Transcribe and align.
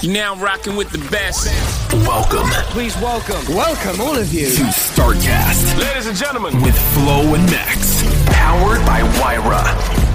You're 0.00 0.12
now 0.12 0.36
rocking 0.36 0.76
with 0.76 0.90
the 0.92 0.98
best. 1.10 1.48
Welcome 1.92 2.48
Please 2.70 2.94
welcome, 2.98 3.44
welcome 3.52 4.00
all 4.00 4.16
of 4.16 4.32
you. 4.32 4.46
to 4.46 4.62
StarCast 4.62 5.76
Ladies 5.76 6.06
and 6.06 6.16
gentlemen, 6.16 6.62
with 6.62 6.78
Flo 6.94 7.34
and 7.34 7.44
Max. 7.50 8.04
Powered 8.26 8.84
by 8.86 9.02
Wyra. 9.18 10.07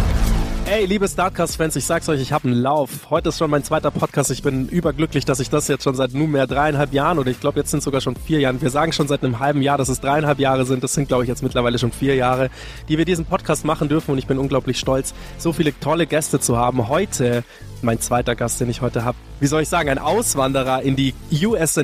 Ey, 0.76 0.88
liebe 0.88 1.08
Startcast-Fans, 1.08 1.76
ich 1.76 1.86
sag's 1.86 2.10
euch, 2.10 2.20
ich 2.20 2.34
habe 2.34 2.48
einen 2.48 2.58
Lauf. 2.58 3.12
Heute 3.12 3.30
ist 3.30 3.38
schon 3.38 3.52
mein 3.52 3.64
zweiter 3.64 3.92
Podcast. 3.92 4.32
Ich 4.32 4.42
bin 4.42 4.68
überglücklich, 4.68 5.24
dass 5.24 5.40
ich 5.40 5.52
das 5.52 5.68
jetzt 5.68 5.84
schon 5.84 5.94
seit 5.94 6.16
nunmehr 6.16 6.48
dreieinhalb 6.48 6.94
Jahren 6.94 7.20
oder 7.20 7.30
ich 7.30 7.40
glaube, 7.40 7.60
jetzt 7.60 7.70
sind 7.70 7.84
sogar 7.84 8.02
schon 8.02 8.16
vier 8.16 8.40
Jahren. 8.40 8.60
Wir 8.60 8.72
sagen 8.72 8.92
schon 8.92 9.08
seit 9.08 9.24
einem 9.24 9.38
halben 9.38 9.62
Jahr, 9.62 9.78
dass 9.78 9.88
es 9.88 10.02
dreieinhalb 10.02 10.40
Jahre 10.40 10.66
sind. 10.66 10.84
Das 10.84 10.96
sind, 10.96 11.08
glaube 11.08 11.26
ich, 11.26 11.30
jetzt 11.30 11.44
mittlerweile 11.44 11.78
schon 11.78 11.92
vier 11.92 12.16
Jahre, 12.16 12.50
die 12.90 12.98
wir 12.98 13.06
diesen 13.06 13.26
Podcast 13.26 13.66
machen 13.66 13.88
dürfen 13.88 14.14
und 14.14 14.18
ich 14.18 14.26
bin 14.26 14.40
unglaublich 14.40 14.80
stolz, 14.80 15.14
so 15.38 15.54
viele 15.54 15.80
tolle 15.80 16.08
Gäste 16.08 16.40
zu 16.40 16.58
haben. 16.58 16.88
Heute, 16.90 17.44
mein 17.84 18.00
zweiter 18.00 18.34
Gast, 18.34 18.60
den 18.60 18.72
ich 18.72 18.82
heute 18.82 19.06
habe, 19.06 19.16
wie 19.40 19.48
soll 19.48 19.62
ich 19.62 19.70
sagen, 19.70 19.90
ein 19.90 20.00
Auswanderer 20.00 20.82
in 20.82 20.96
die 20.96 21.14
USA. 21.46 21.84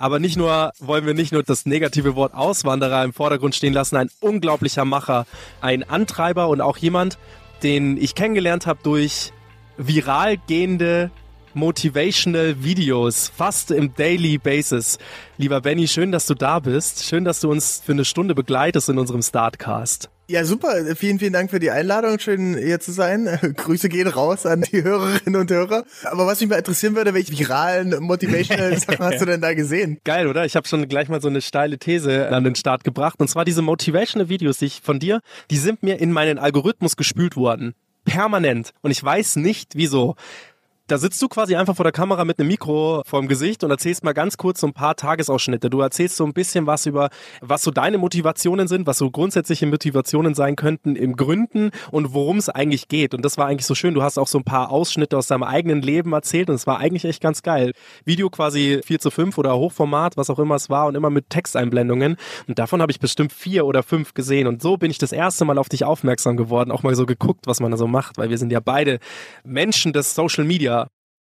Aber 0.00 0.18
nicht 0.18 0.38
nur 0.38 0.72
wollen 0.78 1.04
wir 1.04 1.12
nicht 1.12 1.32
nur 1.32 1.42
das 1.42 1.66
negative 1.66 2.14
Wort 2.14 2.32
Auswanderer 2.32 3.04
im 3.04 3.12
Vordergrund 3.12 3.54
stehen 3.54 3.74
lassen, 3.74 3.96
ein 3.96 4.08
unglaublicher 4.20 4.86
Macher, 4.86 5.26
ein 5.60 5.82
Antreiber 5.82 6.48
und 6.48 6.62
auch 6.62 6.78
jemand, 6.78 7.18
den 7.62 7.96
ich 7.96 8.14
kennengelernt 8.14 8.66
habe 8.66 8.80
durch 8.82 9.32
viral 9.76 10.36
gehende 10.46 11.10
Motivational 11.54 12.62
Videos, 12.62 13.30
fast 13.34 13.70
im 13.70 13.94
Daily 13.94 14.38
Basis. 14.38 14.98
Lieber 15.36 15.60
Benny, 15.60 15.88
schön, 15.88 16.12
dass 16.12 16.26
du 16.26 16.34
da 16.34 16.60
bist. 16.60 17.04
Schön, 17.04 17.24
dass 17.24 17.40
du 17.40 17.50
uns 17.50 17.82
für 17.84 17.92
eine 17.92 18.04
Stunde 18.04 18.34
begleitest 18.34 18.88
in 18.88 18.98
unserem 18.98 19.22
Startcast. 19.22 20.10
Ja, 20.30 20.44
super. 20.44 20.94
Vielen, 20.94 21.18
vielen 21.18 21.32
Dank 21.32 21.50
für 21.50 21.58
die 21.58 21.72
Einladung. 21.72 22.20
Schön 22.20 22.56
hier 22.56 22.78
zu 22.78 22.92
sein. 22.92 23.24
Grüße 23.56 23.88
gehen 23.88 24.06
raus 24.06 24.46
an 24.46 24.60
die 24.60 24.80
Hörerinnen 24.84 25.40
und 25.40 25.50
Hörer. 25.50 25.82
Aber 26.04 26.24
was 26.24 26.40
mich 26.40 26.48
mal 26.48 26.54
interessieren 26.54 26.94
würde, 26.94 27.14
welche 27.14 27.36
viralen 27.36 28.00
Motivational 28.00 28.76
Sachen 28.78 29.00
hast 29.00 29.20
du 29.20 29.24
denn 29.24 29.40
da 29.40 29.54
gesehen? 29.54 29.98
Geil, 30.04 30.28
oder? 30.28 30.44
Ich 30.44 30.54
habe 30.54 30.68
schon 30.68 30.86
gleich 30.86 31.08
mal 31.08 31.20
so 31.20 31.26
eine 31.26 31.42
steile 31.42 31.78
These 31.78 32.28
an 32.28 32.44
den 32.44 32.54
Start 32.54 32.84
gebracht. 32.84 33.18
Und 33.18 33.26
zwar 33.26 33.44
diese 33.44 33.60
Motivational 33.60 34.28
Videos, 34.28 34.58
die 34.58 34.66
ich 34.66 34.82
von 34.82 35.00
dir, 35.00 35.20
die 35.50 35.56
sind 35.56 35.82
mir 35.82 35.98
in 35.98 36.12
meinen 36.12 36.38
Algorithmus 36.38 36.96
gespült 36.96 37.34
worden. 37.34 37.74
Permanent. 38.04 38.70
Und 38.82 38.92
ich 38.92 39.02
weiß 39.02 39.34
nicht, 39.34 39.72
wieso. 39.74 40.14
Da 40.90 40.98
sitzt 40.98 41.22
du 41.22 41.28
quasi 41.28 41.54
einfach 41.54 41.76
vor 41.76 41.84
der 41.84 41.92
Kamera 41.92 42.24
mit 42.24 42.40
einem 42.40 42.48
Mikro 42.48 43.02
vorm 43.06 43.28
Gesicht 43.28 43.62
und 43.62 43.70
erzählst 43.70 44.02
mal 44.02 44.12
ganz 44.12 44.36
kurz 44.36 44.58
so 44.58 44.66
ein 44.66 44.72
paar 44.72 44.96
Tagesausschnitte. 44.96 45.70
Du 45.70 45.78
erzählst 45.78 46.16
so 46.16 46.24
ein 46.24 46.32
bisschen 46.32 46.66
was 46.66 46.84
über, 46.84 47.10
was 47.40 47.62
so 47.62 47.70
deine 47.70 47.96
Motivationen 47.96 48.66
sind, 48.66 48.88
was 48.88 48.98
so 48.98 49.08
grundsätzliche 49.08 49.68
Motivationen 49.68 50.34
sein 50.34 50.56
könnten 50.56 50.96
im 50.96 51.14
Gründen 51.14 51.70
und 51.92 52.12
worum 52.12 52.38
es 52.38 52.48
eigentlich 52.48 52.88
geht. 52.88 53.14
Und 53.14 53.24
das 53.24 53.38
war 53.38 53.46
eigentlich 53.46 53.66
so 53.66 53.76
schön. 53.76 53.94
Du 53.94 54.02
hast 54.02 54.18
auch 54.18 54.26
so 54.26 54.38
ein 54.38 54.42
paar 54.42 54.72
Ausschnitte 54.72 55.16
aus 55.16 55.28
deinem 55.28 55.44
eigenen 55.44 55.80
Leben 55.80 56.12
erzählt 56.12 56.48
und 56.48 56.56
es 56.56 56.66
war 56.66 56.78
eigentlich 56.78 57.04
echt 57.04 57.22
ganz 57.22 57.44
geil. 57.44 57.70
Video 58.04 58.28
quasi 58.28 58.80
4 58.84 58.98
zu 58.98 59.12
5 59.12 59.38
oder 59.38 59.56
Hochformat, 59.56 60.16
was 60.16 60.28
auch 60.28 60.40
immer 60.40 60.56
es 60.56 60.70
war 60.70 60.88
und 60.88 60.96
immer 60.96 61.10
mit 61.10 61.30
Texteinblendungen. 61.30 62.16
Und 62.48 62.58
davon 62.58 62.82
habe 62.82 62.90
ich 62.90 62.98
bestimmt 62.98 63.32
vier 63.32 63.64
oder 63.64 63.84
fünf 63.84 64.12
gesehen. 64.14 64.48
Und 64.48 64.60
so 64.60 64.76
bin 64.76 64.90
ich 64.90 64.98
das 64.98 65.12
erste 65.12 65.44
Mal 65.44 65.56
auf 65.56 65.68
dich 65.68 65.84
aufmerksam 65.84 66.36
geworden, 66.36 66.72
auch 66.72 66.82
mal 66.82 66.96
so 66.96 67.06
geguckt, 67.06 67.46
was 67.46 67.60
man 67.60 67.70
da 67.70 67.76
so 67.76 67.86
macht, 67.86 68.18
weil 68.18 68.30
wir 68.30 68.38
sind 68.38 68.50
ja 68.50 68.58
beide 68.58 68.98
Menschen 69.44 69.92
des 69.92 70.16
Social 70.16 70.42
Media. 70.42 70.79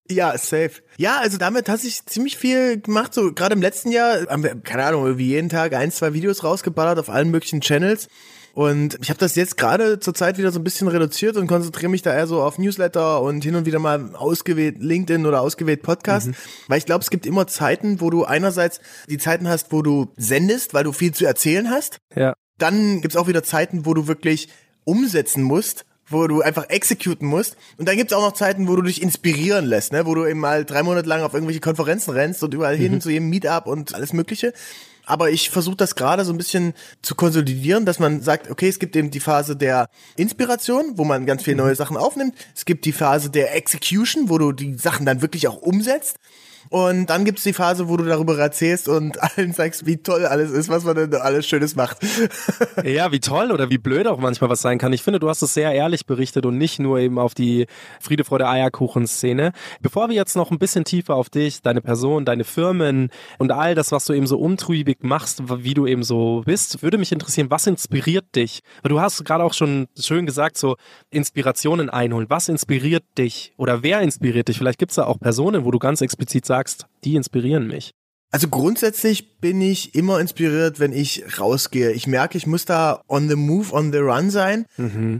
Ja, 0.09 0.37
safe. 0.37 0.71
Ja, 0.97 1.19
also 1.19 1.37
damit 1.37 1.69
hat 1.69 1.79
sich 1.79 2.05
ziemlich 2.05 2.37
viel 2.37 2.79
gemacht. 2.79 3.13
So 3.13 3.33
gerade 3.33 3.53
im 3.55 3.61
letzten 3.61 3.91
Jahr 3.91 4.27
haben 4.27 4.43
wir, 4.43 4.55
keine 4.55 4.85
Ahnung, 4.85 5.05
irgendwie 5.05 5.27
jeden 5.27 5.49
Tag 5.49 5.73
ein, 5.73 5.91
zwei 5.91 6.13
Videos 6.13 6.43
rausgeballert 6.43 6.99
auf 6.99 7.09
allen 7.09 7.29
möglichen 7.29 7.61
Channels. 7.61 8.07
Und 8.53 8.97
ich 9.03 9.09
habe 9.09 9.19
das 9.19 9.35
jetzt 9.35 9.55
gerade 9.57 9.99
zur 9.99 10.15
Zeit 10.15 10.39
wieder 10.39 10.51
so 10.51 10.59
ein 10.59 10.63
bisschen 10.63 10.87
reduziert 10.87 11.37
und 11.37 11.45
konzentriere 11.45 11.91
mich 11.91 12.01
da 12.01 12.11
eher 12.11 12.25
so 12.25 12.41
auf 12.41 12.57
Newsletter 12.57 13.21
und 13.21 13.43
hin 13.43 13.55
und 13.55 13.67
wieder 13.67 13.77
mal 13.77 14.15
ausgewählt 14.15 14.77
LinkedIn 14.79 15.27
oder 15.27 15.41
ausgewählt 15.41 15.83
Podcast. 15.83 16.31
Weil 16.67 16.79
ich 16.79 16.87
glaube, 16.87 17.03
es 17.03 17.11
gibt 17.11 17.27
immer 17.27 17.45
Zeiten, 17.45 18.01
wo 18.01 18.09
du 18.09 18.25
einerseits 18.25 18.79
die 19.07 19.19
Zeiten 19.19 19.47
hast, 19.47 19.71
wo 19.71 19.83
du 19.83 20.11
sendest, 20.17 20.73
weil 20.73 20.85
du 20.85 20.91
viel 20.91 21.13
zu 21.13 21.25
erzählen 21.27 21.69
hast. 21.69 21.99
Ja. 22.15 22.33
Dann 22.57 23.01
gibt's 23.01 23.15
auch 23.15 23.27
wieder 23.27 23.43
Zeiten, 23.43 23.85
wo 23.85 23.93
du 23.93 24.07
wirklich 24.07 24.49
umsetzen 24.85 25.43
musst, 25.43 25.85
wo 26.09 26.27
du 26.27 26.41
einfach 26.41 26.69
executen 26.69 27.27
musst. 27.27 27.57
Und 27.77 27.87
dann 27.87 27.97
gibt's 27.97 28.13
auch 28.13 28.21
noch 28.21 28.33
Zeiten, 28.33 28.67
wo 28.67 28.75
du 28.75 28.81
dich 28.81 29.01
inspirieren 29.01 29.65
lässt, 29.65 29.91
ne? 29.91 30.05
wo 30.05 30.15
du 30.15 30.25
eben 30.25 30.39
mal 30.39 30.65
drei 30.65 30.83
Monate 30.83 31.07
lang 31.07 31.21
auf 31.21 31.33
irgendwelche 31.33 31.59
Konferenzen 31.59 32.11
rennst 32.11 32.43
und 32.43 32.53
überall 32.53 32.75
hin 32.75 33.01
zu 33.01 33.09
jedem 33.09 33.29
Meetup 33.29 33.67
und 33.67 33.93
alles 33.93 34.13
Mögliche. 34.13 34.53
Aber 35.05 35.29
ich 35.29 35.49
versuche 35.49 35.77
das 35.77 35.95
gerade 35.95 36.25
so 36.25 36.33
ein 36.33 36.37
bisschen 36.37 36.73
zu 37.01 37.15
konsolidieren, 37.15 37.85
dass 37.85 37.97
man 37.97 38.21
sagt, 38.21 38.51
okay, 38.51 38.67
es 38.67 38.77
gibt 38.77 38.93
eben 38.95 39.09
die 39.09 39.21
Phase 39.21 39.55
der 39.55 39.89
Inspiration, 40.17 40.97
wo 40.97 41.05
man 41.05 41.25
ganz 41.25 41.43
viele 41.43 41.55
neue 41.55 41.75
Sachen 41.75 41.95
aufnimmt. 41.95 42.35
Es 42.53 42.65
gibt 42.65 42.83
die 42.83 42.91
Phase 42.91 43.29
der 43.29 43.55
Execution, 43.55 44.29
wo 44.29 44.37
du 44.37 44.51
die 44.51 44.75
Sachen 44.77 45.05
dann 45.05 45.21
wirklich 45.21 45.47
auch 45.47 45.57
umsetzt. 45.61 46.17
Und 46.69 47.07
dann 47.07 47.25
gibt's 47.25 47.43
die 47.43 47.53
Phase, 47.53 47.87
wo 47.87 47.97
du 47.97 48.05
darüber 48.05 48.37
erzählst 48.37 48.87
und 48.87 49.21
allen 49.37 49.53
sagst, 49.53 49.85
wie 49.85 49.97
toll 49.97 50.25
alles 50.25 50.51
ist, 50.51 50.69
was 50.69 50.83
man 50.83 50.95
denn 50.95 51.13
alles 51.15 51.47
Schönes 51.47 51.75
macht. 51.75 51.97
Ja, 52.83 53.11
wie 53.11 53.19
toll 53.19 53.51
oder 53.51 53.69
wie 53.69 53.77
blöd 53.77 54.07
auch 54.07 54.19
manchmal 54.19 54.49
was 54.49 54.61
sein 54.61 54.77
kann. 54.77 54.93
Ich 54.93 55.01
finde, 55.03 55.19
du 55.19 55.29
hast 55.29 55.41
es 55.41 55.53
sehr 55.53 55.73
ehrlich 55.73 56.05
berichtet 56.05 56.45
und 56.45 56.57
nicht 56.57 56.79
nur 56.79 56.99
eben 56.99 57.19
auf 57.19 57.33
die 57.33 57.65
Friede, 57.99 58.23
Freude, 58.23 58.47
Eierkuchen-Szene. 58.47 59.51
Bevor 59.81 60.09
wir 60.09 60.15
jetzt 60.15 60.35
noch 60.35 60.51
ein 60.51 60.59
bisschen 60.59 60.83
tiefer 60.83 61.15
auf 61.15 61.29
dich, 61.29 61.61
deine 61.61 61.81
Person, 61.81 62.23
deine 62.23 62.43
Firmen 62.43 63.09
und 63.39 63.51
all 63.51 63.75
das, 63.75 63.91
was 63.91 64.05
du 64.05 64.13
eben 64.13 64.27
so 64.27 64.37
umtriebig 64.37 64.99
machst, 65.01 65.41
wie 65.63 65.73
du 65.73 65.87
eben 65.87 66.03
so 66.03 66.43
bist, 66.45 66.81
würde 66.81 66.97
mich 66.97 67.11
interessieren, 67.11 67.49
was 67.49 67.67
inspiriert 67.67 68.35
dich? 68.35 68.61
Du 68.83 69.01
hast 69.01 69.25
gerade 69.25 69.43
auch 69.43 69.53
schon 69.53 69.87
schön 69.99 70.25
gesagt, 70.25 70.57
so 70.57 70.77
Inspirationen 71.09 71.89
einholen. 71.89 72.29
Was 72.29 72.49
inspiriert 72.49 73.03
dich 73.17 73.53
oder 73.57 73.83
wer 73.83 74.01
inspiriert 74.01 74.47
dich? 74.47 74.57
Vielleicht 74.57 74.79
gibt's 74.79 74.95
da 74.95 75.05
auch 75.05 75.19
Personen, 75.19 75.65
wo 75.65 75.71
du 75.71 75.79
ganz 75.79 76.01
explizit 76.01 76.45
sagst, 76.45 76.56
die 77.03 77.15
inspirieren 77.15 77.67
mich. 77.67 77.91
Also 78.29 78.49
grundsätzlich 78.49 79.39
bin 79.39 79.61
ich 79.61 79.95
immer 79.95 80.19
inspiriert, 80.19 80.81
wenn 80.81 80.91
ich 80.91 81.39
rausgehe. 81.39 81.91
Ich 81.91 82.07
merke, 82.07 82.37
ich 82.37 82.45
muss 82.45 82.65
da 82.65 83.01
on 83.07 83.29
the 83.29 83.35
move, 83.35 83.71
on 83.73 83.93
the 83.93 83.99
run 83.99 84.29
sein. 84.31 84.65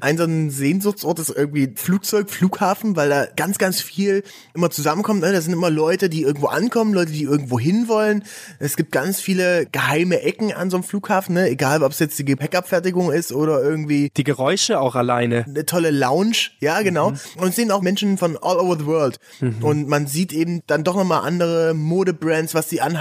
Ein 0.02 0.18
so 0.18 0.26
ein 0.26 0.50
Sehnsuchtsort 0.50 1.20
ist 1.20 1.30
irgendwie 1.30 1.72
Flugzeug, 1.76 2.30
Flughafen, 2.30 2.98
weil 2.98 3.10
da 3.10 3.28
ganz, 3.38 3.60
ganz 3.60 3.80
viel 3.80 4.24
immer 4.54 4.70
zusammenkommt. 4.72 5.22
Ne? 5.22 5.32
Da 5.32 5.40
sind 5.40 5.54
immer 5.54 5.70
Leute, 5.70 6.10
die 6.10 6.24
irgendwo 6.24 6.48
ankommen, 6.48 6.94
Leute, 6.94 7.14
die 7.14 7.24
irgendwo 7.24 7.58
hinwollen. 7.60 8.24
Es 8.60 8.76
gibt 8.76 8.92
ganz 8.92 9.22
viele 9.22 9.68
geheime 9.72 10.22
Ecken 10.24 10.52
an 10.52 10.70
so 10.70 10.76
einem 10.78 10.84
Flughafen, 10.84 11.36
ne? 11.36 11.48
egal 11.50 11.84
ob 11.84 11.94
es 11.94 12.00
jetzt 12.00 12.20
die 12.20 12.26
Gepäckabfertigung 12.26 13.12
ist 13.14 13.32
oder 13.32 13.64
irgendwie 13.64 14.12
Die 14.18 14.26
Geräusche 14.26 14.82
auch 14.82 14.96
alleine. 14.96 15.46
eine 15.46 15.66
tolle 15.66 15.92
Lounge, 15.92 16.50
ja 16.60 16.82
genau. 16.82 17.14
Und 17.38 17.50
es 17.50 17.56
sehen 17.56 17.72
auch 17.72 17.82
Menschen 17.82 18.18
von 18.18 18.36
all 18.42 18.58
over 18.58 18.78
the 18.78 18.86
world. 18.86 19.18
Und 19.62 19.88
man 19.88 20.08
sieht 20.08 20.34
eben 20.34 20.62
dann 20.68 20.84
doch 20.84 20.96
nochmal 20.96 21.26
andere 21.26 21.74
Modebrands, 21.74 22.54
was 22.54 22.70
sie 22.70 22.82
anhaben. 22.82 22.97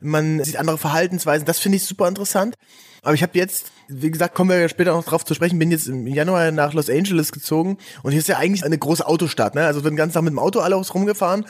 Man 0.00 0.42
sieht 0.44 0.56
andere 0.56 0.78
Verhaltensweisen. 0.78 1.46
Das 1.46 1.58
finde 1.58 1.76
ich 1.76 1.84
super 1.84 2.08
interessant. 2.08 2.56
Aber 3.02 3.14
ich 3.14 3.22
habe 3.22 3.38
jetzt, 3.38 3.70
wie 3.90 4.10
gesagt, 4.10 4.34
kommen 4.34 4.50
wir 4.50 4.58
ja 4.58 4.68
später 4.68 4.92
noch 4.92 5.04
drauf 5.04 5.24
zu 5.24 5.34
sprechen, 5.34 5.58
bin 5.58 5.70
jetzt 5.70 5.88
im 5.88 6.06
Januar 6.06 6.50
nach 6.52 6.72
Los 6.72 6.88
Angeles 6.88 7.32
gezogen 7.32 7.78
und 8.02 8.12
hier 8.12 8.20
ist 8.20 8.28
ja 8.28 8.38
eigentlich 8.38 8.64
eine 8.64 8.78
große 8.78 9.06
Autostadt, 9.06 9.54
ne? 9.54 9.66
Also 9.66 9.82
wird 9.82 9.92
den 9.92 9.96
ganzen 9.96 10.14
Tag 10.14 10.22
mit 10.22 10.32
dem 10.32 10.38
Auto 10.38 10.60
alles 10.60 10.94
rumgefahren. 10.94 11.44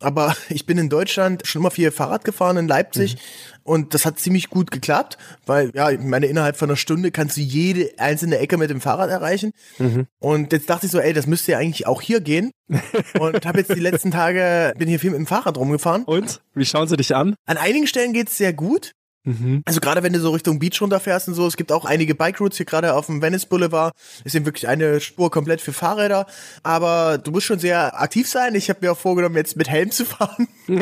Aber 0.00 0.34
ich 0.48 0.66
bin 0.66 0.78
in 0.78 0.88
Deutschland 0.88 1.46
schon 1.46 1.62
immer 1.62 1.70
viel 1.70 1.90
Fahrrad 1.90 2.24
gefahren 2.24 2.56
in 2.56 2.68
Leipzig 2.68 3.16
und 3.64 3.94
das 3.94 4.04
hat 4.04 4.18
ziemlich 4.18 4.50
gut 4.50 4.70
geklappt, 4.70 5.18
weil 5.46 5.70
ja, 5.74 5.90
ich 5.90 6.00
meine, 6.00 6.26
innerhalb 6.26 6.56
von 6.56 6.68
einer 6.68 6.76
Stunde 6.76 7.10
kannst 7.10 7.36
du 7.36 7.40
jede 7.40 7.92
einzelne 7.98 8.38
Ecke 8.38 8.56
mit 8.56 8.70
dem 8.70 8.80
Fahrrad 8.80 9.10
erreichen. 9.10 9.52
Und 10.18 10.52
jetzt 10.52 10.68
dachte 10.68 10.86
ich 10.86 10.92
so, 10.92 10.98
ey, 10.98 11.12
das 11.12 11.26
müsste 11.26 11.52
ja 11.52 11.58
eigentlich 11.58 11.86
auch 11.86 12.02
hier 12.02 12.20
gehen. 12.20 12.50
und 13.18 13.44
habe 13.46 13.58
jetzt 13.58 13.74
die 13.74 13.80
letzten 13.80 14.10
Tage, 14.10 14.72
bin 14.78 14.88
hier 14.88 14.98
viel 14.98 15.10
mit 15.10 15.18
dem 15.18 15.26
Fahrrad 15.26 15.58
rumgefahren. 15.58 16.04
Und? 16.04 16.40
Wie 16.54 16.64
schauen 16.64 16.88
sie 16.88 16.96
dich 16.96 17.14
an? 17.14 17.34
An 17.46 17.56
einigen 17.56 17.86
Stellen 17.86 18.12
geht's 18.12 18.36
sehr 18.36 18.52
gut. 18.52 18.92
Mhm. 19.24 19.62
Also 19.64 19.80
gerade 19.80 20.02
wenn 20.02 20.12
du 20.12 20.20
so 20.20 20.30
Richtung 20.30 20.58
Beach 20.58 20.80
runterfährst 20.80 21.28
und 21.28 21.34
so, 21.34 21.46
es 21.46 21.56
gibt 21.56 21.70
auch 21.70 21.84
einige 21.84 22.14
Bike 22.14 22.40
Routes 22.40 22.56
hier 22.56 22.66
gerade 22.66 22.94
auf 22.94 23.06
dem 23.06 23.22
Venice 23.22 23.46
Boulevard. 23.46 23.94
Ist 24.24 24.34
eben 24.34 24.46
wirklich 24.46 24.68
eine 24.68 25.00
Spur 25.00 25.30
komplett 25.30 25.60
für 25.60 25.72
Fahrräder. 25.72 26.26
Aber 26.62 27.18
du 27.18 27.30
musst 27.30 27.46
schon 27.46 27.58
sehr 27.58 28.00
aktiv 28.00 28.28
sein. 28.28 28.54
Ich 28.54 28.68
habe 28.68 28.80
mir 28.82 28.92
auch 28.92 28.98
vorgenommen, 28.98 29.36
jetzt 29.36 29.56
mit 29.56 29.68
Helm 29.68 29.90
zu 29.90 30.04
fahren. 30.04 30.48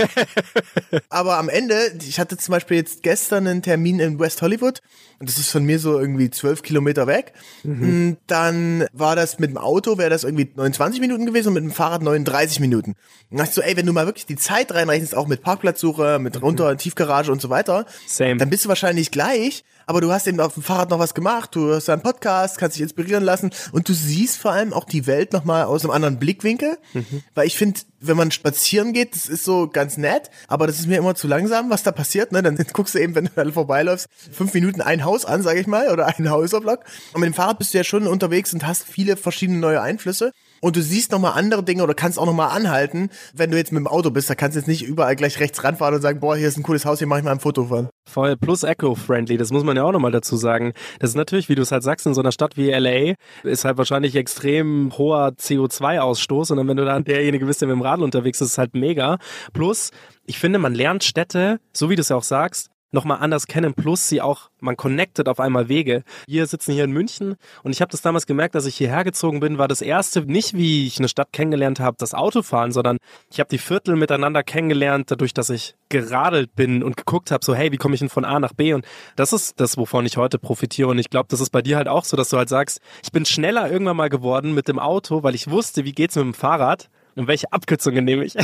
aber 1.08 1.38
am 1.38 1.48
Ende, 1.48 1.92
ich 2.00 2.18
hatte 2.18 2.36
zum 2.36 2.52
Beispiel 2.52 2.78
jetzt 2.78 3.02
gestern 3.02 3.46
einen 3.46 3.62
Termin 3.62 4.00
in 4.00 4.18
West 4.18 4.42
Hollywood 4.42 4.80
und 5.20 5.28
das 5.28 5.36
ist 5.36 5.50
von 5.50 5.64
mir 5.64 5.78
so 5.78 6.00
irgendwie 6.00 6.30
zwölf 6.30 6.62
Kilometer 6.62 7.06
weg. 7.06 7.34
Mhm. 7.62 8.16
Dann 8.26 8.86
war 8.94 9.16
das 9.16 9.38
mit 9.38 9.50
dem 9.50 9.58
Auto, 9.58 9.98
wäre 9.98 10.08
das 10.08 10.24
irgendwie 10.24 10.50
29 10.54 10.98
Minuten 10.98 11.26
gewesen 11.26 11.48
und 11.48 11.54
mit 11.54 11.62
dem 11.62 11.72
Fahrrad 11.72 12.02
39 12.02 12.58
Minuten. 12.60 12.94
Und 13.30 13.38
dachte 13.38 13.50
ich 13.50 13.54
so, 13.54 13.60
ey, 13.60 13.76
wenn 13.76 13.84
du 13.84 13.92
mal 13.92 14.06
wirklich 14.06 14.24
die 14.24 14.36
Zeit 14.36 14.72
reinrechnest, 14.72 15.14
auch 15.14 15.26
mit 15.26 15.42
Parkplatzsuche, 15.42 16.18
mit 16.18 16.40
runter, 16.40 16.74
Tiefgarage 16.78 17.30
und 17.30 17.42
so 17.42 17.50
weiter, 17.50 17.84
Same. 18.06 18.29
Dann 18.38 18.50
bist 18.50 18.64
du 18.64 18.68
wahrscheinlich 18.68 19.10
gleich, 19.10 19.64
aber 19.86 20.00
du 20.00 20.12
hast 20.12 20.26
eben 20.26 20.40
auf 20.40 20.54
dem 20.54 20.62
Fahrrad 20.62 20.90
noch 20.90 20.98
was 20.98 21.14
gemacht, 21.14 21.54
du 21.54 21.74
hast 21.74 21.88
einen 21.88 22.02
Podcast, 22.02 22.58
kannst 22.58 22.76
dich 22.76 22.82
inspirieren 22.82 23.24
lassen 23.24 23.50
und 23.72 23.88
du 23.88 23.92
siehst 23.92 24.36
vor 24.36 24.52
allem 24.52 24.72
auch 24.72 24.84
die 24.84 25.06
Welt 25.06 25.32
nochmal 25.32 25.64
aus 25.64 25.84
einem 25.84 25.92
anderen 25.92 26.18
Blickwinkel, 26.18 26.78
mhm. 26.92 27.22
weil 27.34 27.46
ich 27.46 27.56
finde, 27.56 27.80
wenn 28.00 28.16
man 28.16 28.30
spazieren 28.30 28.92
geht, 28.92 29.14
das 29.14 29.26
ist 29.26 29.44
so 29.44 29.68
ganz 29.68 29.96
nett, 29.96 30.30
aber 30.48 30.66
das 30.66 30.78
ist 30.78 30.86
mir 30.86 30.98
immer 30.98 31.14
zu 31.14 31.26
langsam, 31.28 31.70
was 31.70 31.82
da 31.82 31.92
passiert, 31.92 32.32
ne? 32.32 32.42
Dann 32.42 32.56
guckst 32.72 32.94
du 32.94 32.98
eben, 32.98 33.14
wenn 33.14 33.26
du 33.26 33.30
da 33.34 33.50
vorbeiläufst, 33.50 34.08
fünf 34.32 34.54
Minuten 34.54 34.80
ein 34.80 35.04
Haus 35.04 35.24
an, 35.24 35.42
sage 35.42 35.60
ich 35.60 35.66
mal, 35.66 35.90
oder 35.90 36.06
einen 36.18 36.30
Häuserblock 36.30 36.84
und 37.12 37.20
mit 37.20 37.28
dem 37.28 37.34
Fahrrad 37.34 37.58
bist 37.58 37.74
du 37.74 37.78
ja 37.78 37.84
schon 37.84 38.06
unterwegs 38.06 38.52
und 38.52 38.66
hast 38.66 38.84
viele 38.84 39.16
verschiedene 39.16 39.58
neue 39.58 39.80
Einflüsse 39.80 40.32
und 40.60 40.76
du 40.76 40.82
siehst 40.82 41.12
nochmal 41.12 41.32
andere 41.32 41.62
Dinge 41.62 41.82
oder 41.82 41.94
kannst 41.94 42.18
auch 42.18 42.26
nochmal 42.26 42.50
anhalten, 42.56 43.10
wenn 43.34 43.50
du 43.50 43.56
jetzt 43.56 43.72
mit 43.72 43.80
dem 43.80 43.86
Auto 43.86 44.10
bist. 44.10 44.30
Da 44.30 44.34
kannst 44.34 44.56
du 44.56 44.60
jetzt 44.60 44.68
nicht 44.68 44.82
überall 44.82 45.16
gleich 45.16 45.40
rechts 45.40 45.64
ranfahren 45.64 45.94
und 45.94 46.02
sagen, 46.02 46.20
boah, 46.20 46.36
hier 46.36 46.48
ist 46.48 46.56
ein 46.56 46.62
cooles 46.62 46.84
Haus, 46.84 46.98
hier 46.98 47.06
mach 47.06 47.18
ich 47.18 47.24
mal 47.24 47.32
ein 47.32 47.40
Foto 47.40 47.64
von. 47.64 47.88
Voll, 48.08 48.36
plus 48.36 48.62
eco-friendly, 48.62 49.36
das 49.36 49.52
muss 49.52 49.64
man 49.64 49.76
ja 49.76 49.84
auch 49.84 49.92
nochmal 49.92 50.10
dazu 50.10 50.36
sagen. 50.36 50.72
Das 50.98 51.10
ist 51.10 51.16
natürlich, 51.16 51.48
wie 51.48 51.54
du 51.54 51.62
es 51.62 51.72
halt 51.72 51.82
sagst, 51.82 52.06
in 52.06 52.14
so 52.14 52.20
einer 52.20 52.32
Stadt 52.32 52.56
wie 52.56 52.70
LA 52.70 53.14
ist 53.42 53.64
halt 53.64 53.78
wahrscheinlich 53.78 54.16
extrem 54.16 54.92
hoher 54.96 55.28
CO2-Ausstoß 55.28 56.50
und 56.50 56.58
dann, 56.58 56.68
wenn 56.68 56.76
du 56.76 56.84
dann 56.84 57.04
derjenige 57.04 57.46
bist, 57.46 57.60
der 57.60 57.68
mit 57.68 57.76
dem 57.76 57.82
Radl 57.82 58.02
unterwegs 58.02 58.40
ist, 58.40 58.48
ist 58.48 58.58
halt 58.58 58.74
mega. 58.74 59.18
Plus, 59.52 59.90
ich 60.26 60.38
finde, 60.38 60.58
man 60.58 60.74
lernt 60.74 61.04
Städte, 61.04 61.60
so 61.72 61.90
wie 61.90 61.96
du 61.96 62.02
es 62.02 62.08
ja 62.08 62.16
auch 62.16 62.22
sagst, 62.22 62.70
nochmal 62.92 63.18
anders 63.20 63.46
kennen, 63.46 63.74
plus 63.74 64.08
sie 64.08 64.20
auch, 64.20 64.50
man 64.60 64.76
connectet 64.76 65.28
auf 65.28 65.40
einmal 65.40 65.68
Wege. 65.68 66.02
Wir 66.26 66.46
sitzen 66.46 66.72
hier 66.72 66.84
in 66.84 66.92
München 66.92 67.36
und 67.62 67.72
ich 67.72 67.80
habe 67.80 67.90
das 67.90 68.02
damals 68.02 68.26
gemerkt, 68.26 68.54
dass 68.54 68.66
ich 68.66 68.76
hierher 68.76 69.04
gezogen 69.04 69.40
bin, 69.40 69.58
war 69.58 69.68
das 69.68 69.80
erste 69.80 70.22
nicht, 70.22 70.54
wie 70.54 70.86
ich 70.86 70.98
eine 70.98 71.08
Stadt 71.08 71.32
kennengelernt 71.32 71.80
habe, 71.80 71.96
das 71.98 72.14
Autofahren, 72.14 72.72
sondern 72.72 72.98
ich 73.30 73.40
habe 73.40 73.48
die 73.48 73.58
Viertel 73.58 73.96
miteinander 73.96 74.42
kennengelernt, 74.42 75.10
dadurch, 75.10 75.34
dass 75.34 75.50
ich 75.50 75.74
geradelt 75.88 76.54
bin 76.54 76.82
und 76.82 76.96
geguckt 76.96 77.30
habe, 77.30 77.44
so 77.44 77.54
hey, 77.54 77.72
wie 77.72 77.76
komme 77.76 77.94
ich 77.94 78.00
denn 78.00 78.08
von 78.08 78.24
A 78.24 78.40
nach 78.40 78.52
B? 78.52 78.74
Und 78.74 78.86
das 79.16 79.32
ist 79.32 79.60
das, 79.60 79.76
wovon 79.76 80.06
ich 80.06 80.16
heute 80.16 80.38
profitiere. 80.38 80.88
Und 80.88 80.98
ich 80.98 81.10
glaube, 81.10 81.28
das 81.28 81.40
ist 81.40 81.50
bei 81.50 81.62
dir 81.62 81.76
halt 81.76 81.88
auch 81.88 82.04
so, 82.04 82.16
dass 82.16 82.30
du 82.30 82.36
halt 82.36 82.48
sagst, 82.48 82.80
ich 83.02 83.12
bin 83.12 83.24
schneller 83.24 83.70
irgendwann 83.70 83.96
mal 83.96 84.08
geworden 84.08 84.54
mit 84.54 84.68
dem 84.68 84.78
Auto, 84.78 85.22
weil 85.22 85.34
ich 85.34 85.50
wusste, 85.50 85.84
wie 85.84 85.92
geht's 85.92 86.16
mit 86.16 86.24
dem 86.24 86.34
Fahrrad. 86.34 86.90
Und 87.16 87.26
welche 87.26 87.52
Abkürzungen 87.52 88.04
nehme 88.04 88.24
ich? 88.24 88.34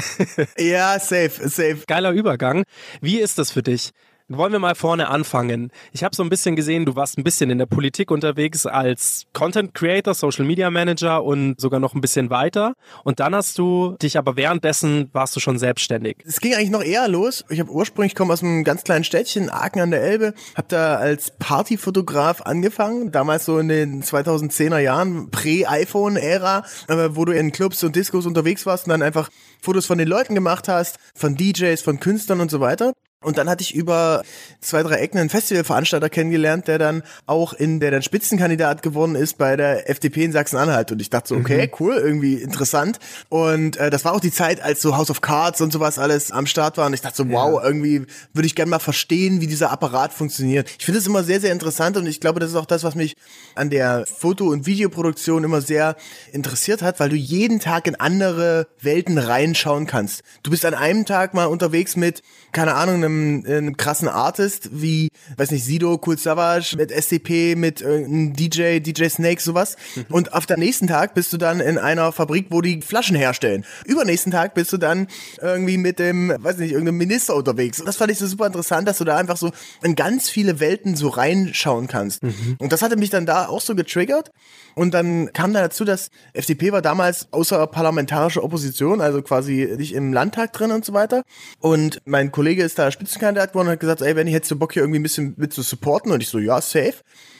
ja, 0.59 0.99
safe, 0.99 1.49
safe. 1.49 1.79
Geiler 1.87 2.11
Übergang. 2.11 2.65
Wie 3.01 3.21
ist 3.21 3.39
das 3.39 3.53
für 3.53 3.63
dich? 3.63 3.93
Wollen 4.28 4.50
wir 4.50 4.58
mal 4.58 4.75
vorne 4.75 5.08
anfangen? 5.08 5.70
Ich 5.93 6.02
habe 6.02 6.17
so 6.17 6.25
ein 6.25 6.28
bisschen 6.28 6.56
gesehen, 6.56 6.84
du 6.84 6.96
warst 6.96 7.17
ein 7.17 7.23
bisschen 7.23 7.49
in 7.49 7.58
der 7.58 7.67
Politik 7.67 8.11
unterwegs 8.11 8.67
als 8.67 9.26
Content 9.32 9.73
Creator, 9.73 10.14
Social 10.14 10.44
Media 10.44 10.69
Manager 10.69 11.23
und 11.23 11.61
sogar 11.61 11.78
noch 11.78 11.94
ein 11.94 12.00
bisschen 12.00 12.28
weiter. 12.28 12.75
Und 13.05 13.20
dann 13.20 13.37
hast 13.37 13.56
du 13.56 13.94
dich 14.02 14.19
aber 14.19 14.37
währenddessen 14.37 15.11
warst 15.12 15.37
du 15.37 15.40
schon 15.40 15.61
selbstständig. 15.61 16.25
Es 16.26 16.40
ging 16.40 16.55
eigentlich 16.55 16.70
noch 16.70 16.82
eher 16.82 17.06
los. 17.06 17.44
Ich 17.50 17.61
habe 17.61 17.70
ursprünglich 17.70 18.17
komme 18.17 18.32
aus 18.32 18.43
einem 18.43 18.64
ganz 18.64 18.82
kleinen 18.82 19.05
Städtchen, 19.05 19.49
Aachen 19.49 19.81
an 19.81 19.93
der 19.93 20.02
Elbe, 20.02 20.34
habe 20.56 20.67
da 20.67 20.96
als 20.96 21.31
Partyfotograf 21.38 22.43
angefangen, 22.43 23.12
damals 23.12 23.44
so 23.44 23.61
in 23.61 23.69
den 23.69 24.02
2010er 24.02 24.81
Jahren, 24.81 25.31
Prä-iPhone-Ära, 25.31 26.64
wo 27.11 27.25
du 27.26 27.32
in 27.32 27.52
Clubs 27.52 27.84
und 27.84 27.94
Discos 27.94 28.26
unterwegs 28.26 28.67
warst 28.67 28.87
und 28.87 28.90
dann 28.90 29.02
einfach 29.02 29.28
Fotos 29.62 29.87
von 29.87 29.99
den 29.99 30.08
Leuten 30.08 30.34
gemacht 30.34 30.67
hast, 30.67 30.96
von 31.14 31.37
DJs, 31.37 31.81
von 31.81 32.00
Künstlern 32.00 32.40
und 32.40 32.50
so 32.50 32.58
weiter. 32.58 32.93
Und 33.26 33.38
dann 33.38 33.50
hatte 33.50 33.62
ich 33.62 33.75
über 33.75 34.23
zwei, 34.61 34.84
drei 34.84 34.99
Ecken 34.99 35.19
einen 35.19 35.31
Festivalveranstalter 35.31 36.08
kennengelernt, 36.08 36.69
der 36.69 36.78
dann 36.78 37.02
auch 37.26 37.55
in, 37.55 37.81
der 37.81 37.90
dann 37.90 38.02
Spitzenkandidat 38.02 38.82
geworden 38.82 39.17
ist 39.17 39.37
bei 39.37 39.56
der 39.56 39.90
FDP 39.90 40.23
in 40.23 40.31
Sachsen-Anhalt. 40.31 40.93
Und 40.93 41.02
ich 41.02 41.11
dachte 41.11 41.31
so, 41.31 41.34
okay, 41.34 41.67
mhm. 41.67 41.73
cool, 41.81 41.96
irgendwie 41.96 42.34
interessant. 42.34 43.00
Und 43.28 43.78
äh, 43.78 43.90
das 43.90 44.05
war 44.05 44.14
auch 44.14 44.20
die 44.20 44.31
Zeit, 44.31 44.62
als 44.62 44.81
so 44.81 44.96
House 44.96 45.11
of 45.11 45.23
Cards 45.23 45.61
und 45.61 45.73
sowas 45.73 45.99
alles 45.99 46.31
am 46.31 46.46
Start 46.46 46.76
war. 46.76 46.87
Und 46.87 46.94
ich 46.94 47.00
dachte 47.00 47.17
so, 47.17 47.28
wow, 47.28 47.61
ja. 47.61 47.67
irgendwie 47.67 48.06
würde 48.32 48.46
ich 48.46 48.55
gerne 48.55 48.70
mal 48.70 48.78
verstehen, 48.78 49.40
wie 49.40 49.49
dieser 49.49 49.73
Apparat 49.73 50.12
funktioniert. 50.12 50.70
Ich 50.78 50.84
finde 50.84 51.00
es 51.00 51.06
immer 51.08 51.25
sehr, 51.25 51.40
sehr 51.40 51.50
interessant 51.50 51.96
und 51.96 52.06
ich 52.06 52.20
glaube, 52.20 52.38
das 52.38 52.50
ist 52.50 52.56
auch 52.56 52.64
das, 52.64 52.84
was 52.84 52.94
mich 52.94 53.17
an 53.56 53.70
der 53.70 54.05
Foto- 54.06 54.50
und 54.50 54.67
Videoproduktion 54.67 55.43
immer 55.43 55.62
sehr 55.62 55.96
interessiert 56.31 56.81
hat, 56.81 57.00
weil 57.00 57.08
du 57.08 57.17
jeden 57.17 57.58
Tag 57.58 57.88
in 57.88 57.96
andere 57.96 58.69
Welten 58.81 59.19
reinschauen 59.19 59.88
kannst. 59.88 60.23
Du 60.44 60.52
bist 60.52 60.64
an 60.64 60.75
einem 60.75 61.06
Tag 61.06 61.34
mal 61.34 61.46
unterwegs 61.46 61.96
mit, 61.96 62.23
keine 62.52 62.76
Ahnung, 62.76 63.02
einem 63.02 63.16
einem, 63.17 63.45
einem 63.47 63.77
krassen 63.77 64.09
Artist 64.09 64.71
wie, 64.73 65.09
weiß 65.37 65.51
nicht, 65.51 65.65
Sido, 65.65 66.01
Cool 66.05 66.19
Savage, 66.19 66.77
mit 66.77 66.91
SCP, 66.91 67.57
mit 67.57 67.81
DJ, 67.81 68.81
DJ 68.81 69.09
Snake, 69.09 69.41
sowas. 69.41 69.77
Mhm. 69.95 70.05
Und 70.11 70.33
auf 70.33 70.47
der 70.47 70.59
nächsten 70.59 70.87
Tag 70.87 71.15
bist 71.15 71.33
du 71.33 71.37
dann 71.37 71.61
in 71.61 71.79
einer 71.79 72.13
Fabrik, 72.13 72.47
wo 72.51 72.61
die 72.61 72.83
Flaschen 72.83 73.17
herstellen. 73.17 73.65
Übernächsten 73.85 74.33
Tag 74.33 74.55
bist 74.55 74.73
du 74.73 74.77
dann 74.77 75.09
irgendwie 75.41 75.79
mit 75.79 75.99
dem, 75.99 76.33
weiß 76.39 76.59
nicht, 76.59 76.73
irgendeinem 76.73 76.99
Minister 76.99 77.35
unterwegs. 77.35 77.81
Und 77.81 77.87
das 77.87 77.97
fand 77.97 78.11
ich 78.11 78.19
so 78.19 78.27
super 78.27 78.47
interessant, 78.47 78.87
dass 78.89 78.99
du 78.99 79.05
da 79.05 79.17
einfach 79.17 79.37
so 79.37 79.51
in 79.83 79.95
ganz 79.95 80.29
viele 80.29 80.61
Welten 80.61 80.97
so 80.97 81.09
reinschauen 81.09 81.87
kannst. 81.87 82.23
Mhm. 82.23 82.57
Und 82.59 82.73
das 82.73 82.83
hatte 82.83 82.97
mich 82.97 83.11
dann 83.11 83.27
da 83.27 83.47
auch 83.47 83.61
so 83.61 83.75
getriggert. 83.75 84.31
Und 84.75 84.93
dann 84.93 85.33
kam 85.33 85.55
da 85.55 85.62
dazu, 85.62 85.85
dass 85.85 86.11
FDP 86.35 86.71
war 86.71 86.83
damals 86.83 87.29
außerparlamentarische 87.33 88.43
Opposition, 88.43 89.01
also 89.01 89.23
quasi 89.23 89.75
nicht 89.79 89.95
im 89.95 90.12
Landtag 90.12 90.53
drin 90.53 90.71
und 90.71 90.85
so 90.85 90.93
weiter. 90.93 91.23
Und 91.61 92.03
mein 92.05 92.31
Kollege 92.31 92.62
ist 92.62 92.79
da 92.79 92.91
Spitzenkandidat 92.97 93.53
geworden 93.53 93.69
und 93.69 93.73
hat 93.73 93.81
gesagt, 93.81 94.03
ey, 94.03 94.17
wenn 94.17 94.27
ich 94.27 94.35
hättest 94.35 94.51
du 94.51 94.59
Bock 94.59 94.73
hier 94.73 94.83
irgendwie 94.83 94.99
ein 94.99 95.03
bisschen 95.03 95.35
mit 95.37 95.53
zu 95.53 95.63
supporten? 95.63 96.13
Und 96.13 96.23
ich 96.23 96.29
so, 96.29 96.39
ja, 96.39 96.61
safe. 96.61 96.95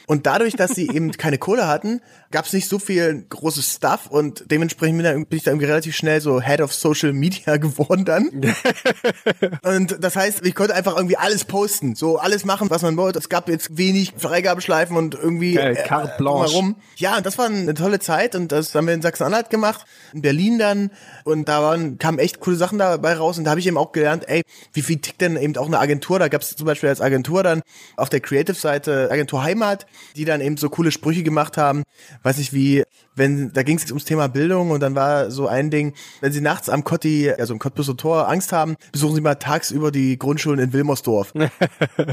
Und 0.07 0.27
dadurch, 0.27 0.55
dass 0.55 0.71
sie 0.73 0.89
eben 0.89 1.11
keine 1.13 1.39
Kohle 1.39 1.67
hatten, 1.67 2.01
gab 2.31 2.47
es 2.47 2.53
nicht 2.53 2.69
so 2.69 2.79
viel 2.79 3.25
großes 3.29 3.75
Stuff 3.75 4.07
und 4.09 4.45
dementsprechend 4.51 4.99
bin 5.03 5.27
ich 5.31 5.45
da 5.45 5.51
irgendwie 5.51 5.67
relativ 5.67 5.97
schnell 5.97 6.21
so 6.21 6.41
Head 6.41 6.61
of 6.61 6.73
Social 6.73 7.13
Media 7.13 7.57
geworden 7.57 8.05
dann. 8.05 8.29
und 9.63 9.97
das 10.03 10.17
heißt, 10.17 10.45
ich 10.45 10.55
konnte 10.55 10.75
einfach 10.75 10.97
irgendwie 10.97 11.17
alles 11.17 11.45
posten, 11.45 11.95
so 11.95 12.19
alles 12.19 12.45
machen, 12.45 12.71
was 12.71 12.83
man 12.83 12.97
wollte. 12.97 13.19
Es 13.19 13.29
gab 13.29 13.49
jetzt 13.49 13.77
wenig 13.77 14.15
Freigabeschleifen 14.17 14.97
und 14.97 15.15
irgendwie 15.15 15.55
Geil, 15.55 15.77
äh, 15.77 15.83
Carte 15.83 16.15
Blanche. 16.19 16.55
Rum. 16.55 16.77
Ja, 16.97 17.17
und 17.17 17.27
das 17.27 17.39
war 17.39 17.47
eine 17.47 17.75
tolle 17.75 17.99
Zeit 17.99 18.35
und 18.35 18.53
das 18.53 18.75
haben 18.75 18.87
wir 18.87 18.95
in 18.95 19.03
Sachsen-Anhalt 19.03 19.51
gemacht, 19.51 19.85
in 20.13 20.23
Berlin 20.23 20.59
dann 20.59 20.91
und 21.25 21.49
da 21.49 21.63
waren, 21.63 21.99
kamen 21.99 22.19
echt 22.19 22.41
coole 22.41 22.57
Sachen 22.57 22.79
dabei 22.79 23.15
raus 23.15 23.39
und 23.39 23.45
da 23.45 23.51
habe 23.51 23.61
ich 23.61 23.67
eben 23.67 23.79
auch 23.79 23.93
gelernt, 23.93 24.29
ey, 24.29 24.43
wie 24.73 24.83
viel 24.83 24.99
tickt 24.99 25.21
denn 25.21 25.37
eben 25.37 25.57
auch 25.57 25.67
eine 25.67 25.79
Agentur? 25.79 26.19
Da 26.19 26.29
gab 26.29 26.43
es 26.43 26.57
zum 26.57 26.67
Beispiel 26.67 26.89
als 26.89 27.01
Agentur 27.01 27.43
dann 27.43 27.63
auf 27.97 28.09
der 28.09 28.21
Creative-Seite 28.21 29.09
Agentur 29.11 29.43
Heimat, 29.43 29.87
die 30.17 30.25
dann 30.25 30.41
eben 30.41 30.57
so 30.57 30.69
coole 30.69 30.91
Sprüche 30.91 31.23
gemacht 31.23 31.57
haben, 31.57 31.83
weiß 32.23 32.39
nicht 32.39 32.53
wie, 32.53 32.85
wenn, 33.17 33.53
da 33.53 33.63
ging 33.63 33.79
es 33.79 33.91
ums 33.91 34.05
Thema 34.05 34.29
Bildung 34.29 34.71
und 34.71 34.81
dann 34.81 34.95
war 34.95 35.31
so 35.31 35.49
ein 35.49 35.71
Ding, 35.71 35.95
wenn 36.21 36.33
Sie 36.33 36.41
nachts 36.41 36.69
am 36.69 36.85
Kotti, 36.85 37.31
also 37.31 37.55
im 37.55 37.59
Cottbusser 37.59 37.97
Tor 37.97 38.29
Angst 38.29 38.53
haben, 38.53 38.77
besuchen 38.93 39.17
Sie 39.17 39.21
mal 39.21 39.35
tagsüber 39.37 39.91
die 39.91 40.19
Grundschulen 40.19 40.61
in 40.61 40.73
Wilmersdorf. 40.73 41.33
Wir 41.35 41.51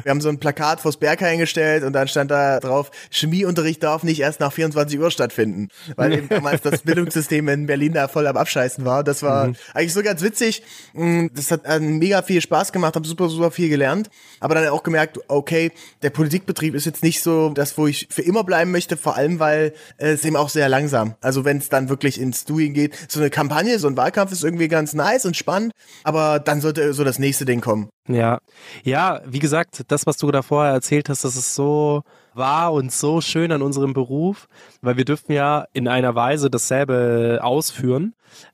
haben 0.08 0.22
so 0.22 0.30
ein 0.30 0.39
Plakat 0.39 0.80
vors 0.80 0.98
Berg 0.98 1.22
eingestellt 1.22 1.84
und 1.84 1.94
dann 1.94 2.08
stand 2.08 2.32
da 2.32 2.60
drauf, 2.60 2.89
Chemieunterricht 3.12 3.84
darf 3.84 4.04
nicht 4.04 4.22
erst 4.22 4.39
nach 4.39 4.54
24 4.54 5.00
Uhr 5.00 5.12
stattfinden, 5.12 5.68
weil 5.96 6.13
eben 6.13 6.30
damals 6.30 6.62
das 6.62 6.82
Bildungssystem 6.84 7.48
in 7.50 7.66
Berlin 7.66 7.94
da 7.94 8.08
voll 8.08 8.25
am 8.25 8.38
Abscheißen 8.38 8.86
war. 8.86 9.04
Das 9.04 9.22
war 9.22 9.50
mhm. 9.50 9.56
eigentlich 9.74 9.94
so 9.94 10.01
ganz 10.01 10.22
witzig. 10.22 10.63
Mm, 10.94 11.28
das 11.36 11.51
hat 11.51 11.63
mega 11.82 12.22
viel 12.22 12.42
Spaß 12.42 12.72
gemacht, 12.72 12.96
habe 12.96 13.08
super, 13.08 13.28
super 13.28 13.51
viel 13.51 13.70
gelernt, 13.70 14.10
aber 14.39 14.56
dann 14.56 14.68
auch 14.70 14.84
gemerkt, 14.84 15.20
okay, 15.28 15.72
der 16.01 16.12
Politikbetrieb 16.12 16.75
ist 16.75 16.86
jetzt 16.86 17.04
nicht 17.04 17.22
so 17.22 17.50
das, 17.50 17.78
wo 17.78 17.88
ich 17.88 18.08
für 18.10 18.22
immer 18.22 18.44
bleiben 18.46 18.72
möchte, 18.72 18.96
vor 18.96 19.18
allem, 19.18 19.39
weil 19.39 19.74
es 19.98 20.24
eben 20.24 20.38
auch 20.38 20.50
sehr 20.50 20.70
langsam 20.70 20.93
langsam. 20.94 21.16
Also 21.22 21.44
wenn 21.46 21.58
es 21.58 21.70
dann 21.70 21.90
wirklich 21.90 22.20
ins 22.20 22.46
Doing 22.46 22.74
geht, 22.74 22.96
so 23.10 23.20
eine 23.20 23.30
Kampagne, 23.30 23.80
so 23.80 23.88
ein 23.88 23.98
Wahlkampf 23.98 24.32
ist 24.32 24.44
irgendwie 24.44 24.68
ganz 24.68 24.94
nice 24.94 25.26
und 25.26 25.36
spannend, 25.36 25.74
aber 26.04 26.40
dann 26.40 26.62
sollte 26.62 26.94
so 26.94 27.04
das 27.04 27.20
nächste 27.20 27.46
Ding 27.46 27.62
kommen. 27.62 27.90
Ja, 28.08 28.40
ja, 28.84 29.22
wie 29.26 29.40
gesagt, 29.40 29.84
das, 29.88 30.06
was 30.06 30.18
du 30.18 30.32
da 30.32 30.42
vorher 30.42 30.74
erzählt 30.74 31.10
hast, 31.10 31.24
das 31.24 31.36
ist 31.36 31.56
so 31.56 32.04
wahr 32.34 32.74
und 32.74 32.92
so 32.92 33.22
schön 33.22 33.52
an 33.52 33.62
unserem 33.62 33.94
Beruf, 33.94 34.48
weil 34.82 34.98
wir 34.98 35.06
dürfen 35.06 35.34
ja 35.34 35.66
in 35.74 35.88
einer 35.88 36.16
Weise 36.16 36.50
dasselbe 36.50 37.40
ausführen. 37.42 38.14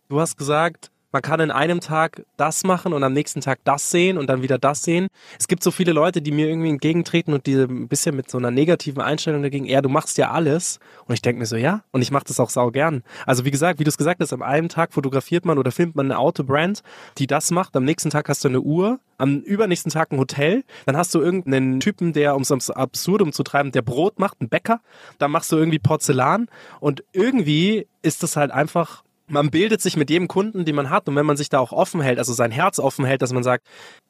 Du 0.10 0.20
hast 0.20 0.38
gesagt, 0.38 0.92
man 1.12 1.22
kann 1.22 1.40
in 1.40 1.52
einem 1.52 1.80
Tag 1.80 2.24
das 2.38 2.64
machen 2.64 2.94
und 2.94 3.04
am 3.04 3.14
nächsten 3.14 3.42
Tag 3.42 3.60
das 3.64 3.90
sehen 3.90 4.18
und 4.18 4.28
dann 4.28 4.42
wieder 4.42 4.58
das 4.58 4.84
sehen. 4.84 5.08
Es 5.40 5.48
gibt 5.48 5.64
so 5.64 5.72
viele 5.72 5.92
Leute, 5.92 6.22
die 6.22 6.32
mir 6.32 6.48
irgendwie 6.48 6.70
entgegentreten 6.70 7.34
und 7.34 7.46
die 7.48 7.56
ein 7.56 7.88
bisschen 7.88 8.16
mit 8.16 8.30
so 8.30 8.38
einer 8.38 8.52
negativen 8.52 9.02
Einstellung 9.02 9.42
dagegen, 9.42 9.66
ja, 9.66 9.82
du 9.82 9.90
machst 9.90 10.18
ja 10.18 10.32
alles. 10.32 10.80
Und 11.06 11.16
ich 11.16 11.22
denke 11.22 11.40
mir 11.40 11.46
so, 11.46 11.56
ja, 11.56 11.84
und 11.92 12.02
ich 12.02 12.12
mache 12.12 12.26
das 12.26 12.40
auch 12.40 12.50
sau 12.50 12.72
gern. 12.72 13.04
Also 13.26 13.46
wie 13.46 13.52
gesagt, 13.52 13.80
wie 13.80 13.84
du 13.84 13.90
es 13.90 13.98
gesagt 13.98 14.22
hast, 14.22 14.34
am 14.34 14.42
einen 14.42 14.70
Tag 14.70 14.94
fotografiert 14.94 15.46
man 15.46 15.58
oder 15.58 15.72
filmt 15.72 15.96
man 15.96 16.08
eine 16.08 16.20
Autobrand, 16.20 16.84
die 17.18 17.28
das 17.28 17.52
macht. 17.52 17.76
Am 17.76 17.86
nächsten 17.86 18.10
Tag 18.10 18.30
hast 18.30 18.44
du 18.44 18.50
eine 18.50 18.62
Uhr, 18.62 19.00
am 19.18 19.40
übernächsten 19.40 19.92
Tag 19.92 20.12
ein 20.12 20.20
Hotel, 20.20 20.64
dann 20.86 20.96
hast 20.96 21.14
du 21.16 21.22
irgendeinen 21.22 21.80
Typen, 21.80 22.14
der 22.14 22.34
ums 22.34 22.70
Absurdum 22.70 23.34
zu 23.34 23.44
treiben, 23.44 23.72
der 23.72 23.82
Brot 23.82 24.20
macht, 24.20 24.38
einen 24.40 24.50
Bäcker, 24.50 24.80
dann 25.18 25.32
machst 25.32 25.52
du 25.52 25.58
irgendwie 25.58 25.80
Porzellan 25.80 26.48
und 26.80 27.04
irgendwie 27.12 27.88
ist 28.02 28.24
das 28.24 28.36
halt 28.36 28.52
einfach 28.52 29.04
man 29.30 29.52
bildet 29.52 29.82
sich 29.82 29.96
mit 29.96 30.10
jedem 30.10 30.28
Kunden, 30.28 30.66
den 30.66 30.76
man 30.76 30.90
hat 30.90 31.08
und 31.08 31.16
wenn 31.16 31.26
man 31.26 31.38
sich 31.38 31.50
da 31.50 31.60
auch 31.60 31.72
offen 31.72 32.02
hält, 32.02 32.18
also 32.18 32.34
sein 32.34 32.52
Herz 32.52 32.80
offen 32.80 33.06
hält, 33.06 33.22
dass 33.22 33.34
man 33.34 33.44
sagt, 33.44 33.66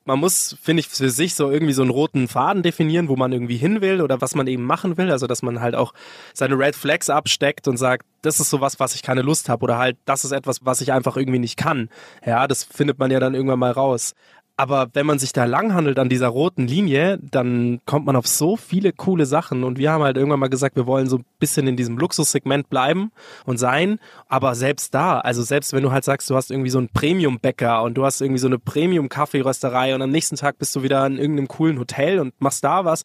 man 0.06 0.20
muss, 0.20 0.58
finde 0.62 0.80
ich, 0.82 0.88
für 0.88 1.10
sich 1.10 1.36
so 1.36 1.52
irgendwie 1.52 1.74
so 1.74 1.82
einen 1.82 1.92
roten 1.92 2.28
Faden 2.28 2.64
definieren, 2.64 3.10
wo 3.10 3.16
man 3.16 3.32
irgendwie 3.32 3.58
hin 3.58 3.82
will 3.82 4.02
oder 4.02 4.22
was 4.22 4.34
man 4.34 4.48
eben 4.48 4.64
machen 4.64 4.98
will, 4.98 5.12
also 5.12 5.28
dass 5.28 5.42
man 5.42 5.62
halt 5.62 5.76
auch 5.76 5.94
seine 6.34 6.58
Red 6.58 6.76
Flags 6.76 7.10
absteckt 7.10 7.68
und 7.68 7.78
sagt, 7.78 8.06
das 8.22 8.40
ist 8.40 8.50
sowas, 8.50 8.80
was 8.80 8.96
ich 8.96 9.04
keine 9.04 9.22
Lust 9.22 9.50
habe 9.50 9.64
oder 9.64 9.78
halt, 9.78 9.98
das 10.06 10.26
ist 10.26 10.32
etwas, 10.32 10.66
was 10.66 10.82
ich 10.82 10.92
einfach 10.92 11.16
irgendwie 11.16 11.40
nicht 11.40 11.58
kann. 11.58 11.90
Ja, 12.26 12.48
das 12.48 12.64
findet 12.64 13.00
man 13.00 13.12
ja 13.12 13.20
dann 13.20 13.36
irgendwann 13.36 13.60
mal 13.60 13.72
raus. 13.72 14.14
Aber 14.60 14.90
wenn 14.92 15.06
man 15.06 15.20
sich 15.20 15.32
da 15.32 15.46
langhandelt 15.46 16.00
an 16.00 16.10
dieser 16.10 16.28
roten 16.28 16.68
Linie, 16.68 17.18
dann 17.22 17.80
kommt 17.86 18.06
man 18.06 18.18
auf 18.18 18.28
so 18.28 18.58
viele 18.58 18.92
coole 18.92 19.26
Sachen. 19.26 19.64
Und 19.64 19.78
wir 19.78 19.90
haben 19.90 20.04
halt 20.04 20.18
irgendwann 20.18 20.42
mal 20.42 20.50
gesagt, 20.50 20.76
wir 20.76 20.86
wollen 20.86 21.08
so 21.08 21.20
ein 21.20 21.26
bisschen 21.40 21.66
in 21.66 21.78
diesem 21.78 21.98
Luxussegment 21.98 22.70
bleiben 22.70 23.14
und 23.46 23.58
sein. 23.58 24.00
Aber 24.28 24.56
selbst 24.56 24.94
da, 24.94 25.22
also 25.22 25.44
selbst 25.44 25.72
wenn 25.72 25.82
du 25.82 25.94
halt 25.94 26.04
sagst, 26.04 26.30
du 26.30 26.36
hast 26.36 26.52
irgendwie 26.52 26.72
so 26.72 26.78
einen 26.78 26.90
Premium-Bäcker 26.90 27.84
und 27.84 27.94
du 27.94 28.04
hast 28.04 28.20
irgendwie 28.20 28.42
so 28.42 28.48
eine 28.48 28.60
Premium-Kaffeerösterei 28.60 29.96
und 29.96 30.02
am 30.02 30.10
nächsten 30.10 30.36
Tag 30.36 30.58
bist 30.58 30.76
du 30.76 30.84
wieder 30.84 31.08
in 31.08 31.18
irgendeinem 31.18 31.48
coolen 31.48 31.80
Hotel 31.80 32.20
und 32.20 32.34
machst 32.42 32.62
da 32.66 32.84
was, 32.84 33.04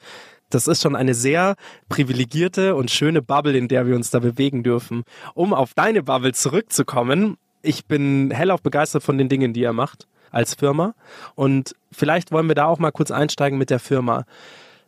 das 0.50 0.66
ist 0.66 0.82
schon 0.82 0.96
eine 0.96 1.14
sehr 1.14 1.54
privilegierte 1.88 2.74
und 2.74 2.90
schöne 2.90 3.22
Bubble, 3.22 3.56
in 3.56 3.68
der 3.68 3.86
wir 3.86 3.94
uns 3.94 4.10
da 4.10 4.18
bewegen 4.18 4.64
dürfen. 4.64 5.04
Um 5.34 5.54
auf 5.54 5.72
deine 5.72 6.02
Bubble 6.02 6.32
zurückzukommen, 6.32 7.36
ich 7.62 7.86
bin 7.86 8.32
hellauf 8.32 8.60
begeistert 8.60 9.04
von 9.04 9.18
den 9.18 9.28
Dingen, 9.28 9.52
die 9.52 9.62
er 9.62 9.72
macht 9.72 10.08
als 10.34 10.54
Firma. 10.54 10.94
Und 11.34 11.74
vielleicht 11.92 12.32
wollen 12.32 12.48
wir 12.48 12.54
da 12.54 12.66
auch 12.66 12.78
mal 12.78 12.90
kurz 12.90 13.10
einsteigen 13.10 13.58
mit 13.58 13.70
der 13.70 13.78
Firma. 13.78 14.24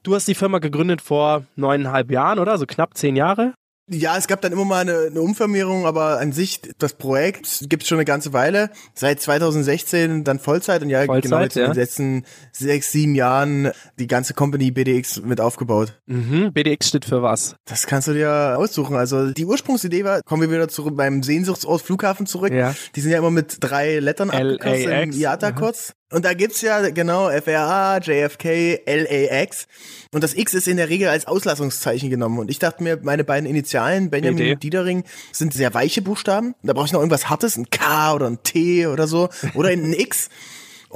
Du 0.02 0.14
hast 0.14 0.28
die 0.28 0.34
Firma 0.34 0.58
gegründet 0.58 1.00
vor 1.00 1.44
neuneinhalb 1.56 2.10
Jahren, 2.10 2.38
oder? 2.38 2.58
So 2.58 2.66
knapp 2.66 2.96
zehn 2.96 3.16
Jahre? 3.16 3.54
Ja, 3.88 4.16
es 4.16 4.26
gab 4.26 4.40
dann 4.40 4.52
immer 4.52 4.64
mal 4.64 4.80
eine, 4.80 5.06
eine 5.10 5.20
Umfirmierung, 5.20 5.86
aber 5.86 6.18
an 6.18 6.32
sich, 6.32 6.60
das 6.78 6.94
Projekt 6.94 7.66
gibt 7.68 7.84
es 7.84 7.88
schon 7.88 7.98
eine 7.98 8.04
ganze 8.04 8.32
Weile. 8.32 8.70
Seit 8.94 9.20
2016 9.20 10.24
dann 10.24 10.40
Vollzeit 10.40 10.82
und 10.82 10.90
ja, 10.90 11.04
Vollzeit, 11.04 11.22
genau 11.22 11.40
jetzt 11.40 11.54
ja. 11.54 11.66
in 11.66 11.70
den 11.70 11.80
letzten 11.80 12.24
sechs, 12.50 12.90
sieben 12.90 13.14
Jahren 13.14 13.70
die 13.98 14.08
ganze 14.08 14.34
Company 14.34 14.72
BDX 14.72 15.22
mit 15.22 15.40
aufgebaut. 15.40 16.00
Mhm. 16.06 16.52
BDX 16.52 16.88
steht 16.88 17.04
für 17.04 17.22
was? 17.22 17.54
Das 17.64 17.86
kannst 17.86 18.08
du 18.08 18.14
dir 18.14 18.56
aussuchen. 18.58 18.96
Also 18.96 19.30
die 19.30 19.44
Ursprungsidee 19.44 20.02
war, 20.02 20.20
kommen 20.22 20.42
wir 20.42 20.50
wieder 20.50 20.68
zurück 20.68 20.96
beim 20.96 21.22
Sehnsuchtsort 21.22 21.80
Flughafen 21.80 22.26
zurück. 22.26 22.52
Ja. 22.52 22.74
Die 22.96 23.00
sind 23.00 23.12
ja 23.12 23.18
immer 23.18 23.30
mit 23.30 23.58
drei 23.60 24.00
Lettern 24.00 24.30
abgekürzt 24.30 24.84
im 24.84 24.90
LAX. 24.90 25.16
IATA 25.16 25.52
kurz. 25.52 25.92
Und 26.12 26.24
da 26.24 26.34
gibt's 26.34 26.60
ja 26.60 26.90
genau 26.90 27.30
FRA, 27.30 27.98
JFK, 27.98 28.80
LAX. 28.86 29.66
Und 30.12 30.22
das 30.22 30.34
X 30.34 30.54
ist 30.54 30.68
in 30.68 30.76
der 30.76 30.88
Regel 30.88 31.08
als 31.08 31.26
Auslassungszeichen 31.26 32.10
genommen. 32.10 32.38
Und 32.38 32.48
ich 32.48 32.60
dachte 32.60 32.84
mir, 32.84 33.00
meine 33.02 33.24
beiden 33.24 33.48
Initialen, 33.48 34.08
Benjamin 34.08 34.38
BD. 34.38 34.52
und 34.52 34.62
Diedering, 34.62 35.04
sind 35.32 35.52
sehr 35.52 35.74
weiche 35.74 36.02
Buchstaben. 36.02 36.54
Da 36.62 36.74
brauche 36.74 36.86
ich 36.86 36.92
noch 36.92 37.00
irgendwas 37.00 37.28
Hartes, 37.28 37.56
ein 37.56 37.70
K 37.70 38.14
oder 38.14 38.28
ein 38.28 38.42
T 38.44 38.86
oder 38.86 39.08
so. 39.08 39.28
Oder 39.54 39.70
ein 39.70 39.92
X. 39.92 40.28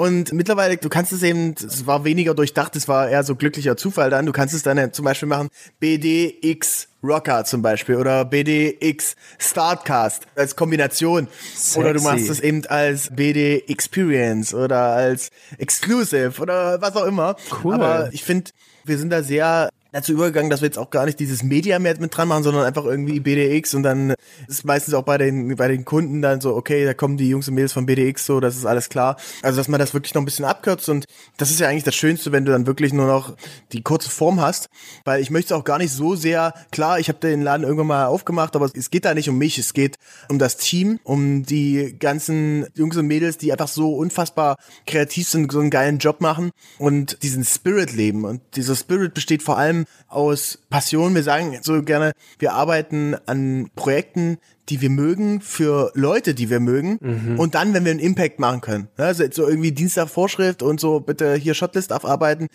Und 0.00 0.32
mittlerweile, 0.32 0.78
du 0.78 0.88
kannst 0.88 1.12
es 1.12 1.22
eben, 1.22 1.54
es 1.62 1.86
war 1.86 2.04
weniger 2.04 2.32
durchdacht, 2.32 2.74
es 2.74 2.88
war 2.88 3.10
eher 3.10 3.22
so 3.22 3.36
glücklicher 3.36 3.76
Zufall 3.76 4.08
dann. 4.08 4.24
Du 4.24 4.32
kannst 4.32 4.54
es 4.54 4.62
dann 4.62 4.94
zum 4.94 5.04
Beispiel 5.04 5.28
machen, 5.28 5.50
BDX 5.78 6.88
Rocker 7.04 7.44
zum 7.44 7.60
Beispiel 7.60 7.96
oder 7.96 8.24
BDX 8.24 9.14
Startcast 9.38 10.22
als 10.36 10.56
Kombination. 10.56 11.28
Oder 11.76 11.92
du 11.92 12.00
machst 12.00 12.30
es 12.30 12.40
eben 12.40 12.64
als 12.64 13.14
BD 13.14 13.62
Experience 13.68 14.54
oder 14.54 14.80
als 14.80 15.30
Exclusive 15.58 16.40
oder 16.40 16.80
was 16.80 16.96
auch 16.96 17.04
immer. 17.04 17.36
Cool. 17.62 17.74
Aber 17.74 18.08
ich 18.10 18.24
finde, 18.24 18.52
wir 18.84 18.96
sind 18.96 19.10
da 19.10 19.22
sehr 19.22 19.68
dazu 19.92 20.12
übergegangen, 20.12 20.50
dass 20.50 20.60
wir 20.60 20.66
jetzt 20.66 20.78
auch 20.78 20.90
gar 20.90 21.06
nicht 21.06 21.18
dieses 21.18 21.42
Media 21.42 21.78
mehr 21.78 21.98
mit 21.98 22.16
dran 22.16 22.28
machen, 22.28 22.42
sondern 22.42 22.64
einfach 22.64 22.84
irgendwie 22.84 23.20
BDX 23.20 23.74
und 23.74 23.82
dann 23.82 24.14
ist 24.48 24.64
meistens 24.64 24.94
auch 24.94 25.02
bei 25.02 25.18
den, 25.18 25.56
bei 25.56 25.68
den 25.68 25.84
Kunden 25.84 26.22
dann 26.22 26.40
so, 26.40 26.54
okay, 26.54 26.84
da 26.84 26.94
kommen 26.94 27.16
die 27.16 27.28
Jungs 27.28 27.48
und 27.48 27.54
Mädels 27.54 27.72
von 27.72 27.86
BDX 27.86 28.26
so, 28.26 28.40
das 28.40 28.56
ist 28.56 28.66
alles 28.66 28.88
klar. 28.88 29.16
Also, 29.42 29.58
dass 29.58 29.68
man 29.68 29.80
das 29.80 29.94
wirklich 29.94 30.14
noch 30.14 30.22
ein 30.22 30.24
bisschen 30.24 30.44
abkürzt 30.44 30.88
und 30.88 31.06
das 31.36 31.50
ist 31.50 31.60
ja 31.60 31.68
eigentlich 31.68 31.84
das 31.84 31.94
Schönste, 31.94 32.32
wenn 32.32 32.44
du 32.44 32.52
dann 32.52 32.66
wirklich 32.66 32.92
nur 32.92 33.06
noch 33.06 33.36
die 33.72 33.82
kurze 33.82 34.10
Form 34.10 34.40
hast, 34.40 34.68
weil 35.04 35.20
ich 35.20 35.30
möchte 35.30 35.56
auch 35.56 35.64
gar 35.64 35.78
nicht 35.78 35.92
so 35.92 36.14
sehr, 36.14 36.54
klar, 36.70 36.98
ich 36.98 37.08
habe 37.08 37.18
den 37.18 37.42
Laden 37.42 37.64
irgendwann 37.64 37.86
mal 37.88 38.06
aufgemacht, 38.06 38.56
aber 38.56 38.70
es 38.72 38.90
geht 38.90 39.04
da 39.04 39.14
nicht 39.14 39.28
um 39.28 39.38
mich, 39.38 39.58
es 39.58 39.72
geht 39.72 39.96
um 40.28 40.38
das 40.38 40.56
Team, 40.56 41.00
um 41.04 41.44
die 41.44 41.96
ganzen 41.98 42.66
Jungs 42.74 42.96
und 42.96 43.06
Mädels, 43.06 43.38
die 43.38 43.52
einfach 43.52 43.68
so 43.68 43.94
unfassbar 43.96 44.56
kreativ 44.86 45.28
sind, 45.28 45.50
so 45.50 45.60
einen 45.60 45.70
geilen 45.70 45.98
Job 45.98 46.20
machen 46.20 46.50
und 46.78 47.22
diesen 47.22 47.44
Spirit 47.44 47.92
leben 47.92 48.24
und 48.24 48.40
dieser 48.56 48.76
Spirit 48.76 49.14
besteht 49.14 49.42
vor 49.42 49.58
allem 49.58 49.79
aus 50.08 50.58
Passion. 50.70 51.14
Wir 51.14 51.22
sagen 51.22 51.58
so 51.62 51.82
gerne, 51.82 52.12
wir 52.38 52.52
arbeiten 52.54 53.14
an 53.26 53.70
Projekten, 53.76 54.38
die 54.68 54.80
wir 54.80 54.90
mögen, 54.90 55.40
für 55.40 55.90
Leute, 55.94 56.32
die 56.32 56.48
wir 56.48 56.60
mögen. 56.60 57.36
Und 57.38 57.56
dann, 57.56 57.74
wenn 57.74 57.84
wir 57.84 57.90
einen 57.90 57.98
Impact 57.98 58.38
machen 58.38 58.60
können. 58.60 58.88
Ne, 58.96 59.04
Also 59.06 59.24
so 59.30 59.48
irgendwie 59.48 59.72
Dienstag 59.72 60.08
Vorschrift 60.08 60.62
und 60.62 60.78
so 60.78 61.00
bitte 61.00 61.34
hier 61.34 61.54
Shotlist 61.54 61.90
abarbeiten. 61.90 62.46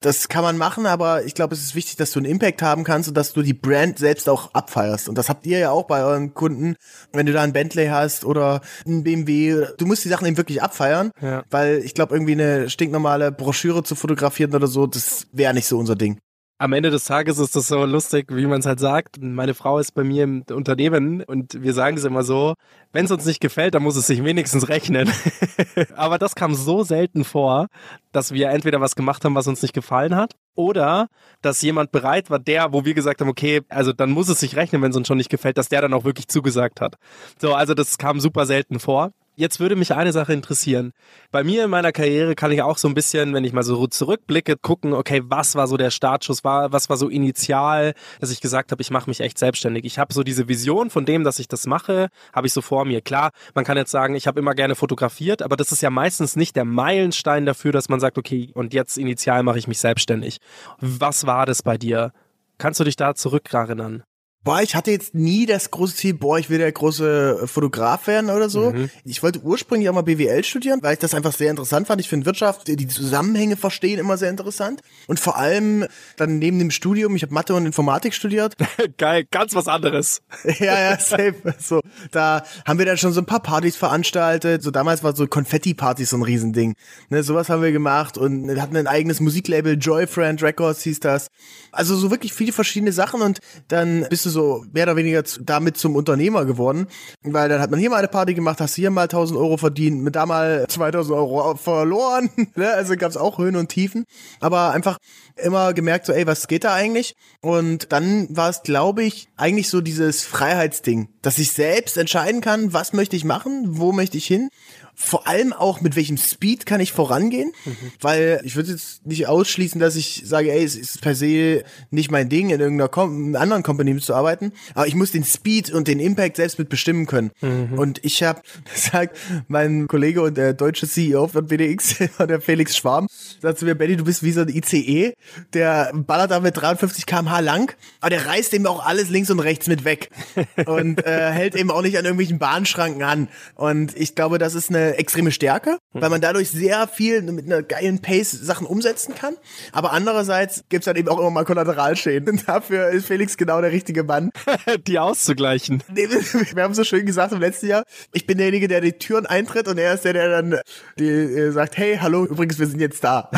Das 0.00 0.28
kann 0.28 0.42
man 0.42 0.58
machen, 0.58 0.86
aber 0.86 1.24
ich 1.24 1.34
glaube, 1.34 1.54
es 1.54 1.62
ist 1.62 1.76
wichtig, 1.76 1.94
dass 1.96 2.10
du 2.10 2.18
einen 2.18 2.26
Impact 2.26 2.60
haben 2.60 2.82
kannst 2.82 3.08
und 3.08 3.16
dass 3.16 3.32
du 3.34 3.42
die 3.42 3.54
Brand 3.54 4.00
selbst 4.00 4.28
auch 4.28 4.52
abfeierst. 4.52 5.08
Und 5.08 5.16
das 5.16 5.28
habt 5.28 5.46
ihr 5.46 5.58
ja 5.58 5.70
auch 5.70 5.84
bei 5.84 6.02
euren 6.02 6.34
Kunden, 6.34 6.74
wenn 7.12 7.26
du 7.26 7.32
da 7.32 7.42
einen 7.42 7.52
Bentley 7.52 7.86
hast 7.86 8.24
oder 8.24 8.60
einen 8.84 9.04
BMW. 9.04 9.66
Du 9.78 9.86
musst 9.86 10.04
die 10.04 10.08
Sachen 10.08 10.26
eben 10.26 10.36
wirklich 10.36 10.60
abfeiern, 10.60 11.12
Ja. 11.22 11.44
weil 11.50 11.78
ich 11.84 11.94
glaube, 11.94 12.14
irgendwie 12.16 12.32
eine 12.32 12.68
stinknormale 12.68 13.30
Broschüre 13.30 13.84
zu 13.84 13.94
fotografieren 13.94 14.54
oder 14.56 14.66
so, 14.66 14.88
das 14.88 15.28
wäre 15.32 15.54
nicht 15.54 15.66
so 15.66 15.78
unser 15.78 15.94
Ding. 15.94 16.18
Am 16.56 16.72
Ende 16.72 16.90
des 16.90 17.04
Tages 17.04 17.38
ist 17.38 17.56
das 17.56 17.66
so 17.66 17.84
lustig, 17.84 18.26
wie 18.30 18.46
man 18.46 18.60
es 18.60 18.66
halt 18.66 18.78
sagt. 18.78 19.20
Meine 19.20 19.54
Frau 19.54 19.80
ist 19.80 19.92
bei 19.92 20.04
mir 20.04 20.22
im 20.22 20.44
Unternehmen 20.52 21.24
und 21.24 21.60
wir 21.60 21.72
sagen 21.72 21.96
es 21.96 22.04
immer 22.04 22.22
so, 22.22 22.54
wenn 22.92 23.06
es 23.06 23.10
uns 23.10 23.24
nicht 23.24 23.40
gefällt, 23.40 23.74
dann 23.74 23.82
muss 23.82 23.96
es 23.96 24.06
sich 24.06 24.22
wenigstens 24.22 24.68
rechnen. 24.68 25.10
Aber 25.96 26.16
das 26.16 26.36
kam 26.36 26.54
so 26.54 26.84
selten 26.84 27.24
vor, 27.24 27.66
dass 28.12 28.30
wir 28.30 28.50
entweder 28.50 28.80
was 28.80 28.94
gemacht 28.94 29.24
haben, 29.24 29.34
was 29.34 29.48
uns 29.48 29.62
nicht 29.62 29.74
gefallen 29.74 30.14
hat, 30.14 30.36
oder 30.54 31.08
dass 31.42 31.60
jemand 31.60 31.90
bereit 31.90 32.30
war, 32.30 32.38
der, 32.38 32.72
wo 32.72 32.84
wir 32.84 32.94
gesagt 32.94 33.20
haben, 33.20 33.28
okay, 33.28 33.62
also 33.68 33.92
dann 33.92 34.12
muss 34.12 34.28
es 34.28 34.38
sich 34.38 34.54
rechnen, 34.54 34.80
wenn 34.80 34.92
es 34.92 34.96
uns 34.96 35.08
schon 35.08 35.18
nicht 35.18 35.30
gefällt, 35.30 35.58
dass 35.58 35.68
der 35.68 35.82
dann 35.82 35.92
auch 35.92 36.04
wirklich 36.04 36.28
zugesagt 36.28 36.80
hat. 36.80 36.94
So, 37.40 37.54
also 37.54 37.74
das 37.74 37.98
kam 37.98 38.20
super 38.20 38.46
selten 38.46 38.78
vor. 38.78 39.10
Jetzt 39.36 39.58
würde 39.58 39.74
mich 39.74 39.92
eine 39.92 40.12
Sache 40.12 40.32
interessieren. 40.32 40.92
Bei 41.32 41.42
mir 41.42 41.64
in 41.64 41.70
meiner 41.70 41.90
Karriere 41.90 42.36
kann 42.36 42.52
ich 42.52 42.62
auch 42.62 42.78
so 42.78 42.86
ein 42.86 42.94
bisschen, 42.94 43.34
wenn 43.34 43.42
ich 43.42 43.52
mal 43.52 43.64
so 43.64 43.88
zurückblicke, 43.88 44.56
gucken, 44.56 44.92
okay, 44.92 45.22
was 45.24 45.56
war 45.56 45.66
so 45.66 45.76
der 45.76 45.90
Startschuss, 45.90 46.44
war, 46.44 46.72
was 46.72 46.88
war 46.88 46.96
so 46.96 47.08
initial, 47.08 47.94
dass 48.20 48.30
ich 48.30 48.40
gesagt 48.40 48.70
habe, 48.70 48.80
ich 48.80 48.92
mache 48.92 49.10
mich 49.10 49.20
echt 49.20 49.36
selbstständig. 49.38 49.84
Ich 49.86 49.98
habe 49.98 50.14
so 50.14 50.22
diese 50.22 50.46
Vision 50.46 50.88
von 50.88 51.04
dem, 51.04 51.24
dass 51.24 51.40
ich 51.40 51.48
das 51.48 51.66
mache, 51.66 52.10
habe 52.32 52.46
ich 52.46 52.52
so 52.52 52.60
vor 52.60 52.84
mir. 52.84 53.00
Klar, 53.00 53.32
man 53.54 53.64
kann 53.64 53.76
jetzt 53.76 53.90
sagen, 53.90 54.14
ich 54.14 54.28
habe 54.28 54.38
immer 54.38 54.54
gerne 54.54 54.76
fotografiert, 54.76 55.42
aber 55.42 55.56
das 55.56 55.72
ist 55.72 55.82
ja 55.82 55.90
meistens 55.90 56.36
nicht 56.36 56.54
der 56.54 56.64
Meilenstein 56.64 57.44
dafür, 57.44 57.72
dass 57.72 57.88
man 57.88 57.98
sagt, 57.98 58.18
okay, 58.18 58.52
und 58.54 58.72
jetzt 58.72 58.96
initial 58.98 59.42
mache 59.42 59.58
ich 59.58 59.66
mich 59.66 59.80
selbstständig. 59.80 60.38
Was 60.78 61.26
war 61.26 61.44
das 61.44 61.64
bei 61.64 61.76
dir? 61.76 62.12
Kannst 62.58 62.78
du 62.78 62.84
dich 62.84 62.94
da 62.94 63.16
zurückerinnern? 63.16 64.04
Boah, 64.44 64.60
ich 64.60 64.74
hatte 64.74 64.90
jetzt 64.90 65.14
nie 65.14 65.46
das 65.46 65.70
große 65.70 65.96
Ziel, 65.96 66.14
boah, 66.14 66.38
ich 66.38 66.50
will 66.50 66.58
der 66.58 66.70
große 66.70 67.46
Fotograf 67.46 68.06
werden 68.06 68.28
oder 68.28 68.50
so. 68.50 68.74
Ich 69.04 69.22
wollte 69.22 69.40
ursprünglich 69.40 69.88
auch 69.88 69.94
mal 69.94 70.02
BWL 70.02 70.44
studieren, 70.44 70.80
weil 70.82 70.92
ich 70.92 70.98
das 70.98 71.14
einfach 71.14 71.32
sehr 71.32 71.50
interessant 71.50 71.86
fand. 71.86 72.00
Ich 72.02 72.10
finde 72.10 72.26
Wirtschaft, 72.26 72.68
die 72.68 72.86
Zusammenhänge 72.86 73.56
verstehen 73.56 73.98
immer 73.98 74.18
sehr 74.18 74.28
interessant. 74.28 74.82
Und 75.06 75.18
vor 75.18 75.38
allem 75.38 75.86
dann 76.18 76.38
neben 76.38 76.58
dem 76.58 76.70
Studium, 76.70 77.16
ich 77.16 77.22
habe 77.22 77.32
Mathe 77.32 77.54
und 77.54 77.64
Informatik 77.64 78.12
studiert. 78.12 78.54
Geil, 78.98 79.24
ganz 79.30 79.54
was 79.54 79.66
anderes. 79.66 80.20
ja, 80.58 80.78
ja, 80.78 80.98
safe. 80.98 81.34
So, 81.58 81.80
da 82.10 82.44
haben 82.66 82.78
wir 82.78 82.84
dann 82.84 82.98
schon 82.98 83.14
so 83.14 83.20
ein 83.22 83.26
paar 83.26 83.42
Partys 83.42 83.76
veranstaltet. 83.76 84.62
So 84.62 84.70
damals 84.70 85.02
war 85.02 85.16
so 85.16 85.26
Konfetti-Partys 85.26 86.10
so 86.10 86.18
ein 86.18 86.22
Riesending. 86.22 86.74
Ne, 87.08 87.22
sowas 87.22 87.48
haben 87.48 87.62
wir 87.62 87.72
gemacht 87.72 88.18
und 88.18 88.46
wir 88.46 88.60
hatten 88.60 88.76
ein 88.76 88.86
eigenes 88.86 89.20
Musiklabel, 89.20 89.78
Joyfriend 89.78 90.42
Records 90.42 90.82
hieß 90.82 91.00
das. 91.00 91.28
Also 91.72 91.96
so 91.96 92.10
wirklich 92.10 92.34
viele 92.34 92.52
verschiedene 92.52 92.92
Sachen 92.92 93.22
und 93.22 93.38
dann 93.68 94.06
bist 94.10 94.26
du 94.26 94.33
so 94.34 94.66
mehr 94.72 94.84
oder 94.84 94.96
weniger 94.96 95.22
damit 95.40 95.78
zum 95.78 95.96
Unternehmer 95.96 96.44
geworden, 96.44 96.86
weil 97.22 97.48
dann 97.48 97.62
hat 97.62 97.70
man 97.70 97.80
hier 97.80 97.88
mal 97.88 97.96
eine 97.96 98.08
Party 98.08 98.34
gemacht, 98.34 98.60
hast 98.60 98.74
hier 98.74 98.90
mal 98.90 99.04
1000 99.04 99.38
Euro 99.38 99.56
verdient, 99.56 100.02
mit 100.02 100.14
da 100.14 100.26
mal 100.26 100.66
2000 100.68 101.16
Euro 101.16 101.54
verloren. 101.54 102.28
ne? 102.54 102.70
Also 102.70 102.96
gab's 102.96 103.16
auch 103.16 103.38
Höhen 103.38 103.56
und 103.56 103.68
Tiefen, 103.68 104.04
aber 104.40 104.72
einfach 104.72 104.98
immer 105.36 105.72
gemerkt 105.72 106.04
so, 106.04 106.12
ey, 106.12 106.26
was 106.26 106.46
geht 106.46 106.64
da 106.64 106.74
eigentlich? 106.74 107.14
Und 107.40 107.92
dann 107.92 108.28
war 108.30 108.50
es, 108.50 108.62
glaube 108.62 109.02
ich, 109.02 109.28
eigentlich 109.36 109.70
so 109.70 109.80
dieses 109.80 110.24
Freiheitsding, 110.24 111.08
dass 111.22 111.38
ich 111.38 111.52
selbst 111.52 111.96
entscheiden 111.96 112.42
kann, 112.42 112.72
was 112.74 112.92
möchte 112.92 113.16
ich 113.16 113.24
machen, 113.24 113.78
wo 113.78 113.92
möchte 113.92 114.18
ich 114.18 114.26
hin 114.26 114.50
vor 114.94 115.26
allem 115.26 115.52
auch 115.52 115.80
mit 115.80 115.96
welchem 115.96 116.16
Speed 116.16 116.66
kann 116.66 116.80
ich 116.80 116.92
vorangehen, 116.92 117.52
weil 118.00 118.40
ich 118.44 118.56
würde 118.56 118.72
jetzt 118.72 119.04
nicht 119.06 119.26
ausschließen, 119.26 119.80
dass 119.80 119.96
ich 119.96 120.22
sage, 120.24 120.52
ey, 120.52 120.62
es 120.62 120.76
ist 120.76 121.00
per 121.00 121.14
se 121.14 121.64
nicht 121.90 122.10
mein 122.10 122.28
Ding, 122.28 122.50
in 122.50 122.60
irgendeiner 122.60 122.88
Com 122.88 123.34
anderen 123.34 123.62
Company 123.62 123.96
zu 123.98 124.14
arbeiten, 124.14 124.52
aber 124.74 124.86
ich 124.86 124.94
muss 124.94 125.10
den 125.10 125.24
Speed 125.24 125.72
und 125.72 125.88
den 125.88 126.00
Impact 126.00 126.36
selbst 126.36 126.58
mit 126.58 126.68
bestimmen 126.68 127.06
können. 127.06 127.30
Und 127.76 128.04
ich 128.04 128.22
habe 128.22 128.42
gesagt, 128.72 129.16
mein 129.48 129.88
Kollege 129.88 130.22
und 130.22 130.36
der 130.36 130.52
deutsche 130.52 130.88
CEO 130.88 131.28
von 131.28 131.46
BDX, 131.46 131.96
der 132.18 132.40
Felix 132.40 132.76
Schwarm, 132.76 133.08
sagt 133.40 133.58
zu 133.58 133.64
mir, 133.64 133.74
Benny, 133.74 133.96
du 133.96 134.04
bist 134.04 134.22
wie 134.22 134.32
so 134.32 134.42
ein 134.42 134.48
ICE, 134.48 135.14
der 135.52 135.92
ballert 135.94 136.30
da 136.30 136.40
mit 136.40 136.56
53 136.56 137.06
km/h 137.06 137.40
lang, 137.40 137.74
aber 138.00 138.10
der 138.10 138.26
reißt 138.26 138.54
eben 138.54 138.66
auch 138.66 138.84
alles 138.84 139.10
links 139.10 139.30
und 139.30 139.40
rechts 139.40 139.66
mit 139.66 139.84
weg 139.84 140.10
und 140.66 141.04
äh, 141.04 141.30
hält 141.30 141.54
eben 141.56 141.70
auch 141.70 141.82
nicht 141.82 141.98
an 141.98 142.04
irgendwelchen 142.04 142.38
Bahnschranken 142.38 143.02
an. 143.02 143.28
Und 143.54 143.96
ich 143.96 144.14
glaube, 144.14 144.38
das 144.38 144.54
ist 144.54 144.70
eine 144.70 144.83
extreme 144.92 145.32
Stärke, 145.32 145.78
weil 145.92 146.10
man 146.10 146.20
dadurch 146.20 146.50
sehr 146.50 146.86
viel 146.88 147.22
mit 147.22 147.46
einer 147.46 147.62
geilen 147.62 148.00
Pace 148.00 148.30
Sachen 148.30 148.66
umsetzen 148.66 149.14
kann. 149.14 149.36
Aber 149.72 149.92
andererseits 149.92 150.64
gibt's 150.68 150.86
dann 150.86 150.96
eben 150.96 151.08
auch 151.08 151.18
immer 151.18 151.30
mal 151.30 151.44
Kollateralschäden. 151.44 152.28
Und 152.28 152.48
dafür 152.48 152.88
ist 152.88 153.06
Felix 153.06 153.36
genau 153.36 153.60
der 153.60 153.72
richtige 153.72 154.04
Mann. 154.04 154.30
Die 154.86 154.98
auszugleichen. 154.98 155.82
Wir 155.88 156.62
haben 156.62 156.74
so 156.74 156.84
schön 156.84 157.06
gesagt 157.06 157.32
im 157.32 157.40
letzten 157.40 157.68
Jahr, 157.68 157.84
ich 158.12 158.26
bin 158.26 158.38
derjenige, 158.38 158.68
der 158.68 158.80
die 158.80 158.92
Türen 158.92 159.26
eintritt 159.26 159.68
und 159.68 159.78
er 159.78 159.94
ist 159.94 160.04
der, 160.04 160.12
der 160.12 160.28
dann 160.30 160.60
die, 160.98 161.08
äh, 161.08 161.50
sagt, 161.50 161.76
hey, 161.76 161.98
hallo, 162.00 162.24
übrigens, 162.24 162.58
wir 162.58 162.66
sind 162.66 162.80
jetzt 162.80 163.02
da. 163.02 163.30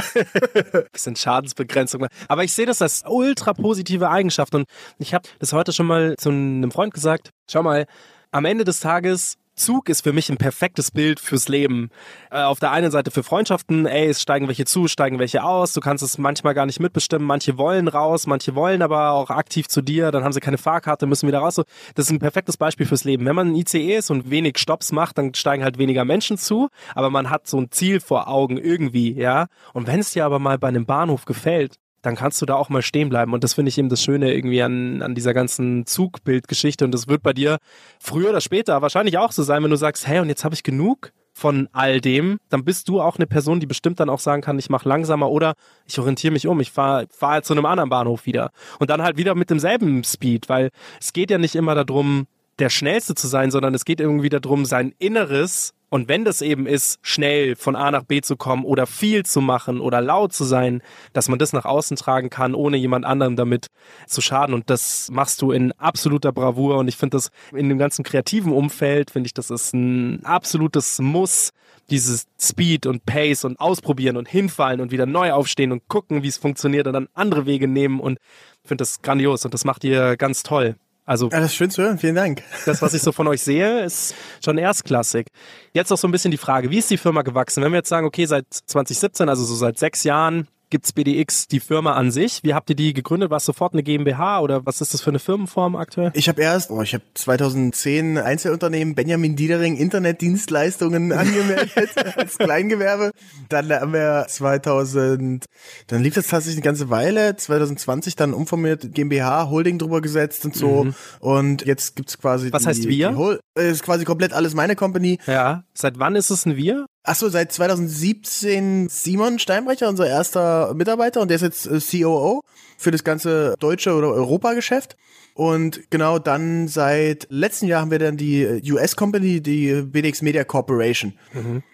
bisschen 0.92 1.16
Schadensbegrenzung. 1.16 2.06
Aber 2.28 2.44
ich 2.44 2.52
sehe 2.52 2.66
das 2.66 2.82
als 2.82 3.04
ultra 3.06 3.52
positive 3.54 4.08
Eigenschaft 4.08 4.54
und 4.54 4.66
ich 4.98 5.14
habe 5.14 5.28
das 5.38 5.52
heute 5.52 5.72
schon 5.72 5.86
mal 5.86 6.16
zu 6.16 6.30
einem 6.30 6.70
Freund 6.70 6.92
gesagt. 6.94 7.30
Schau 7.50 7.62
mal, 7.62 7.86
am 8.30 8.44
Ende 8.44 8.64
des 8.64 8.80
Tages 8.80 9.36
Zug 9.56 9.88
ist 9.88 10.02
für 10.02 10.12
mich 10.12 10.30
ein 10.30 10.36
perfektes 10.36 10.90
Bild 10.90 11.18
fürs 11.18 11.48
Leben. 11.48 11.90
Äh, 12.30 12.42
auf 12.42 12.60
der 12.60 12.70
einen 12.70 12.90
Seite 12.90 13.10
für 13.10 13.22
Freundschaften, 13.22 13.86
ey, 13.86 14.08
es 14.08 14.20
steigen 14.20 14.48
welche 14.48 14.66
zu, 14.66 14.86
steigen 14.86 15.18
welche 15.18 15.42
aus. 15.42 15.72
Du 15.72 15.80
kannst 15.80 16.04
es 16.04 16.18
manchmal 16.18 16.54
gar 16.54 16.66
nicht 16.66 16.78
mitbestimmen. 16.78 17.26
Manche 17.26 17.56
wollen 17.56 17.88
raus, 17.88 18.26
manche 18.26 18.54
wollen 18.54 18.82
aber 18.82 19.12
auch 19.12 19.30
aktiv 19.30 19.66
zu 19.68 19.82
dir. 19.82 20.12
Dann 20.12 20.24
haben 20.24 20.32
sie 20.32 20.40
keine 20.40 20.58
Fahrkarte, 20.58 21.06
müssen 21.06 21.26
wieder 21.26 21.38
raus. 21.38 21.56
Das 21.94 22.06
ist 22.06 22.10
ein 22.10 22.18
perfektes 22.18 22.56
Beispiel 22.56 22.86
fürs 22.86 23.04
Leben. 23.04 23.24
Wenn 23.24 23.34
man 23.34 23.52
ein 23.52 23.56
ICE 23.56 23.96
ist 23.96 24.10
und 24.10 24.30
wenig 24.30 24.58
Stops 24.58 24.92
macht, 24.92 25.18
dann 25.18 25.34
steigen 25.34 25.64
halt 25.64 25.78
weniger 25.78 26.04
Menschen 26.04 26.36
zu. 26.36 26.68
Aber 26.94 27.10
man 27.10 27.30
hat 27.30 27.46
so 27.46 27.58
ein 27.58 27.70
Ziel 27.70 28.00
vor 28.00 28.28
Augen 28.28 28.58
irgendwie, 28.58 29.14
ja. 29.14 29.46
Und 29.72 29.86
wenn 29.86 30.00
es 30.00 30.10
dir 30.10 30.26
aber 30.26 30.38
mal 30.38 30.58
bei 30.58 30.68
einem 30.68 30.84
Bahnhof 30.84 31.24
gefällt, 31.24 31.78
dann 32.02 32.14
kannst 32.14 32.40
du 32.40 32.46
da 32.46 32.54
auch 32.54 32.68
mal 32.68 32.82
stehen 32.82 33.08
bleiben. 33.08 33.32
Und 33.32 33.42
das 33.42 33.54
finde 33.54 33.68
ich 33.68 33.78
eben 33.78 33.88
das 33.88 34.02
Schöne 34.02 34.32
irgendwie 34.32 34.62
an, 34.62 35.02
an 35.02 35.14
dieser 35.14 35.34
ganzen 35.34 35.86
Zugbildgeschichte. 35.86 36.84
Und 36.84 36.92
das 36.92 37.08
wird 37.08 37.22
bei 37.22 37.32
dir 37.32 37.58
früher 37.98 38.30
oder 38.30 38.40
später 38.40 38.80
wahrscheinlich 38.82 39.18
auch 39.18 39.32
so 39.32 39.42
sein, 39.42 39.62
wenn 39.62 39.70
du 39.70 39.76
sagst, 39.76 40.06
hey, 40.06 40.20
und 40.20 40.28
jetzt 40.28 40.44
habe 40.44 40.54
ich 40.54 40.62
genug 40.62 41.12
von 41.36 41.68
all 41.72 42.00
dem, 42.00 42.38
dann 42.48 42.64
bist 42.64 42.88
du 42.88 43.00
auch 43.00 43.16
eine 43.16 43.26
Person, 43.26 43.60
die 43.60 43.66
bestimmt 43.66 44.00
dann 44.00 44.08
auch 44.08 44.20
sagen 44.20 44.40
kann, 44.40 44.58
ich 44.58 44.70
mache 44.70 44.88
langsamer 44.88 45.30
oder 45.30 45.54
ich 45.84 45.98
orientiere 45.98 46.32
mich 46.32 46.46
um, 46.46 46.60
ich 46.60 46.70
fahre 46.70 47.06
fahr 47.10 47.42
zu 47.42 47.52
einem 47.52 47.66
anderen 47.66 47.90
Bahnhof 47.90 48.24
wieder. 48.24 48.52
Und 48.78 48.88
dann 48.88 49.02
halt 49.02 49.18
wieder 49.18 49.34
mit 49.34 49.50
demselben 49.50 50.02
Speed, 50.02 50.48
weil 50.48 50.70
es 50.98 51.12
geht 51.12 51.30
ja 51.30 51.36
nicht 51.36 51.54
immer 51.54 51.74
darum, 51.74 52.26
der 52.58 52.70
Schnellste 52.70 53.14
zu 53.14 53.26
sein, 53.26 53.50
sondern 53.50 53.74
es 53.74 53.84
geht 53.84 54.00
irgendwie 54.00 54.28
darum, 54.28 54.64
sein 54.64 54.94
Inneres 54.98 55.74
und 55.88 56.08
wenn 56.08 56.24
das 56.24 56.42
eben 56.42 56.66
ist, 56.66 56.98
schnell 57.02 57.54
von 57.54 57.76
A 57.76 57.90
nach 57.92 58.02
B 58.02 58.20
zu 58.20 58.36
kommen 58.36 58.64
oder 58.64 58.86
viel 58.86 59.24
zu 59.24 59.40
machen 59.40 59.80
oder 59.80 60.00
laut 60.00 60.32
zu 60.32 60.44
sein, 60.44 60.82
dass 61.12 61.28
man 61.28 61.38
das 61.38 61.52
nach 61.52 61.64
außen 61.64 61.96
tragen 61.96 62.28
kann, 62.28 62.54
ohne 62.56 62.76
jemand 62.76 63.04
anderem 63.04 63.36
damit 63.36 63.68
zu 64.06 64.20
schaden. 64.20 64.52
Und 64.52 64.68
das 64.68 65.08
machst 65.12 65.40
du 65.42 65.52
in 65.52 65.70
absoluter 65.72 66.32
Bravour. 66.32 66.78
Und 66.78 66.88
ich 66.88 66.96
finde 66.96 67.16
das 67.16 67.30
in 67.54 67.68
dem 67.68 67.78
ganzen 67.78 68.04
kreativen 68.04 68.52
Umfeld, 68.52 69.12
finde 69.12 69.28
ich, 69.28 69.34
das 69.34 69.50
ist 69.50 69.74
ein 69.74 70.24
absolutes 70.24 70.98
Muss, 70.98 71.50
dieses 71.88 72.26
Speed 72.40 72.86
und 72.86 73.06
Pace 73.06 73.44
und 73.44 73.60
ausprobieren 73.60 74.16
und 74.16 74.28
hinfallen 74.28 74.80
und 74.80 74.90
wieder 74.90 75.06
neu 75.06 75.30
aufstehen 75.30 75.70
und 75.70 75.86
gucken, 75.86 76.24
wie 76.24 76.28
es 76.28 76.36
funktioniert 76.36 76.88
und 76.88 76.94
dann 76.94 77.08
andere 77.14 77.46
Wege 77.46 77.68
nehmen. 77.68 78.00
Und 78.00 78.18
ich 78.64 78.68
finde 78.68 78.82
das 78.82 79.02
grandios 79.02 79.44
und 79.44 79.54
das 79.54 79.64
macht 79.64 79.84
ihr 79.84 80.16
ganz 80.16 80.42
toll. 80.42 80.74
Also 81.06 81.30
Ja, 81.30 81.38
das 81.38 81.52
ist 81.52 81.54
schön 81.54 81.70
zu 81.70 81.82
hören. 81.82 81.98
Vielen 81.98 82.16
Dank. 82.16 82.42
das, 82.66 82.82
was 82.82 82.92
ich 82.92 83.00
so 83.00 83.12
von 83.12 83.28
euch 83.28 83.40
sehe, 83.40 83.84
ist 83.84 84.14
schon 84.44 84.58
erstklassig. 84.58 85.28
Jetzt 85.72 85.92
auch 85.92 85.96
so 85.96 86.08
ein 86.08 86.10
bisschen 86.10 86.32
die 86.32 86.36
Frage, 86.36 86.70
wie 86.70 86.78
ist 86.78 86.90
die 86.90 86.98
Firma 86.98 87.22
gewachsen? 87.22 87.62
Wenn 87.62 87.72
wir 87.72 87.78
jetzt 87.78 87.88
sagen, 87.88 88.06
okay, 88.06 88.26
seit 88.26 88.46
2017, 88.50 89.28
also 89.28 89.44
so 89.44 89.54
seit 89.54 89.78
sechs 89.78 90.02
Jahren, 90.02 90.48
gibt's 90.70 90.92
BDX 90.92 91.48
die 91.48 91.60
Firma 91.60 91.92
an 91.92 92.10
sich. 92.10 92.40
Wie 92.42 92.54
habt 92.54 92.70
ihr 92.70 92.76
die 92.76 92.94
gegründet? 92.94 93.30
War 93.30 93.36
es 93.36 93.44
sofort 93.44 93.74
eine 93.74 93.82
GmbH 93.82 94.40
oder 94.40 94.64
was 94.66 94.80
ist 94.80 94.94
das 94.94 95.02
für 95.02 95.10
eine 95.10 95.18
Firmenform 95.18 95.76
aktuell? 95.76 96.10
Ich 96.14 96.28
habe 96.28 96.40
erst, 96.40 96.70
oh, 96.70 96.82
ich 96.82 96.94
habe 96.94 97.04
2010 97.14 98.18
Einzelunternehmen 98.18 98.94
Benjamin 98.94 99.36
Diedering 99.36 99.76
Internetdienstleistungen 99.76 101.12
angemeldet 101.12 101.90
als 102.16 102.38
Kleingewerbe. 102.38 103.10
Dann 103.48 103.70
haben 103.70 103.92
wir 103.92 104.26
2000, 104.28 105.44
dann 105.88 106.02
lief 106.02 106.14
das 106.14 106.28
tatsächlich 106.28 106.56
eine 106.56 106.64
ganze 106.64 106.90
Weile. 106.90 107.36
2020 107.36 108.16
dann 108.16 108.32
umformiert 108.32 108.94
GmbH 108.94 109.50
Holding 109.50 109.78
drüber 109.78 110.00
gesetzt 110.00 110.44
und 110.44 110.54
so. 110.54 110.88
Und 111.20 111.66
jetzt 111.66 111.96
gibt's 111.96 112.18
quasi 112.18 112.46
Mhm. 112.46 112.52
Was 112.52 112.62
die, 112.62 112.68
heißt 112.68 112.88
wir? 112.88 113.10
Die 113.10 113.16
Hol 113.16 113.40
ist 113.54 113.82
quasi 113.82 114.04
komplett 114.04 114.32
alles 114.32 114.54
meine 114.54 114.76
Company. 114.76 115.18
Ja. 115.26 115.64
Seit 115.74 115.98
wann 115.98 116.16
ist 116.16 116.30
es 116.30 116.46
ein 116.46 116.56
Wir? 116.56 116.86
Ach 117.08 117.14
so, 117.14 117.28
seit 117.28 117.52
2017 117.52 118.88
Simon 118.88 119.38
Steinbrecher, 119.38 119.88
unser 119.88 120.08
erster 120.08 120.74
Mitarbeiter 120.74 121.20
und 121.20 121.28
der 121.28 121.36
ist 121.36 121.42
jetzt 121.42 121.66
äh, 121.66 122.02
COO 122.02 122.42
für 122.76 122.90
das 122.90 123.04
ganze 123.04 123.54
deutsche 123.60 123.94
oder 123.94 124.08
Europageschäft. 124.08 124.96
Und 125.36 125.90
genau 125.90 126.18
dann 126.18 126.66
seit 126.66 127.26
letztem 127.28 127.68
Jahr 127.68 127.82
haben 127.82 127.90
wir 127.90 127.98
dann 127.98 128.16
die 128.16 128.42
äh, 128.42 128.72
US-Company, 128.72 129.42
die 129.42 129.82
BDX 129.82 130.22
Media 130.22 130.44
Corporation, 130.44 131.12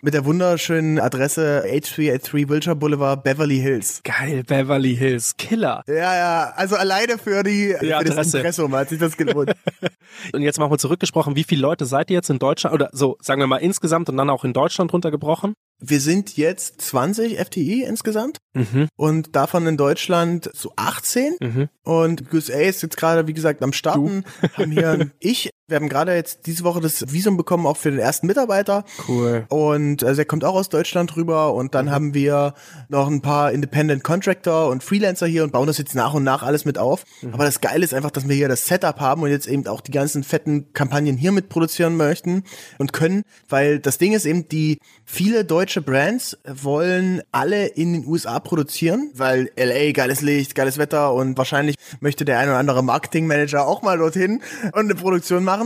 mit 0.00 0.14
der 0.14 0.24
wunderschönen 0.24 0.98
Adresse 0.98 1.62
8383 1.64 2.48
Wilshire 2.48 2.74
Boulevard, 2.74 3.22
Beverly 3.22 3.60
Hills. 3.60 4.02
Geil, 4.02 4.42
Beverly 4.42 4.96
Hills, 4.96 5.36
Killer. 5.36 5.84
Ja, 5.86 5.94
ja, 5.94 6.52
also 6.56 6.74
alleine 6.74 7.18
für 7.18 7.44
die, 7.44 7.76
Die 7.80 7.86
für 7.86 7.86
das 7.86 8.10
Adresse. 8.10 8.38
Impressum 8.38 8.74
hat 8.74 8.88
sich 8.88 8.98
das 8.98 9.16
gelohnt. 9.16 9.52
Und 10.32 10.42
jetzt 10.42 10.58
machen 10.58 10.72
wir 10.72 10.78
zurückgesprochen, 10.78 11.36
wie 11.36 11.44
viele 11.44 11.62
Leute 11.62 11.86
seid 11.86 12.10
ihr 12.10 12.16
jetzt 12.16 12.30
in 12.30 12.40
Deutschland 12.40 12.74
oder 12.74 12.90
so, 12.90 13.16
sagen 13.20 13.40
wir 13.40 13.46
mal 13.46 13.58
insgesamt 13.58 14.08
und 14.08 14.16
dann 14.16 14.28
auch 14.28 14.44
in 14.44 14.52
Deutschland 14.52 14.92
runtergebrochen? 14.92 15.54
Wir 15.84 16.00
sind 16.00 16.36
jetzt 16.36 16.80
20 16.80 17.38
FTI 17.38 17.82
insgesamt 17.84 18.38
Mhm. 18.54 18.88
und 18.96 19.34
davon 19.34 19.66
in 19.66 19.76
Deutschland 19.76 20.48
so 20.54 20.72
18. 20.76 21.36
Und 21.82 22.32
USA 22.32 22.60
ist 22.60 22.82
jetzt 22.82 22.96
gerade, 22.96 23.26
wie 23.26 23.32
gesagt, 23.32 23.62
am 23.62 23.72
Starten. 23.72 24.24
Haben 24.54 24.70
hier 24.70 25.10
ich, 25.20 25.50
wir 25.72 25.76
haben 25.76 25.88
gerade 25.88 26.14
jetzt 26.14 26.46
diese 26.46 26.64
Woche 26.64 26.80
das 26.80 27.12
Visum 27.12 27.36
bekommen, 27.36 27.66
auch 27.66 27.78
für 27.78 27.90
den 27.90 27.98
ersten 27.98 28.26
Mitarbeiter. 28.26 28.84
Cool. 29.08 29.46
Und 29.48 30.04
also 30.04 30.20
er 30.20 30.26
kommt 30.26 30.44
auch 30.44 30.54
aus 30.54 30.68
Deutschland 30.68 31.16
rüber. 31.16 31.54
Und 31.54 31.74
dann 31.74 31.90
haben 31.90 32.12
wir 32.12 32.54
noch 32.88 33.08
ein 33.08 33.22
paar 33.22 33.52
Independent 33.52 34.04
Contractor 34.04 34.68
und 34.68 34.84
Freelancer 34.84 35.26
hier 35.26 35.44
und 35.44 35.52
bauen 35.52 35.66
das 35.66 35.78
jetzt 35.78 35.94
nach 35.94 36.12
und 36.12 36.24
nach 36.24 36.42
alles 36.42 36.66
mit 36.66 36.76
auf. 36.76 37.04
Aber 37.32 37.44
das 37.44 37.60
Geile 37.60 37.84
ist 37.84 37.94
einfach, 37.94 38.10
dass 38.10 38.28
wir 38.28 38.36
hier 38.36 38.48
das 38.48 38.66
Setup 38.66 39.00
haben 39.00 39.22
und 39.22 39.30
jetzt 39.30 39.46
eben 39.46 39.66
auch 39.66 39.80
die 39.80 39.92
ganzen 39.92 40.24
fetten 40.24 40.72
Kampagnen 40.74 41.16
hier 41.16 41.32
mit 41.32 41.48
produzieren 41.48 41.96
möchten 41.96 42.44
und 42.78 42.92
können, 42.92 43.22
weil 43.48 43.78
das 43.78 43.96
Ding 43.96 44.12
ist 44.12 44.26
eben, 44.26 44.48
die 44.48 44.78
viele 45.04 45.44
deutsche 45.44 45.80
Brands 45.80 46.36
wollen 46.44 47.22
alle 47.32 47.66
in 47.66 47.92
den 47.92 48.06
USA 48.06 48.40
produzieren, 48.40 49.10
weil 49.14 49.50
LA, 49.56 49.92
geiles 49.92 50.20
Licht, 50.20 50.54
geiles 50.54 50.76
Wetter 50.76 51.14
und 51.14 51.38
wahrscheinlich 51.38 51.76
möchte 52.00 52.24
der 52.24 52.38
ein 52.38 52.48
oder 52.48 52.58
andere 52.58 52.82
Marketingmanager 52.82 53.66
auch 53.66 53.82
mal 53.82 53.98
dorthin 53.98 54.42
und 54.72 54.78
eine 54.78 54.94
Produktion 54.94 55.44
machen. 55.44 55.61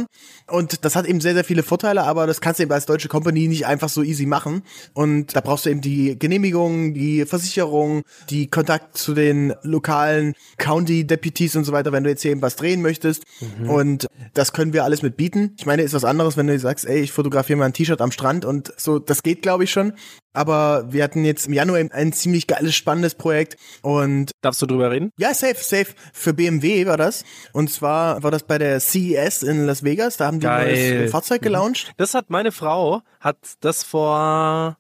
Und 0.47 0.85
das 0.85 0.95
hat 0.97 1.07
eben 1.07 1.21
sehr, 1.21 1.35
sehr 1.35 1.45
viele 1.45 1.63
Vorteile, 1.63 2.05
aber 2.05 2.27
das 2.27 2.41
kannst 2.41 2.59
du 2.61 2.65
eben 2.65 2.73
als 2.73 2.87
deutsche 2.87 3.09
Company 3.09 3.49
nicht 3.49 3.67
einfach 3.67 3.89
so 3.89 4.03
easy 4.03 4.27
machen. 4.27 4.63
Und 4.93 5.35
da 5.35 5.41
brauchst 5.41 5.67
du 5.67 5.71
eben 5.71 5.81
die 5.81 6.19
Genehmigung, 6.19 6.95
die 6.95 7.25
Versicherung, 7.25 8.03
die 8.29 8.49
Kontakt 8.49 8.97
zu 8.99 9.15
den 9.15 9.55
lokalen 9.63 10.35
County 10.59 11.07
Deputies 11.07 11.57
und 11.57 11.65
so 11.65 11.73
weiter, 11.73 11.93
wenn 11.93 12.05
du 12.05 12.11
jetzt 12.11 12.23
hier 12.23 12.33
eben 12.33 12.43
was 12.43 12.57
drehen 12.57 12.83
möchtest. 12.83 13.25
Und 13.67 14.07
das 14.35 14.53
können 14.53 14.73
wir 14.73 14.85
alles 14.85 15.03
mit 15.03 15.17
bieten. 15.17 15.55
Ich 15.59 15.67
meine, 15.67 15.83
ist 15.83 15.95
was 15.95 16.05
anderes, 16.05 16.37
wenn 16.37 16.47
du 16.47 16.59
sagst, 16.59 16.87
ey, 16.87 17.01
ich 17.01 17.13
fotografiere 17.13 17.59
mal 17.59 17.67
ein 17.67 17.73
T-Shirt 17.73 18.01
am 18.01 18.13
Strand 18.13 18.45
und 18.45 18.73
so, 18.77 18.99
das 18.99 19.23
geht, 19.23 19.43
glaube 19.43 19.65
ich, 19.65 19.71
schon. 19.71 19.93
Aber 20.37 20.93
wir 20.93 21.03
hatten 21.03 21.25
jetzt 21.25 21.47
im 21.47 21.55
Januar 21.55 21.81
ein 21.93 22.13
ziemlich 22.13 22.47
geiles, 22.47 22.75
spannendes 22.75 23.15
Projekt 23.15 23.57
und 23.83 24.31
Darfst 24.43 24.61
du 24.61 24.67
drüber 24.67 24.91
reden? 24.91 25.11
ja, 25.19 25.33
safe, 25.33 25.57
safe. 25.59 25.95
Für 26.13 26.35
BMW 26.35 26.87
war 26.87 26.97
das. 26.99 27.25
Und 27.53 27.71
zwar 27.71 28.23
war 28.23 28.31
das 28.31 28.43
bei 28.43 28.59
der 28.59 28.79
CES 28.81 29.43
in 29.43 29.65
Las 29.67 29.83
Vegas. 29.83 30.19
Da 30.19 30.27
haben 30.27 30.39
die 30.41 30.47
ein 30.47 30.67
Geil. 30.67 30.99
neues 30.99 31.11
Fahrzeug 31.11 31.41
gelauncht. 31.43 31.93
Das 31.97 32.13
hat 32.15 32.29
meine 32.29 32.53
Frau, 32.53 33.01
hat 33.21 33.39
das 33.61 33.83
vor 33.83 34.77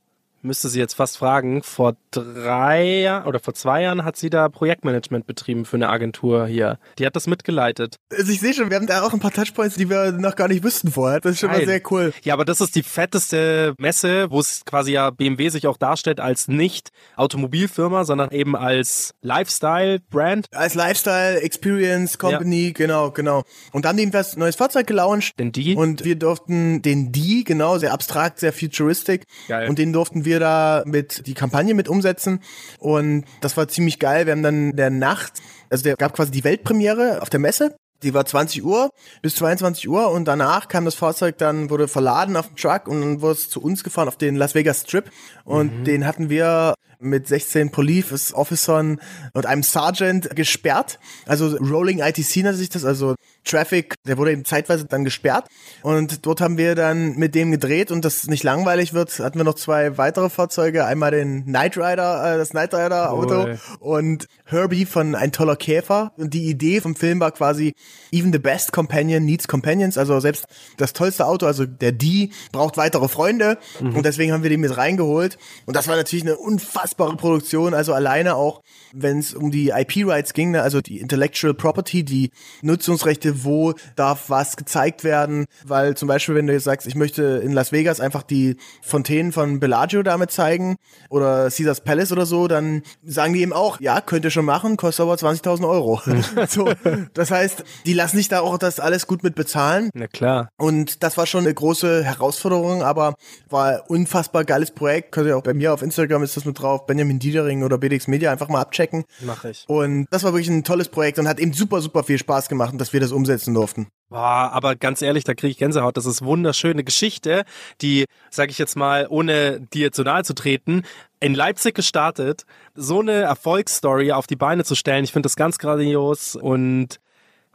müsste 0.46 0.68
sie 0.68 0.78
jetzt 0.78 0.94
fast 0.94 1.18
fragen, 1.18 1.62
vor 1.62 1.96
drei 2.10 3.00
Jahren 3.00 3.26
oder 3.26 3.40
vor 3.40 3.54
zwei 3.54 3.82
Jahren 3.82 4.04
hat 4.04 4.16
sie 4.16 4.30
da 4.30 4.48
Projektmanagement 4.48 5.26
betrieben 5.26 5.64
für 5.64 5.76
eine 5.76 5.88
Agentur 5.88 6.46
hier. 6.46 6.78
Die 6.98 7.06
hat 7.06 7.16
das 7.16 7.26
mitgeleitet. 7.26 7.96
Also 8.10 8.32
ich 8.32 8.40
sehe 8.40 8.54
schon, 8.54 8.70
wir 8.70 8.76
haben 8.76 8.86
da 8.86 9.02
auch 9.02 9.12
ein 9.12 9.20
paar 9.20 9.32
Touchpoints, 9.32 9.76
die 9.76 9.90
wir 9.90 10.12
noch 10.12 10.36
gar 10.36 10.48
nicht 10.48 10.64
wüssten 10.64 10.90
vorher. 10.90 11.20
Das 11.20 11.32
ist 11.32 11.40
schon 11.40 11.50
mal 11.50 11.58
Geil. 11.58 11.66
sehr 11.66 11.82
cool. 11.90 12.12
Ja, 12.22 12.34
aber 12.34 12.44
das 12.44 12.60
ist 12.60 12.74
die 12.74 12.82
fetteste 12.82 13.74
Messe, 13.78 14.30
wo 14.30 14.40
es 14.40 14.64
quasi 14.64 14.92
ja 14.92 15.10
BMW 15.10 15.48
sich 15.48 15.66
auch 15.66 15.76
darstellt 15.76 16.20
als 16.20 16.48
nicht 16.48 16.90
Automobilfirma, 17.16 18.04
sondern 18.04 18.30
eben 18.30 18.56
als 18.56 19.14
Lifestyle-Brand. 19.22 20.46
Als 20.52 20.74
Lifestyle, 20.74 21.40
Experience, 21.40 22.18
Company, 22.18 22.72
genau, 22.72 23.10
genau. 23.10 23.42
Und 23.72 23.84
dann 23.84 23.98
haben 23.98 24.10
die 24.10 24.16
ein 24.16 24.24
neues 24.36 24.56
Fahrzeug 24.56 24.86
gelauncht. 24.86 25.38
Den 25.38 25.52
die? 25.52 25.74
Und 25.74 26.04
wir 26.04 26.16
durften 26.16 26.82
den 26.82 27.12
die, 27.12 27.44
genau, 27.44 27.78
sehr 27.78 27.92
abstrakt, 27.92 28.38
sehr 28.40 28.52
futuristic. 28.52 29.24
Geil. 29.48 29.68
Und 29.68 29.78
den 29.78 29.92
durften 29.92 30.24
wir 30.24 30.35
da 30.38 30.82
mit 30.86 31.26
die 31.26 31.34
Kampagne 31.34 31.74
mit 31.74 31.88
umsetzen. 31.88 32.40
Und 32.78 33.24
das 33.40 33.56
war 33.56 33.68
ziemlich 33.68 33.98
geil. 33.98 34.26
Wir 34.26 34.32
haben 34.32 34.42
dann 34.42 34.76
der 34.76 34.90
Nacht, 34.90 35.34
also 35.70 35.84
der 35.84 35.96
gab 35.96 36.14
quasi 36.14 36.30
die 36.30 36.44
Weltpremiere 36.44 37.22
auf 37.22 37.30
der 37.30 37.40
Messe. 37.40 37.76
Die 38.02 38.12
war 38.12 38.26
20 38.26 38.62
Uhr 38.62 38.90
bis 39.22 39.36
22 39.36 39.88
Uhr 39.88 40.10
und 40.10 40.26
danach 40.26 40.68
kam 40.68 40.84
das 40.84 40.94
Fahrzeug 40.94 41.38
dann, 41.38 41.70
wurde 41.70 41.88
verladen 41.88 42.36
auf 42.36 42.48
dem 42.48 42.56
Truck 42.56 42.88
und 42.88 43.00
dann 43.00 43.22
wurde 43.22 43.32
es 43.32 43.48
zu 43.48 43.62
uns 43.62 43.82
gefahren 43.82 44.08
auf 44.08 44.18
den 44.18 44.36
Las 44.36 44.54
Vegas 44.54 44.82
Strip 44.82 45.10
und 45.44 45.84
den 45.84 46.06
hatten 46.06 46.28
wir 46.28 46.74
mit 46.98 47.28
16 47.28 47.70
Police 47.70 48.34
Officern 48.34 49.00
und 49.32 49.46
einem 49.46 49.62
Sergeant 49.62 50.34
gesperrt. 50.34 50.98
Also 51.26 51.56
Rolling 51.56 52.00
ITC 52.00 52.42
nennt 52.42 52.56
sich 52.56 52.68
das, 52.68 52.84
also 52.84 53.14
Traffic, 53.44 53.94
der 54.06 54.18
wurde 54.18 54.32
eben 54.32 54.44
zeitweise 54.44 54.86
dann 54.86 55.04
gesperrt 55.04 55.46
und 55.82 56.26
dort 56.26 56.40
haben 56.40 56.58
wir 56.58 56.74
dann 56.74 57.16
mit 57.16 57.34
dem 57.34 57.52
gedreht 57.52 57.90
und 57.90 58.04
das 58.04 58.26
nicht 58.26 58.42
langweilig 58.42 58.92
wird, 58.92 59.18
hatten 59.20 59.38
wir 59.38 59.44
noch 59.44 59.54
zwei 59.54 59.98
weitere 59.98 60.28
Fahrzeuge, 60.30 60.84
einmal 60.84 61.10
den 61.10 61.44
Knight 61.44 61.76
Rider, 61.76 62.34
äh, 62.34 62.38
das 62.38 62.50
Knight 62.50 62.74
Rider 62.74 63.12
Auto 63.12 63.44
Cool. 63.44 63.58
und 63.80 64.26
Herbie 64.44 64.86
von 64.86 65.14
Ein 65.14 65.32
toller 65.32 65.56
Käfer. 65.56 66.12
Und 66.16 66.32
die 66.34 66.48
Idee 66.48 66.80
vom 66.80 66.94
Film 66.94 67.20
war 67.20 67.32
quasi, 67.32 67.74
even 68.12 68.32
the 68.32 68.38
best 68.38 68.72
companion 68.72 69.24
needs 69.24 69.48
companions. 69.48 69.98
Also 69.98 70.20
selbst 70.20 70.46
das 70.76 70.92
tollste 70.92 71.26
Auto, 71.26 71.46
also 71.46 71.66
der 71.66 71.92
D, 71.92 72.30
braucht 72.52 72.76
weitere 72.76 73.08
Freunde. 73.08 73.58
Und 73.80 74.04
deswegen 74.06 74.32
haben 74.32 74.42
wir 74.42 74.50
den 74.50 74.60
mit 74.60 74.76
reingeholt. 74.76 75.38
Und 75.66 75.76
das 75.76 75.88
war 75.88 75.96
natürlich 75.96 76.24
eine 76.24 76.36
unfassbare 76.36 76.85
Produktion. 76.94 77.74
Also 77.74 77.92
alleine 77.92 78.36
auch, 78.36 78.62
wenn 78.92 79.18
es 79.18 79.34
um 79.34 79.50
die 79.50 79.70
IP-Rights 79.70 80.32
ging, 80.32 80.52
ne, 80.52 80.62
also 80.62 80.80
die 80.80 81.00
Intellectual 81.00 81.54
Property, 81.54 82.04
die 82.04 82.30
Nutzungsrechte, 82.62 83.44
wo 83.44 83.74
darf 83.96 84.30
was 84.30 84.56
gezeigt 84.56 85.04
werden. 85.04 85.46
Weil 85.64 85.96
zum 85.96 86.08
Beispiel, 86.08 86.34
wenn 86.34 86.46
du 86.46 86.52
jetzt 86.52 86.64
sagst, 86.64 86.86
ich 86.86 86.94
möchte 86.94 87.40
in 87.44 87.52
Las 87.52 87.72
Vegas 87.72 88.00
einfach 88.00 88.22
die 88.22 88.56
Fontänen 88.82 89.32
von 89.32 89.60
Bellagio 89.60 90.02
damit 90.02 90.30
zeigen 90.30 90.76
oder 91.10 91.50
Caesars 91.50 91.80
Palace 91.82 92.12
oder 92.12 92.26
so, 92.26 92.48
dann 92.48 92.82
sagen 93.04 93.32
die 93.32 93.40
eben 93.40 93.52
auch, 93.52 93.80
ja, 93.80 94.00
könnt 94.00 94.24
ihr 94.24 94.30
schon 94.30 94.44
machen, 94.44 94.76
kostet 94.76 95.04
aber 95.04 95.14
20.000 95.14 95.68
Euro. 95.68 96.00
so, 96.48 96.70
das 97.14 97.30
heißt, 97.30 97.64
die 97.86 97.92
lassen 97.92 98.16
sich 98.16 98.28
da 98.28 98.40
auch 98.40 98.58
das 98.58 98.80
alles 98.80 99.06
gut 99.06 99.22
mit 99.22 99.34
bezahlen. 99.34 99.90
Na 99.94 100.06
klar. 100.06 100.50
Und 100.56 101.02
das 101.02 101.16
war 101.16 101.26
schon 101.26 101.44
eine 101.44 101.54
große 101.54 102.04
Herausforderung, 102.04 102.82
aber 102.82 103.14
war 103.48 103.68
ein 103.68 103.80
unfassbar 103.88 104.44
geiles 104.44 104.70
Projekt. 104.70 105.12
Könnt 105.12 105.28
ihr 105.28 105.36
auch 105.36 105.42
bei 105.42 105.54
mir 105.54 105.72
auf 105.72 105.82
Instagram 105.82 106.22
ist 106.22 106.36
das 106.36 106.44
mit 106.44 106.60
drauf, 106.60 106.75
Benjamin 106.84 107.18
Diedering 107.18 107.62
oder 107.62 107.78
BDX 107.78 108.08
Media 108.08 108.30
einfach 108.30 108.48
mal 108.48 108.60
abchecken. 108.60 109.04
Mache 109.20 109.50
ich. 109.50 109.64
Und 109.68 110.06
das 110.10 110.24
war 110.24 110.32
wirklich 110.32 110.50
ein 110.50 110.64
tolles 110.64 110.88
Projekt 110.88 111.18
und 111.18 111.28
hat 111.28 111.40
eben 111.40 111.52
super, 111.54 111.80
super 111.80 112.04
viel 112.04 112.18
Spaß 112.18 112.48
gemacht, 112.48 112.74
dass 112.76 112.92
wir 112.92 113.00
das 113.00 113.12
umsetzen 113.12 113.54
durften. 113.54 113.86
Boah, 114.08 114.50
aber 114.52 114.76
ganz 114.76 115.02
ehrlich, 115.02 115.24
da 115.24 115.34
kriege 115.34 115.50
ich 115.50 115.58
Gänsehaut. 115.58 115.96
Das 115.96 116.06
ist 116.06 116.22
wunderschöne 116.22 116.84
Geschichte, 116.84 117.44
die, 117.80 118.04
sage 118.30 118.50
ich 118.50 118.58
jetzt 118.58 118.76
mal, 118.76 119.06
ohne 119.08 119.60
dir 119.60 119.92
zu 119.92 120.02
nahe 120.02 120.22
zu 120.22 120.34
treten, 120.34 120.82
in 121.18 121.34
Leipzig 121.34 121.74
gestartet, 121.74 122.44
so 122.74 123.00
eine 123.00 123.12
Erfolgsstory 123.12 124.12
auf 124.12 124.26
die 124.26 124.36
Beine 124.36 124.64
zu 124.64 124.74
stellen. 124.74 125.04
Ich 125.04 125.12
finde 125.12 125.26
das 125.26 125.36
ganz 125.36 125.58
grandios 125.58 126.36
und 126.36 127.00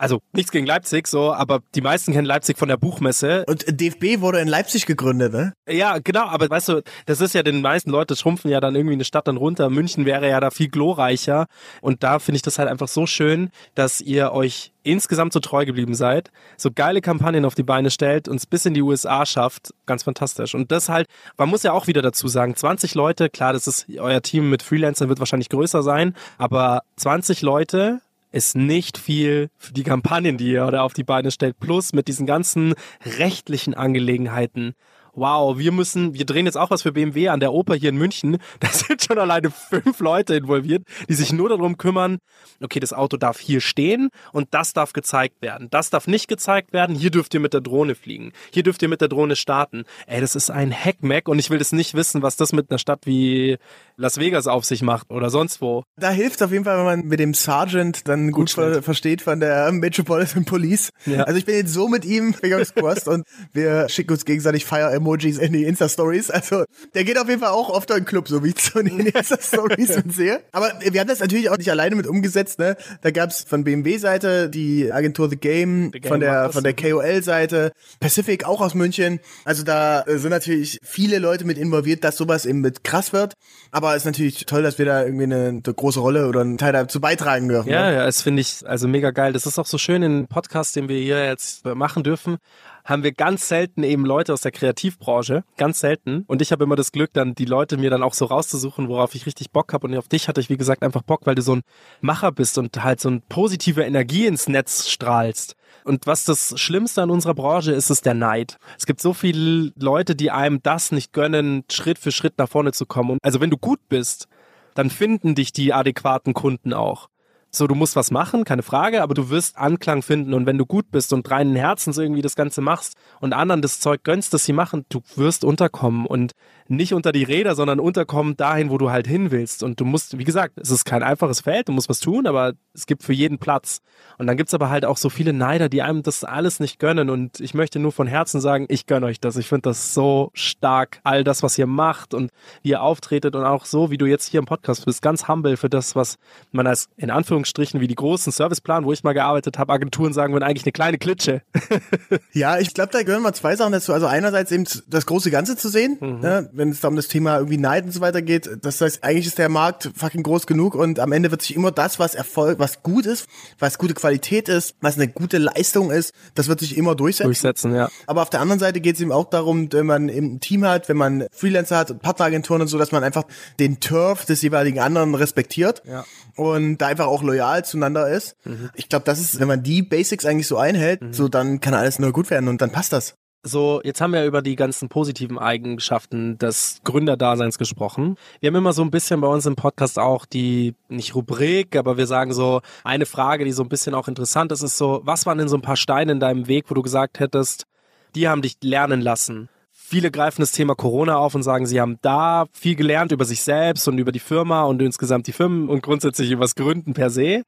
also 0.01 0.23
nichts 0.33 0.51
gegen 0.51 0.65
Leipzig, 0.65 1.07
so, 1.07 1.31
aber 1.31 1.61
die 1.75 1.81
meisten 1.81 2.11
kennen 2.11 2.25
Leipzig 2.25 2.57
von 2.57 2.67
der 2.67 2.77
Buchmesse. 2.77 3.45
Und 3.47 3.65
DFB 3.67 4.19
wurde 4.21 4.39
in 4.39 4.47
Leipzig 4.47 4.87
gegründet, 4.87 5.31
ne? 5.31 5.53
Ja, 5.69 5.99
genau, 5.99 6.25
aber 6.25 6.49
weißt 6.49 6.69
du, 6.69 6.81
das 7.05 7.21
ist 7.21 7.35
ja 7.35 7.43
den 7.43 7.61
meisten 7.61 7.91
Leute 7.91 8.15
schrumpfen 8.15 8.49
ja 8.49 8.59
dann 8.59 8.73
irgendwie 8.73 8.95
eine 8.95 9.03
Stadt 9.03 9.27
dann 9.27 9.37
runter. 9.37 9.69
München 9.69 10.05
wäre 10.05 10.27
ja 10.27 10.39
da 10.39 10.49
viel 10.49 10.69
glorreicher. 10.69 11.45
Und 11.81 12.01
da 12.01 12.17
finde 12.17 12.37
ich 12.37 12.41
das 12.41 12.57
halt 12.57 12.67
einfach 12.67 12.87
so 12.87 13.05
schön, 13.05 13.51
dass 13.75 14.01
ihr 14.01 14.31
euch 14.31 14.71
insgesamt 14.81 15.33
so 15.33 15.39
treu 15.39 15.65
geblieben 15.65 15.93
seid, 15.93 16.31
so 16.57 16.71
geile 16.73 17.01
Kampagnen 17.01 17.45
auf 17.45 17.53
die 17.53 17.61
Beine 17.61 17.91
stellt, 17.91 18.27
uns 18.27 18.47
bis 18.47 18.65
in 18.65 18.73
die 18.73 18.81
USA 18.81 19.27
schafft. 19.27 19.71
Ganz 19.85 20.01
fantastisch. 20.01 20.55
Und 20.55 20.71
das 20.71 20.89
halt, 20.89 21.05
man 21.37 21.47
muss 21.47 21.61
ja 21.61 21.73
auch 21.73 21.85
wieder 21.85 22.01
dazu 22.01 22.27
sagen, 22.27 22.55
20 22.55 22.95
Leute, 22.95 23.29
klar, 23.29 23.53
das 23.53 23.67
ist 23.67 23.85
euer 23.99 24.23
Team 24.23 24.49
mit 24.49 24.63
Freelancern 24.63 25.09
wird 25.09 25.19
wahrscheinlich 25.19 25.49
größer 25.49 25.83
sein, 25.83 26.15
aber 26.39 26.81
20 26.95 27.43
Leute 27.43 28.01
ist 28.31 28.55
nicht 28.55 28.97
viel 28.97 29.49
für 29.57 29.73
die 29.73 29.83
Kampagnen, 29.83 30.37
die 30.37 30.51
ihr 30.51 30.69
da 30.71 30.81
auf 30.81 30.93
die 30.93 31.03
Beine 31.03 31.31
stellt, 31.31 31.59
plus 31.59 31.93
mit 31.93 32.07
diesen 32.07 32.25
ganzen 32.25 32.73
rechtlichen 33.17 33.73
Angelegenheiten. 33.73 34.75
Wow, 35.13 35.57
wir 35.57 35.71
müssen, 35.71 36.13
wir 36.13 36.25
drehen 36.25 36.45
jetzt 36.45 36.57
auch 36.57 36.71
was 36.71 36.83
für 36.83 36.91
BMW 36.91 37.29
an 37.29 37.39
der 37.39 37.53
Oper 37.53 37.75
hier 37.75 37.89
in 37.89 37.97
München. 37.97 38.37
Da 38.59 38.67
sind 38.67 39.03
schon 39.03 39.17
alleine 39.17 39.49
fünf 39.49 39.99
Leute 39.99 40.35
involviert, 40.35 40.83
die 41.09 41.13
sich 41.13 41.33
nur 41.33 41.49
darum 41.49 41.77
kümmern, 41.77 42.19
okay, 42.61 42.79
das 42.79 42.93
Auto 42.93 43.17
darf 43.17 43.39
hier 43.39 43.59
stehen 43.59 44.09
und 44.33 44.49
das 44.51 44.73
darf 44.73 44.93
gezeigt 44.93 45.41
werden. 45.41 45.67
Das 45.71 45.89
darf 45.89 46.05
nicht 46.05 46.27
gezeigt 46.27 46.73
werden. 46.73 46.95
Hier 46.95 47.09
dürft 47.09 47.33
ihr 47.33 47.39
mit 47.39 47.53
der 47.53 47.61
Drohne 47.61 47.95
fliegen. 47.95 48.33
Hier 48.51 48.61
dürft 48.63 48.81
ihr 48.83 48.87
mit 48.87 49.01
der 49.01 49.07
Drohne 49.07 49.35
starten. 49.35 49.83
Ey, 50.05 50.21
das 50.21 50.35
ist 50.35 50.51
ein 50.51 50.71
Hackmack 50.71 51.27
und 51.27 51.39
ich 51.39 51.49
will 51.49 51.57
das 51.57 51.71
nicht 51.71 51.95
wissen, 51.95 52.21
was 52.21 52.35
das 52.35 52.53
mit 52.53 52.69
einer 52.69 52.77
Stadt 52.77 53.05
wie 53.05 53.57
Las 53.97 54.17
Vegas 54.17 54.47
auf 54.47 54.65
sich 54.65 54.81
macht 54.81 55.09
oder 55.09 55.29
sonst 55.29 55.61
wo. 55.61 55.83
Da 55.97 56.09
hilft 56.11 56.41
auf 56.43 56.51
jeden 56.51 56.65
Fall, 56.65 56.77
wenn 56.77 56.85
man 56.85 57.07
mit 57.07 57.19
dem 57.19 57.33
Sergeant 57.33 58.07
dann 58.07 58.31
gut 58.31 58.51
ver 58.51 58.73
Schnitt. 58.73 58.83
versteht 58.85 59.21
von 59.21 59.39
der 59.39 59.71
Metropolitan 59.71 60.45
Police. 60.45 60.91
Ja. 61.05 61.23
Also 61.23 61.37
ich 61.37 61.45
bin 61.45 61.55
jetzt 61.55 61.73
so 61.73 61.87
mit 61.87 62.05
ihm 62.05 62.33
gesquasst 62.41 63.07
und 63.07 63.25
wir 63.53 63.89
schicken 63.89 64.11
uns 64.11 64.25
gegenseitig 64.25 64.65
Fire-Emojis 65.01 65.37
in 65.37 65.53
die 65.53 65.63
Insta-Stories. 65.65 66.29
Also 66.31 66.65
der 66.93 67.03
geht 67.03 67.17
auf 67.17 67.27
jeden 67.27 67.41
Fall 67.41 67.49
auch 67.49 67.69
oft 67.69 67.89
in 67.89 67.97
den 67.97 68.05
Club, 68.05 68.27
so 68.27 68.43
wie 68.43 68.49
ich 68.49 68.61
so 68.61 68.79
in 68.79 68.97
den 68.97 68.99
Insta-Stories 69.07 70.03
sehe. 70.09 70.41
Aber 70.51 70.71
wir 70.81 70.99
haben 70.99 71.07
das 71.07 71.19
natürlich 71.19 71.49
auch 71.49 71.57
nicht 71.57 71.69
alleine 71.69 71.95
mit 71.95 72.07
umgesetzt. 72.07 72.59
Ne? 72.59 72.77
Da 73.01 73.11
gab's 73.11 73.43
von 73.43 73.63
BMW-Seite 73.63 74.49
die 74.49 74.91
Agentur 74.91 75.29
The 75.29 75.37
Game, 75.37 75.91
The 75.93 75.99
Game 75.99 76.09
von 76.09 76.19
der 76.19 76.51
von 76.51 76.63
der. 76.63 76.71
KOL-Seite, 76.73 77.73
Pacific 77.99 78.45
auch 78.45 78.61
aus 78.61 78.73
München. 78.73 79.19
Also 79.45 79.63
da 79.63 80.01
äh, 80.03 80.17
sind 80.17 80.31
natürlich 80.31 80.79
viele 80.83 81.19
Leute 81.19 81.45
mit 81.45 81.57
involviert, 81.57 82.03
dass 82.03 82.17
sowas 82.17 82.45
eben 82.45 82.61
mit 82.61 82.83
krass 82.83 83.13
wird. 83.13 83.33
Aber 83.71 83.91
es 83.91 83.97
ist 83.97 84.05
natürlich 84.05 84.45
toll, 84.45 84.63
dass 84.63 84.79
wir 84.79 84.85
da 84.85 85.03
irgendwie 85.03 85.23
eine, 85.23 85.47
eine 85.49 85.61
große 85.61 85.99
Rolle 85.99 86.27
oder 86.27 86.41
einen 86.41 86.57
Teil 86.57 86.73
dazu 86.73 86.99
beitragen 86.99 87.49
dürfen. 87.49 87.69
Ja, 87.69 87.89
ne? 87.89 87.95
ja, 87.95 88.05
das 88.05 88.21
finde 88.21 88.41
ich 88.41 88.65
also 88.65 88.87
mega 88.87 89.11
geil. 89.11 89.33
Das 89.33 89.45
ist 89.45 89.59
auch 89.59 89.65
so 89.65 89.77
schön 89.77 90.01
in 90.01 90.27
Podcast, 90.27 90.75
den 90.75 90.89
wir 90.89 90.99
hier 90.99 91.25
jetzt 91.25 91.65
machen 91.65 92.03
dürfen. 92.03 92.37
Haben 92.83 93.03
wir 93.03 93.11
ganz 93.11 93.47
selten 93.47 93.83
eben 93.83 94.05
Leute 94.05 94.33
aus 94.33 94.41
der 94.41 94.51
Kreativbranche, 94.91 95.43
ganz 95.57 95.79
selten. 95.79 96.23
Und 96.27 96.41
ich 96.41 96.51
habe 96.51 96.63
immer 96.63 96.75
das 96.75 96.91
Glück, 96.91 97.11
dann 97.13 97.35
die 97.35 97.45
Leute 97.45 97.77
mir 97.77 97.89
dann 97.89 98.03
auch 98.03 98.13
so 98.13 98.25
rauszusuchen, 98.25 98.87
worauf 98.87 99.15
ich 99.15 99.25
richtig 99.25 99.51
Bock 99.51 99.73
habe. 99.73 99.87
Und 99.87 99.97
auf 99.97 100.07
dich 100.07 100.27
hatte 100.27 100.41
ich, 100.41 100.49
wie 100.49 100.57
gesagt, 100.57 100.83
einfach 100.83 101.01
Bock, 101.01 101.21
weil 101.25 101.35
du 101.35 101.41
so 101.41 101.55
ein 101.55 101.61
Macher 102.01 102.31
bist 102.31 102.57
und 102.57 102.83
halt 102.83 102.99
so 102.99 103.09
ein 103.09 103.21
positive 103.29 103.83
Energie 103.83 104.25
ins 104.25 104.47
Netz 104.47 104.89
strahlst. 104.89 105.55
Und 105.83 106.05
was 106.05 106.25
das 106.25 106.59
Schlimmste 106.59 107.01
an 107.01 107.09
unserer 107.09 107.33
Branche 107.33 107.71
ist, 107.71 107.89
ist 107.89 108.05
der 108.05 108.13
Neid. 108.13 108.57
Es 108.77 108.85
gibt 108.85 109.01
so 109.01 109.13
viele 109.13 109.71
Leute, 109.77 110.15
die 110.15 110.31
einem 110.31 110.61
das 110.61 110.91
nicht 110.91 111.13
gönnen, 111.13 111.63
Schritt 111.71 111.97
für 111.97 112.11
Schritt 112.11 112.37
nach 112.37 112.49
vorne 112.49 112.71
zu 112.71 112.85
kommen. 112.85 113.11
Und 113.11 113.19
also 113.23 113.39
wenn 113.41 113.49
du 113.49 113.57
gut 113.57 113.79
bist, 113.89 114.27
dann 114.75 114.89
finden 114.89 115.35
dich 115.35 115.51
die 115.51 115.73
adäquaten 115.73 116.33
Kunden 116.33 116.73
auch. 116.73 117.09
So, 117.53 117.67
du 117.67 117.75
musst 117.75 117.97
was 117.97 118.11
machen, 118.11 118.45
keine 118.45 118.63
Frage, 118.63 119.03
aber 119.03 119.13
du 119.13 119.29
wirst 119.29 119.57
Anklang 119.57 120.01
finden. 120.01 120.33
Und 120.33 120.45
wenn 120.45 120.57
du 120.57 120.65
gut 120.65 120.89
bist 120.89 121.11
und 121.11 121.29
reinen 121.29 121.57
Herzens 121.57 121.97
irgendwie 121.97 122.21
das 122.21 122.37
Ganze 122.37 122.61
machst 122.61 122.95
und 123.19 123.33
anderen 123.33 123.61
das 123.61 123.81
Zeug 123.81 124.03
gönnst, 124.03 124.33
das 124.33 124.45
sie 124.45 124.53
machen, 124.53 124.85
du 124.87 125.01
wirst 125.15 125.43
unterkommen. 125.43 126.05
Und 126.05 126.31
nicht 126.71 126.93
unter 126.93 127.11
die 127.11 127.23
Räder, 127.23 127.53
sondern 127.53 127.79
unterkommen 127.79 128.37
dahin, 128.37 128.69
wo 128.69 128.77
du 128.77 128.91
halt 128.91 129.05
hin 129.05 129.29
willst. 129.29 129.61
Und 129.61 129.79
du 129.79 129.85
musst, 129.85 130.17
wie 130.17 130.23
gesagt, 130.23 130.57
es 130.57 130.71
ist 130.71 130.85
kein 130.85 131.03
einfaches 131.03 131.41
Feld, 131.41 131.67
du 131.67 131.73
musst 131.73 131.89
was 131.89 131.99
tun, 131.99 132.25
aber 132.25 132.53
es 132.73 132.85
gibt 132.85 133.03
für 133.03 133.13
jeden 133.13 133.37
Platz. 133.37 133.81
Und 134.17 134.27
dann 134.27 134.37
gibt's 134.37 134.53
aber 134.53 134.69
halt 134.69 134.85
auch 134.85 134.97
so 134.97 135.09
viele 135.09 135.33
Neider, 135.33 135.67
die 135.67 135.81
einem 135.81 136.03
das 136.03 136.23
alles 136.23 136.59
nicht 136.59 136.79
gönnen. 136.79 137.09
Und 137.09 137.39
ich 137.39 137.53
möchte 137.53 137.79
nur 137.79 137.91
von 137.91 138.07
Herzen 138.07 138.39
sagen, 138.39 138.65
ich 138.69 138.85
gönne 138.85 139.05
euch 139.07 139.19
das. 139.19 139.35
Ich 139.35 139.47
finde 139.47 139.63
das 139.63 139.93
so 139.93 140.31
stark, 140.33 140.99
all 141.03 141.23
das, 141.23 141.43
was 141.43 141.57
ihr 141.57 141.67
macht 141.67 142.13
und 142.13 142.31
wie 142.61 142.69
ihr 142.69 142.81
auftretet 142.81 143.35
und 143.35 143.43
auch 143.43 143.65
so, 143.65 143.91
wie 143.91 143.97
du 143.97 144.05
jetzt 144.05 144.27
hier 144.27 144.39
im 144.39 144.45
Podcast 144.45 144.85
bist, 144.85 145.01
ganz 145.01 145.27
humble 145.27 145.57
für 145.57 145.69
das, 145.69 145.95
was 145.95 146.17
man 146.51 146.67
als 146.67 146.87
in 146.95 147.11
Anführungsstrichen 147.11 147.81
wie 147.81 147.87
die 147.87 147.95
großen 147.95 148.31
Serviceplan, 148.31 148.85
wo 148.85 148.93
ich 148.93 149.03
mal 149.03 149.13
gearbeitet 149.13 149.59
habe, 149.59 149.73
Agenturen 149.73 150.13
sagen 150.13 150.33
würden, 150.33 150.43
eigentlich 150.43 150.65
eine 150.65 150.71
kleine 150.71 150.97
Klitsche. 150.97 151.41
ja, 152.33 152.59
ich 152.59 152.73
glaube, 152.73 152.91
da 152.93 153.03
gehören 153.03 153.23
mal 153.23 153.33
zwei 153.33 153.57
Sachen 153.57 153.73
dazu. 153.73 153.91
Also 153.91 154.05
einerseits 154.05 154.51
eben 154.51 154.65
das 154.87 155.05
große 155.05 155.31
Ganze 155.31 155.57
zu 155.57 155.67
sehen, 155.67 155.97
mhm. 155.99 156.19
ne, 156.19 156.49
wenn 156.61 156.69
es 156.69 156.79
da 156.79 156.89
um 156.89 156.95
das 156.95 157.07
Thema 157.07 157.37
irgendwie 157.37 157.57
Neid 157.57 157.85
und 157.85 157.91
so 157.91 158.01
weiter 158.01 158.21
geht. 158.21 158.49
Das 158.61 158.79
heißt, 158.79 159.03
eigentlich 159.03 159.25
ist 159.25 159.39
der 159.39 159.49
Markt 159.49 159.89
fucking 159.95 160.21
groß 160.21 160.45
genug 160.45 160.75
und 160.75 160.99
am 160.99 161.11
Ende 161.11 161.31
wird 161.31 161.41
sich 161.41 161.55
immer 161.55 161.71
das, 161.71 161.97
was 161.97 162.13
Erfolg, 162.13 162.59
was 162.59 162.83
gut 162.83 163.07
ist, 163.07 163.27
was 163.57 163.79
gute 163.79 163.95
Qualität 163.95 164.47
ist, 164.47 164.75
was 164.79 164.95
eine 164.95 165.07
gute 165.07 165.39
Leistung 165.39 165.89
ist, 165.89 166.13
das 166.35 166.47
wird 166.47 166.59
sich 166.59 166.77
immer 166.77 166.93
durchsetzen. 166.93 167.27
Durchsetzen, 167.27 167.75
ja. 167.75 167.89
Aber 168.05 168.21
auf 168.21 168.29
der 168.29 168.41
anderen 168.41 168.59
Seite 168.59 168.79
geht 168.79 168.95
es 168.95 169.01
eben 169.01 169.11
auch 169.11 169.29
darum, 169.29 169.73
wenn 169.73 169.87
man 169.87 170.07
eben 170.07 170.35
ein 170.35 170.39
Team 170.39 170.63
hat, 170.63 170.87
wenn 170.87 170.97
man 170.97 171.25
Freelancer 171.31 171.77
hat, 171.77 171.99
Partneragenturen 171.99 172.61
und 172.61 172.67
so, 172.67 172.77
dass 172.77 172.91
man 172.91 173.03
einfach 173.03 173.23
den 173.59 173.79
Turf 173.79 174.25
des 174.25 174.43
jeweiligen 174.43 174.79
anderen 174.79 175.15
respektiert 175.15 175.81
ja. 175.87 176.05
und 176.35 176.77
da 176.77 176.87
einfach 176.87 177.07
auch 177.07 177.23
loyal 177.23 177.65
zueinander 177.65 178.07
ist. 178.07 178.35
Mhm. 178.45 178.69
Ich 178.75 178.87
glaube, 178.87 179.05
das 179.05 179.19
ist, 179.19 179.39
wenn 179.39 179.47
man 179.47 179.63
die 179.63 179.81
Basics 179.81 180.25
eigentlich 180.25 180.47
so 180.47 180.57
einhält, 180.57 181.01
mhm. 181.01 181.13
so 181.13 181.27
dann 181.27 181.59
kann 181.59 181.73
alles 181.73 181.97
nur 181.97 182.11
gut 182.11 182.29
werden 182.29 182.47
und 182.47 182.61
dann 182.61 182.69
passt 182.69 182.93
das. 182.93 183.15
So, 183.43 183.81
jetzt 183.83 184.01
haben 184.01 184.13
wir 184.13 184.23
über 184.25 184.43
die 184.43 184.55
ganzen 184.55 184.87
positiven 184.87 185.39
Eigenschaften 185.39 186.37
des 186.37 186.79
Gründerdaseins 186.83 187.57
gesprochen. 187.57 188.15
Wir 188.39 188.47
haben 188.47 188.55
immer 188.55 188.71
so 188.71 188.83
ein 188.83 188.91
bisschen 188.91 189.19
bei 189.19 189.27
uns 189.27 189.47
im 189.47 189.55
Podcast 189.55 189.97
auch 189.97 190.27
die, 190.27 190.75
nicht 190.89 191.15
Rubrik, 191.15 191.75
aber 191.75 191.97
wir 191.97 192.05
sagen 192.05 192.33
so, 192.33 192.61
eine 192.83 193.07
Frage, 193.07 193.43
die 193.43 193.51
so 193.51 193.63
ein 193.63 193.69
bisschen 193.69 193.95
auch 193.95 194.07
interessant 194.07 194.51
ist, 194.51 194.61
ist 194.61 194.77
so, 194.77 195.01
was 195.05 195.25
waren 195.25 195.39
denn 195.39 195.47
so 195.47 195.57
ein 195.57 195.63
paar 195.63 195.75
Steine 195.75 196.11
in 196.11 196.19
deinem 196.19 196.47
Weg, 196.47 196.65
wo 196.69 196.75
du 196.75 196.83
gesagt 196.83 197.19
hättest, 197.19 197.65
die 198.13 198.27
haben 198.29 198.43
dich 198.43 198.57
lernen 198.61 199.01
lassen? 199.01 199.49
Viele 199.71 200.11
greifen 200.11 200.43
das 200.43 200.51
Thema 200.51 200.75
Corona 200.75 201.17
auf 201.17 201.33
und 201.33 201.41
sagen, 201.41 201.65
sie 201.65 201.81
haben 201.81 201.97
da 202.03 202.45
viel 202.53 202.75
gelernt 202.75 203.11
über 203.11 203.25
sich 203.25 203.41
selbst 203.41 203.87
und 203.87 203.97
über 203.97 204.11
die 204.11 204.19
Firma 204.19 204.65
und 204.65 204.83
insgesamt 204.83 205.25
die 205.25 205.33
Firmen 205.33 205.67
und 205.67 205.81
grundsätzlich 205.81 206.29
über 206.29 206.43
das 206.43 206.53
Gründen 206.53 206.93
per 206.93 207.09
se. 207.09 207.41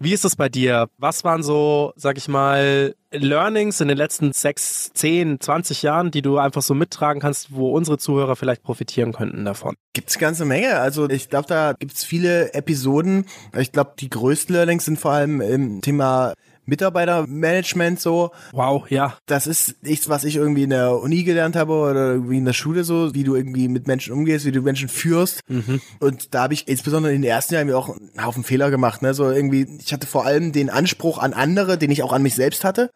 Wie 0.00 0.12
ist 0.12 0.24
es 0.24 0.36
bei 0.36 0.48
dir? 0.48 0.88
Was 0.98 1.24
waren 1.24 1.42
so, 1.42 1.92
sag 1.96 2.18
ich 2.18 2.28
mal, 2.28 2.94
Learnings 3.10 3.80
in 3.80 3.88
den 3.88 3.96
letzten 3.96 4.32
sechs, 4.32 4.92
zehn, 4.92 5.40
zwanzig 5.40 5.82
Jahren, 5.82 6.12
die 6.12 6.22
du 6.22 6.38
einfach 6.38 6.62
so 6.62 6.74
mittragen 6.74 7.20
kannst, 7.20 7.52
wo 7.52 7.72
unsere 7.72 7.98
Zuhörer 7.98 8.36
vielleicht 8.36 8.62
profitieren 8.62 9.12
könnten 9.12 9.44
davon? 9.44 9.74
Gibt's 9.94 10.18
ganze 10.18 10.44
Menge. 10.44 10.78
Also 10.78 11.08
ich 11.08 11.30
glaube, 11.30 11.48
da 11.48 11.72
gibt's 11.72 12.04
viele 12.04 12.54
Episoden. 12.54 13.26
Ich 13.56 13.72
glaube, 13.72 13.94
die 13.98 14.08
größten 14.08 14.54
Learnings 14.54 14.84
sind 14.84 15.00
vor 15.00 15.12
allem 15.12 15.40
im 15.40 15.80
Thema 15.80 16.34
Mitarbeitermanagement 16.68 17.98
so. 17.98 18.30
Wow, 18.52 18.88
ja. 18.90 19.16
Das 19.26 19.46
ist 19.46 19.82
nichts, 19.82 20.08
was 20.08 20.24
ich 20.24 20.36
irgendwie 20.36 20.64
in 20.64 20.70
der 20.70 21.00
Uni 21.00 21.24
gelernt 21.24 21.56
habe 21.56 21.72
oder 21.72 22.12
irgendwie 22.12 22.36
in 22.36 22.44
der 22.44 22.52
Schule 22.52 22.84
so, 22.84 23.14
wie 23.14 23.24
du 23.24 23.34
irgendwie 23.34 23.68
mit 23.68 23.86
Menschen 23.86 24.12
umgehst, 24.12 24.44
wie 24.44 24.52
du 24.52 24.60
Menschen 24.60 24.88
führst. 24.88 25.40
Mhm. 25.48 25.80
Und 25.98 26.34
da 26.34 26.42
habe 26.42 26.54
ich 26.54 26.68
insbesondere 26.68 27.14
in 27.14 27.22
den 27.22 27.30
ersten 27.30 27.54
Jahren 27.54 27.72
auch 27.72 27.88
einen 27.88 28.24
Haufen 28.24 28.44
Fehler 28.44 28.70
gemacht. 28.70 29.00
Ne? 29.00 29.14
So 29.14 29.30
irgendwie, 29.30 29.66
ich 29.80 29.92
hatte 29.92 30.06
vor 30.06 30.26
allem 30.26 30.52
den 30.52 30.68
Anspruch 30.68 31.18
an 31.18 31.32
andere, 31.32 31.78
den 31.78 31.90
ich 31.90 32.02
auch 32.02 32.12
an 32.12 32.22
mich 32.22 32.34
selbst 32.34 32.64
hatte. 32.64 32.90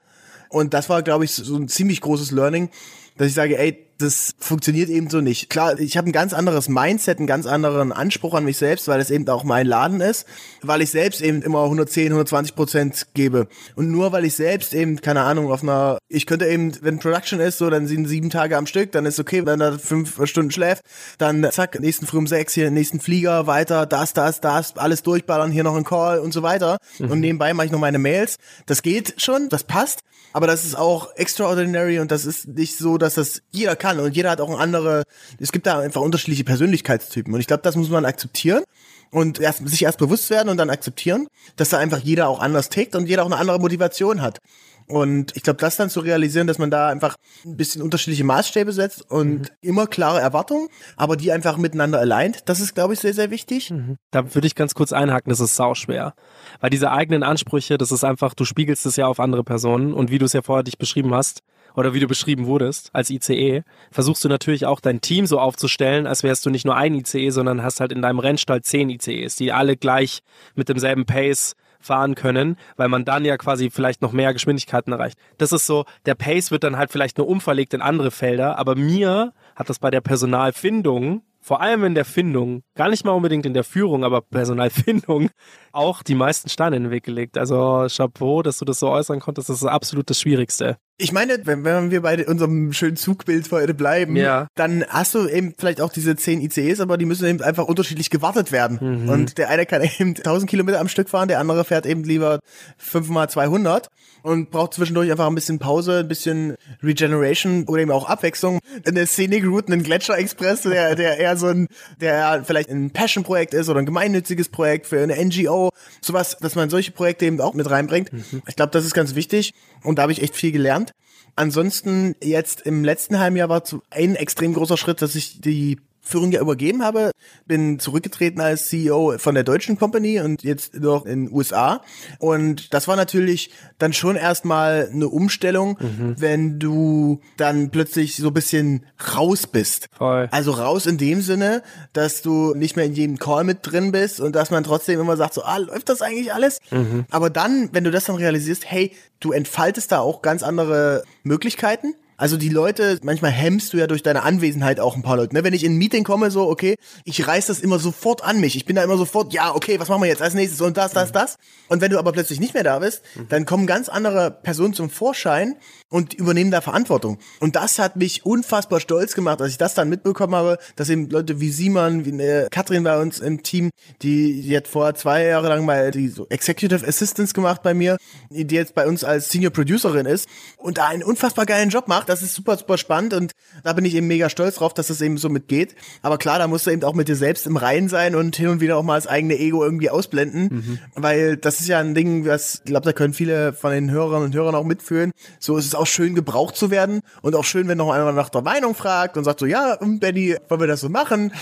Und 0.51 0.75
das 0.75 0.91
war, 0.91 1.03
glaube 1.03 1.25
ich, 1.25 1.33
so 1.33 1.57
ein 1.57 1.69
ziemlich 1.69 2.03
großes 2.03 2.31
Learning, 2.31 2.69
dass 3.17 3.29
ich 3.29 3.35
sage, 3.35 3.59
ey, 3.59 3.87
das 4.03 4.33
funktioniert 4.39 4.89
eben 4.89 5.09
so 5.09 5.21
nicht. 5.21 5.49
Klar, 5.49 5.79
ich 5.79 5.97
habe 5.97 6.09
ein 6.09 6.13
ganz 6.13 6.33
anderes 6.33 6.69
Mindset, 6.69 7.19
einen 7.19 7.27
ganz 7.27 7.47
anderen 7.47 7.93
Anspruch 7.93 8.35
an 8.35 8.45
mich 8.45 8.57
selbst, 8.57 8.89
weil 8.89 9.01
es 9.01 9.11
eben 9.11 9.29
auch 9.29 9.45
mein 9.45 9.67
Laden 9.67 10.01
ist, 10.01 10.27
weil 10.63 10.83
ich 10.83 10.91
selbst 10.91 11.21
eben 11.21 11.43
immer 11.43 11.65
110, 11.65 12.07
120 12.07 12.55
Prozent 12.55 13.07
gebe. 13.15 13.49
Und 13.77 13.91
nur 13.91 14.13
weil 14.13 14.25
ich 14.25 14.35
selbst 14.35 14.75
eben, 14.75 15.01
keine 15.01 15.23
Ahnung, 15.23 15.51
auf 15.51 15.63
einer, 15.63 15.99
ich 16.09 16.27
könnte 16.27 16.47
eben, 16.47 16.73
wenn 16.83 16.99
Production 16.99 17.41
ist, 17.41 17.59
so, 17.59 17.71
dann 17.71 17.87
sind 17.87 18.07
sieben 18.07 18.31
Tage 18.31 18.57
am 18.57 18.67
Stück, 18.67 18.93
dann 18.93 19.07
ist 19.07 19.21
okay, 19.21 19.47
wenn 19.47 19.61
er 19.61 19.79
fünf 19.79 20.21
Stunden 20.27 20.51
schläft, 20.51 20.83
dann 21.19 21.47
zack, 21.51 21.81
nächsten 21.81 22.07
früh 22.07 22.19
um 22.19 22.27
sechs, 22.27 22.55
hier 22.55 22.71
nächsten 22.71 23.01
Flieger, 23.01 23.47
weiter, 23.47 23.87
das, 23.87 24.13
das, 24.13 24.41
das, 24.41 24.77
alles 24.77 25.03
durchballern, 25.03 25.51
hier 25.51 25.65
noch 25.65 25.77
ein 25.77 25.85
Call 25.85 26.19
und 26.19 26.33
so 26.33 26.43
weiter. 26.43 26.79
Mhm. 26.99 27.11
Und 27.11 27.21
nebenbei 27.21 27.55
mache 27.55 27.67
ich 27.67 27.73
noch 27.73 27.81
meine 27.81 27.99
Mails. 27.99 28.37
Das 28.67 28.83
geht 28.83 29.21
schon, 29.21 29.49
das 29.49 29.65
passt, 29.65 30.01
aber 30.33 30.47
das 30.47 30.65
ist 30.65 30.77
auch 30.77 31.15
extraordinary 31.17 31.99
und 31.99 32.11
das 32.11 32.25
ist 32.25 32.49
nicht 32.49 32.77
so, 32.77 32.99
dass 32.99 33.15
das 33.15 33.43
jeder 33.51 33.77
kann 33.77 33.92
und 34.01 34.17
jeder 34.17 34.31
hat 34.31 34.41
auch 34.41 34.51
ein 34.51 34.59
andere, 34.59 35.05
es 35.39 35.53
gibt 35.53 35.67
da 35.67 35.81
einfach 35.81 36.01
unterschiedliche 36.01 36.45
Persönlichkeitstypen 36.45 37.33
und 37.33 37.41
ich 37.41 37.47
glaube, 37.47 37.63
das 37.63 37.77
muss 37.77 37.91
man 37.91 38.05
akzeptieren 38.05 38.63
und 39.11 39.41
erst, 39.41 39.67
sich 39.69 39.83
erst 39.83 39.99
bewusst 39.99 40.31
werden 40.31 40.49
und 40.49 40.57
dann 40.57 40.71
akzeptieren, 40.71 41.29
dass 41.57 41.69
da 41.69 41.79
einfach 41.79 42.01
jeder 42.01 42.29
auch 42.29 42.41
anders 42.41 42.69
tickt 42.69 42.97
und 42.97 43.07
jeder 43.07 43.23
auch 43.23 43.27
eine 43.27 43.37
andere 43.37 43.59
Motivation 43.59 44.23
hat. 44.23 44.41
Und 44.89 45.37
ich 45.37 45.43
glaube, 45.43 45.59
das 45.59 45.77
dann 45.77 45.91
zu 45.91 46.01
realisieren, 46.01 46.47
dass 46.47 46.59
man 46.59 46.71
da 46.71 46.89
einfach 46.89 47.17
ein 47.45 47.57
bisschen 47.57 47.83
unterschiedliche 47.83 48.25
Maßstäbe 48.25 48.73
setzt 48.73 49.11
und 49.11 49.41
mhm. 49.41 49.47
immer 49.61 49.87
klare 49.87 50.21
Erwartungen, 50.21 50.69
aber 50.97 51.17
die 51.17 51.33
einfach 51.33 51.57
miteinander 51.57 51.99
aligned, 52.01 52.49
das 52.49 52.61
ist, 52.61 52.75
glaube 52.75 52.95
ich, 52.95 53.01
sehr, 53.01 53.15
sehr 53.15 53.31
wichtig. 53.31 53.71
Mhm. 53.71 53.97
Da 54.11 54.35
würde 54.35 54.47
ich 54.47 54.55
ganz 54.55 54.75
kurz 54.75 54.93
einhaken, 54.93 55.31
das 55.31 55.41
ist 55.41 55.57
sau 55.57 55.75
schwer. 55.75 56.15
Weil 56.61 56.71
diese 56.71 56.91
eigenen 56.91 57.23
Ansprüche, 57.23 57.79
das 57.79 57.93
ist 57.93 58.05
einfach, 58.05 58.35
du 58.35 58.45
spiegelst 58.45 58.85
es 58.87 58.97
ja 58.97 59.07
auf 59.07 59.21
andere 59.21 59.45
Personen 59.45 59.95
und 59.95 60.11
wie 60.11 60.19
du 60.19 60.27
es 60.27 60.33
ja 60.33 60.43
vorher 60.43 60.63
dich 60.63 60.79
beschrieben 60.79 61.15
hast, 61.15 61.41
oder 61.75 61.95
wie 61.95 62.01
du 62.01 62.07
beschrieben 62.07 62.47
wurdest 62.47 62.91
als 62.93 63.11
ICE, 63.11 63.63
versuchst 63.91 64.25
du 64.25 64.29
natürlich 64.29 64.67
auch 64.67 64.81
dein 64.81 65.01
Team 65.01 65.27
so 65.27 65.39
aufzustellen, 65.39 66.07
als 66.07 66.23
wärst 66.23 66.47
du 66.47 66.51
nicht 66.51 66.65
nur 66.65 66.77
ein 66.77 66.95
ICE, 66.95 67.31
sondern 67.31 67.63
hast 67.63 67.81
halt 67.81 67.93
in 67.93 68.03
deinem 68.03 68.19
Rennstall 68.19 68.63
zehn 68.63 68.91
ICEs, 68.91 69.37
die 69.37 69.53
alle 69.53 69.77
gleich 69.77 70.21
mit 70.55 70.69
demselben 70.69 71.07
Pace 71.07 71.55
fahren 71.81 72.15
können, 72.15 72.57
weil 72.77 72.89
man 72.89 73.05
dann 73.05 73.25
ja 73.25 73.37
quasi 73.37 73.71
vielleicht 73.71 74.03
noch 74.03 74.13
mehr 74.13 74.33
Geschwindigkeiten 74.33 74.93
erreicht. 74.93 75.19
Das 75.39 75.53
ist 75.53 75.67
so, 75.67 75.85
der 76.07 76.15
Pace 76.15 76.51
wird 76.51 76.65
dann 76.65 76.77
halt 76.77 76.93
vielleicht 76.93 77.19
nur 77.19 77.29
umverlegt 77.29 77.75
in 77.75 77.83
andere 77.83 78.11
Felder, 78.11 78.59
aber 78.59 78.77
mir 78.77 79.33
hat 79.57 79.69
das 79.69 79.79
bei 79.79 79.91
der 79.91 80.01
Personalfindung 80.01 81.23
vor 81.43 81.61
allem 81.61 81.83
in 81.83 81.97
der 81.97 82.05
Findung, 82.05 82.63
gar 82.77 82.89
nicht 82.89 83.05
mal 83.05 83.11
unbedingt 83.11 83.45
in 83.45 83.53
der 83.53 83.65
Führung, 83.65 84.05
aber 84.05 84.21
Personalfindung, 84.21 85.31
auch 85.73 86.05
die 86.05 86.15
meisten 86.15 86.49
Steine 86.49 86.77
in 86.77 86.85
den 86.85 86.93
Weg 86.93 87.03
gelegt. 87.03 87.37
Also 87.37 87.87
Chapeau, 87.89 88.43
dass 88.43 88.59
du 88.59 88.65
das 88.65 88.79
so 88.79 88.89
äußern 88.89 89.19
konntest, 89.19 89.49
das 89.49 89.57
ist 89.57 89.67
absolut 89.67 90.09
das 90.09 90.21
Schwierigste. 90.21 90.79
Ich 90.99 91.13
meine, 91.13 91.39
wenn, 91.45 91.65
wenn 91.65 91.91
wir 91.91 92.03
bei 92.03 92.27
unserem 92.27 92.73
schönen 92.73 92.97
Zugbild 92.97 93.51
heute 93.51 93.75
bleiben, 93.75 94.15
ja. 94.15 94.47
dann 94.55 94.85
hast 94.89 95.15
du 95.15 95.27
eben 95.27 95.55
vielleicht 95.59 95.81
auch 95.81 95.93
diese 95.93 96.15
zehn 96.17 96.41
ICEs, 96.41 96.81
aber 96.81 96.97
die 96.97 97.07
müssen 97.07 97.27
eben 97.27 97.43
einfach 97.43 97.65
unterschiedlich 97.65 98.11
gewartet 98.11 98.53
werden. 98.53 98.79
Mhm. 98.81 99.09
Und 99.09 99.39
der 99.39 99.49
eine 99.49 99.67
kann 99.67 99.83
eben 99.83 100.15
1000 100.17 100.49
Kilometer 100.49 100.81
am 100.81 100.89
Stück 100.89 101.09
fahren, 101.09 101.29
der 101.29 101.41
andere 101.41 101.65
fährt 101.65 101.87
eben 101.87 102.05
lieber 102.05 102.41
5 102.77 103.09
mal 103.09 103.29
200 103.29 103.89
und 104.23 104.51
braucht 104.51 104.75
zwischendurch 104.75 105.11
einfach 105.11 105.27
ein 105.27 105.35
bisschen 105.35 105.59
Pause, 105.59 106.01
ein 106.01 106.09
bisschen 106.09 106.55
Regeneration 106.83 107.65
oder 107.65 107.83
eben 107.83 107.91
auch 107.91 108.09
Abwechslung. 108.09 108.61
Eine 108.87 109.07
Scenic 109.07 109.45
Route, 109.45 109.73
einen 109.73 109.83
Gletscher 109.83 110.17
Express, 110.17 110.63
der, 110.63 110.95
der 110.95 111.19
eher 111.19 111.37
so 111.37 111.49
ein, 111.49 111.67
der 112.01 112.45
vielleicht 112.45 112.71
ein 112.71 112.91
Passion-Projekt 112.91 113.55
ist 113.55 113.69
oder 113.69 113.81
ein 113.81 113.87
gemeinnütziges 113.87 114.49
Projekt 114.49 114.87
für 114.87 115.03
eine 115.03 115.17
NGO, 115.17 115.71
sowas, 116.05 116.37
dass 116.41 116.55
man 116.55 116.71
solche 116.71 116.93
Projekte 116.93 117.27
eben 117.27 117.41
auch 117.41 117.55
mit 117.55 117.71
reinbringt. 117.71 118.13
Mhm. 118.13 118.43
Ich 118.47 118.57
glaube, 118.57 118.73
das 118.73 118.85
ist 118.85 118.95
ganz 118.95 119.15
wichtig 119.15 119.55
und 119.83 119.97
da 119.97 120.03
habe 120.03 120.13
ich 120.13 120.23
echt 120.23 120.37
viel 120.37 120.53
gelernt. 120.53 120.93
Ansonsten 121.35 122.15
jetzt 122.23 122.63
im 122.63 122.85
letzten 122.85 123.19
halben 123.19 123.37
Jahr 123.37 123.49
war 123.49 123.63
ein 123.91 124.17
extrem 124.17 124.53
großer 124.53 124.77
Schritt, 124.77 125.01
dass 125.01 125.15
ich 125.15 125.41
die 125.41 125.79
Führung 126.05 126.33
ja 126.33 126.41
übergeben 126.41 126.83
habe, 126.83 127.13
bin 127.47 127.79
zurückgetreten 127.79 128.41
als 128.41 128.69
CEO 128.69 129.19
von 129.19 129.35
der 129.35 129.45
deutschen 129.45 129.79
Company 129.79 130.21
und 130.21 130.43
jetzt 130.43 130.75
noch 130.75 131.07
in 131.07 131.27
den 131.27 131.35
USA. 131.35 131.81
Und 132.19 132.75
das 132.75 132.89
war 132.89 132.97
natürlich 132.97 133.51
dann 133.79 133.93
schon 133.93 134.17
erstmal 134.17 134.91
eine 134.93 135.09
Umstellung, 135.09 135.79
mhm. 135.81 136.17
wenn 136.19 136.59
du 136.59 137.21
dann 137.37 137.71
plötzlich 137.71 138.17
so 138.17 138.29
ein 138.29 138.35
bisschen 138.35 138.85
raus 139.17 139.47
bist. 139.47 139.89
Voll. 139.97 140.29
Also 140.33 140.51
raus 140.51 140.87
in 140.87 140.99
dem 140.99 141.23
Sinne, 141.23 141.63
dass 141.93 142.21
du 142.21 142.53
nicht 142.55 142.75
mehr 142.75 142.85
in 142.85 142.95
jedem 142.95 143.19
Call 143.19 143.45
mit 143.45 143.59
drin 143.63 143.93
bist 143.93 144.21
und 144.21 144.35
dass 144.35 144.51
man 144.51 144.65
trotzdem 144.65 145.01
immer 145.01 145.17
sagt, 145.17 145.35
so, 145.35 145.43
ah, 145.43 145.59
läuft 145.59 145.89
das 145.89 146.03
eigentlich 146.03 146.35
alles? 146.35 146.59
Mhm. 146.73 147.05
Aber 147.11 147.31
dann, 147.31 147.71
wenn 147.73 147.85
du 147.85 147.93
das 147.93 148.05
dann 148.05 148.17
realisierst, 148.17 148.65
hey, 148.69 148.93
du 149.21 149.31
entfaltest 149.31 149.93
da 149.93 150.01
auch 150.01 150.21
ganz 150.21 150.43
andere 150.43 151.05
Möglichkeiten 151.23 151.95
also 152.23 152.37
die 152.37 152.51
Leute, 152.51 153.01
manchmal 153.03 153.33
hemmst 153.33 153.73
du 153.73 153.79
ja 153.79 153.89
durch 153.89 154.05
deine 154.05 154.23
Anwesenheit 154.23 154.79
auch 154.79 154.95
ein 154.95 155.03
paar 155.03 155.17
Leute. 155.17 155.35
Ne? 155.35 155.43
Wenn 155.43 155.55
ich 155.55 155.65
in 155.65 155.73
ein 155.73 155.79
Meeting 155.79 156.05
komme, 156.05 156.31
so, 156.31 156.49
okay, 156.49 156.77
ich 157.05 157.27
reiß 157.27 157.47
das 157.49 157.59
immer 157.59 157.81
sofort 157.81 158.23
an 158.23 158.39
mich. 158.39 158.55
Ich 158.55 158.65
bin 158.65 158.77
da 158.77 158.85
immer 158.85 158.97
sofort, 158.97 159.33
ja, 159.33 159.53
okay, 159.53 159.81
was 159.81 159.89
machen 159.89 160.03
wir 160.03 160.09
jetzt 160.09 160.23
als 160.23 160.35
nächstes 160.35 160.61
und 160.61 160.77
das, 160.77 160.93
das, 160.93 161.11
das. 161.11 161.37
Und 161.67 161.81
wenn 161.81 161.91
du 161.91 161.99
aber 161.99 162.13
plötzlich 162.13 162.39
nicht 162.39 162.55
mehr 162.55 162.63
da 162.63 162.79
bist, 162.79 163.03
dann 163.29 163.45
kommen 163.45 163.67
ganz 163.67 163.89
andere 163.89 164.31
Personen 164.31 164.73
zum 164.73 164.89
Vorschein 164.89 165.57
und 165.93 166.15
übernehmen 166.15 166.51
da 166.51 166.61
Verantwortung. 166.61 167.19
Und 167.41 167.57
das 167.57 167.79
hat 167.79 167.97
mich 167.97 168.25
unfassbar 168.25 168.81
stolz 168.81 169.15
gemacht, 169.15 169.41
als 169.41 169.53
ich 169.53 169.59
das 169.59 169.75
dann 169.75 169.89
mitbekommen 169.89 170.35
habe, 170.35 170.59
dass 170.77 170.89
eben 170.89 171.09
Leute 171.11 171.41
wie 171.41 171.51
Simon, 171.51 172.05
wie 172.05 172.21
äh, 172.23 172.49
Katrin 172.51 172.85
bei 172.85 173.01
uns 173.01 173.21
im 173.21 173.43
Team, 173.43 173.71
die, 174.03 174.57
hat 174.57 174.69
vor 174.69 174.95
zwei 174.95 175.25
Jahre 175.25 175.49
lang 175.49 175.65
mal 175.65 175.91
die 175.91 176.09
so 176.09 176.27
Executive 176.29 176.87
Assistance 176.87 177.35
gemacht 177.35 177.63
bei 177.63 177.75
mir, 177.75 177.97
die 178.31 178.55
jetzt 178.55 178.75
bei 178.75 178.87
uns 178.87 179.03
als 179.03 179.31
Senior 179.31 179.53
Producerin 179.53 180.07
ist 180.07 180.29
und 180.57 180.79
da 180.79 180.89
einen 180.89 181.03
unfassbar 181.03 181.47
geilen 181.47 181.71
Job 181.71 181.89
macht 181.89 182.09
das 182.13 182.23
ist 182.23 182.35
super, 182.35 182.57
super 182.57 182.79
spannend 182.79 183.15
und 183.15 183.33
da 183.65 183.73
bin 183.73 183.85
ich 183.85 183.95
eben 183.95 184.07
mega 184.07 184.29
stolz 184.29 184.57
drauf, 184.57 184.75
dass 184.75 184.89
das 184.89 185.01
eben 185.01 185.17
so 185.19 185.29
mitgeht. 185.29 185.75
Aber 186.03 186.19
klar, 186.19 186.39
da 186.39 186.47
musst 186.47 186.67
du 186.67 186.71
eben 186.71 186.83
auch 186.85 186.95
mit 186.95 187.09
dir 187.09 187.17
selbst 187.17 187.47
im 187.47 187.57
Reinen 187.57 187.89
sein 187.89 188.15
und 188.15 188.37
hin 188.37 188.49
und 188.49 188.61
wieder 188.61 188.77
auch 188.77 188.83
mal 188.83 188.97
das 188.97 189.07
eigene 189.07 189.39
Ego 189.39 189.65
irgendwie 189.65 189.91
ausblenden, 189.91 190.43
mhm. 190.43 190.79
weil 190.95 191.37
das 191.37 191.61
ist 191.61 191.69
ja 191.69 191.79
ein 191.79 191.95
Ding, 191.95 192.27
was, 192.27 192.57
ich 192.57 192.65
glaube, 192.65 192.85
da 192.85 192.93
können 192.93 193.15
viele 193.15 193.53
von 193.53 193.73
den 193.73 193.91
Hörerinnen 193.91 194.27
und 194.27 194.35
Hörern 194.35 194.55
auch 194.55 194.65
mitführen. 194.65 195.13
So 195.39 195.57
ist 195.57 195.67
es 195.67 195.75
auch 195.75 195.82
schön, 195.87 196.15
gebraucht 196.15 196.57
zu 196.57 196.71
werden 196.71 197.01
und 197.23 197.35
auch 197.35 197.45
schön, 197.45 197.69
wenn 197.69 197.79
noch 197.79 197.91
einer 197.91 198.13
nach 198.13 198.29
der 198.29 198.43
Meinung 198.43 198.75
fragt 198.75 199.17
und 199.17 199.25
sagt 199.25 199.41
so, 199.41 199.47
ja, 199.47 199.77
Benny, 199.81 200.37
wollen 200.49 200.61
wir 200.61 200.67
das 200.67 200.81
so 200.81 200.89
machen? 200.89 201.33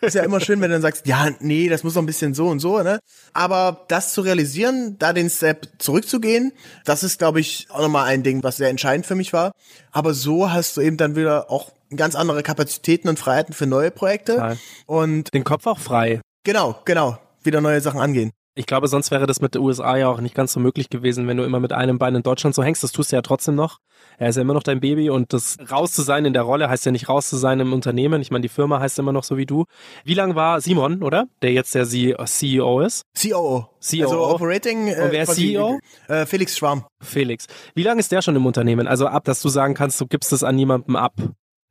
Ist 0.00 0.14
ja 0.14 0.22
immer 0.22 0.40
schön, 0.40 0.60
wenn 0.60 0.70
du 0.70 0.76
dann 0.76 0.82
sagst, 0.82 1.06
ja, 1.06 1.28
nee, 1.40 1.68
das 1.68 1.84
muss 1.84 1.94
noch 1.94 2.02
ein 2.02 2.06
bisschen 2.06 2.32
so 2.32 2.48
und 2.48 2.58
so, 2.58 2.82
ne? 2.82 3.00
Aber 3.34 3.84
das 3.88 4.14
zu 4.14 4.22
realisieren, 4.22 4.96
da 4.98 5.12
den 5.12 5.28
Step 5.28 5.68
zurückzugehen, 5.78 6.52
das 6.84 7.02
ist, 7.02 7.18
glaube 7.18 7.40
ich, 7.40 7.66
auch 7.70 7.82
nochmal 7.82 8.06
ein 8.06 8.22
Ding, 8.22 8.42
was 8.42 8.56
sehr 8.56 8.70
entscheidend 8.70 9.06
für 9.06 9.14
mich 9.14 9.32
war. 9.32 9.52
Aber 9.92 10.14
so 10.14 10.50
hast 10.50 10.76
du 10.76 10.80
eben 10.80 10.96
dann 10.96 11.16
wieder 11.16 11.50
auch 11.50 11.72
ganz 11.94 12.14
andere 12.14 12.42
Kapazitäten 12.42 13.08
und 13.08 13.18
Freiheiten 13.18 13.52
für 13.54 13.66
neue 13.66 13.90
Projekte. 13.90 14.34
Total. 14.34 14.58
Und 14.86 15.34
den 15.34 15.44
Kopf 15.44 15.66
auch 15.66 15.78
frei. 15.78 16.20
Genau, 16.44 16.80
genau. 16.84 17.18
Wieder 17.42 17.60
neue 17.60 17.80
Sachen 17.80 18.00
angehen. 18.00 18.32
Ich 18.60 18.66
glaube, 18.66 18.88
sonst 18.88 19.10
wäre 19.10 19.26
das 19.26 19.40
mit 19.40 19.54
den 19.54 19.62
USA 19.62 19.96
ja 19.96 20.08
auch 20.08 20.20
nicht 20.20 20.34
ganz 20.34 20.52
so 20.52 20.60
möglich 20.60 20.90
gewesen, 20.90 21.26
wenn 21.26 21.38
du 21.38 21.44
immer 21.44 21.60
mit 21.60 21.72
einem 21.72 21.98
Bein 21.98 22.14
in 22.14 22.22
Deutschland 22.22 22.54
so 22.54 22.62
hängst. 22.62 22.84
Das 22.84 22.92
tust 22.92 23.10
du 23.10 23.16
ja 23.16 23.22
trotzdem 23.22 23.54
noch. 23.54 23.78
Er 24.18 24.28
ist 24.28 24.36
ja 24.36 24.42
immer 24.42 24.52
noch 24.52 24.62
dein 24.62 24.80
Baby 24.80 25.08
und 25.08 25.32
das 25.32 25.56
raus 25.70 25.92
zu 25.92 26.02
sein 26.02 26.26
in 26.26 26.34
der 26.34 26.42
Rolle 26.42 26.68
heißt 26.68 26.84
ja 26.84 26.92
nicht 26.92 27.08
raus 27.08 27.30
zu 27.30 27.38
sein 27.38 27.58
im 27.60 27.72
Unternehmen. 27.72 28.20
Ich 28.20 28.30
meine, 28.30 28.42
die 28.42 28.50
Firma 28.50 28.78
heißt 28.78 28.98
immer 28.98 29.12
noch 29.12 29.24
so 29.24 29.38
wie 29.38 29.46
du. 29.46 29.64
Wie 30.04 30.12
lang 30.12 30.34
war 30.34 30.60
Simon, 30.60 31.02
oder? 31.02 31.24
Der 31.40 31.52
jetzt 31.52 31.74
der 31.74 31.86
CEO 31.86 32.80
ist? 32.80 33.04
COO. 33.18 33.70
CEO. 33.80 34.04
Also 34.04 34.26
Operating. 34.26 34.88
Äh, 34.88 35.04
und 35.04 35.12
wer 35.12 35.22
ist 35.22 35.36
CEO? 35.36 35.78
Äh, 36.08 36.26
Felix 36.26 36.58
Schwarm. 36.58 36.84
Felix. 37.00 37.46
Wie 37.74 37.82
lange 37.82 38.00
ist 38.00 38.12
der 38.12 38.20
schon 38.20 38.36
im 38.36 38.44
Unternehmen? 38.44 38.86
Also 38.86 39.06
ab, 39.06 39.24
dass 39.24 39.40
du 39.40 39.48
sagen 39.48 39.72
kannst, 39.72 39.98
du 40.02 40.06
gibst 40.06 40.34
es 40.34 40.44
an 40.44 40.54
niemandem 40.54 40.96
ab. 40.96 41.14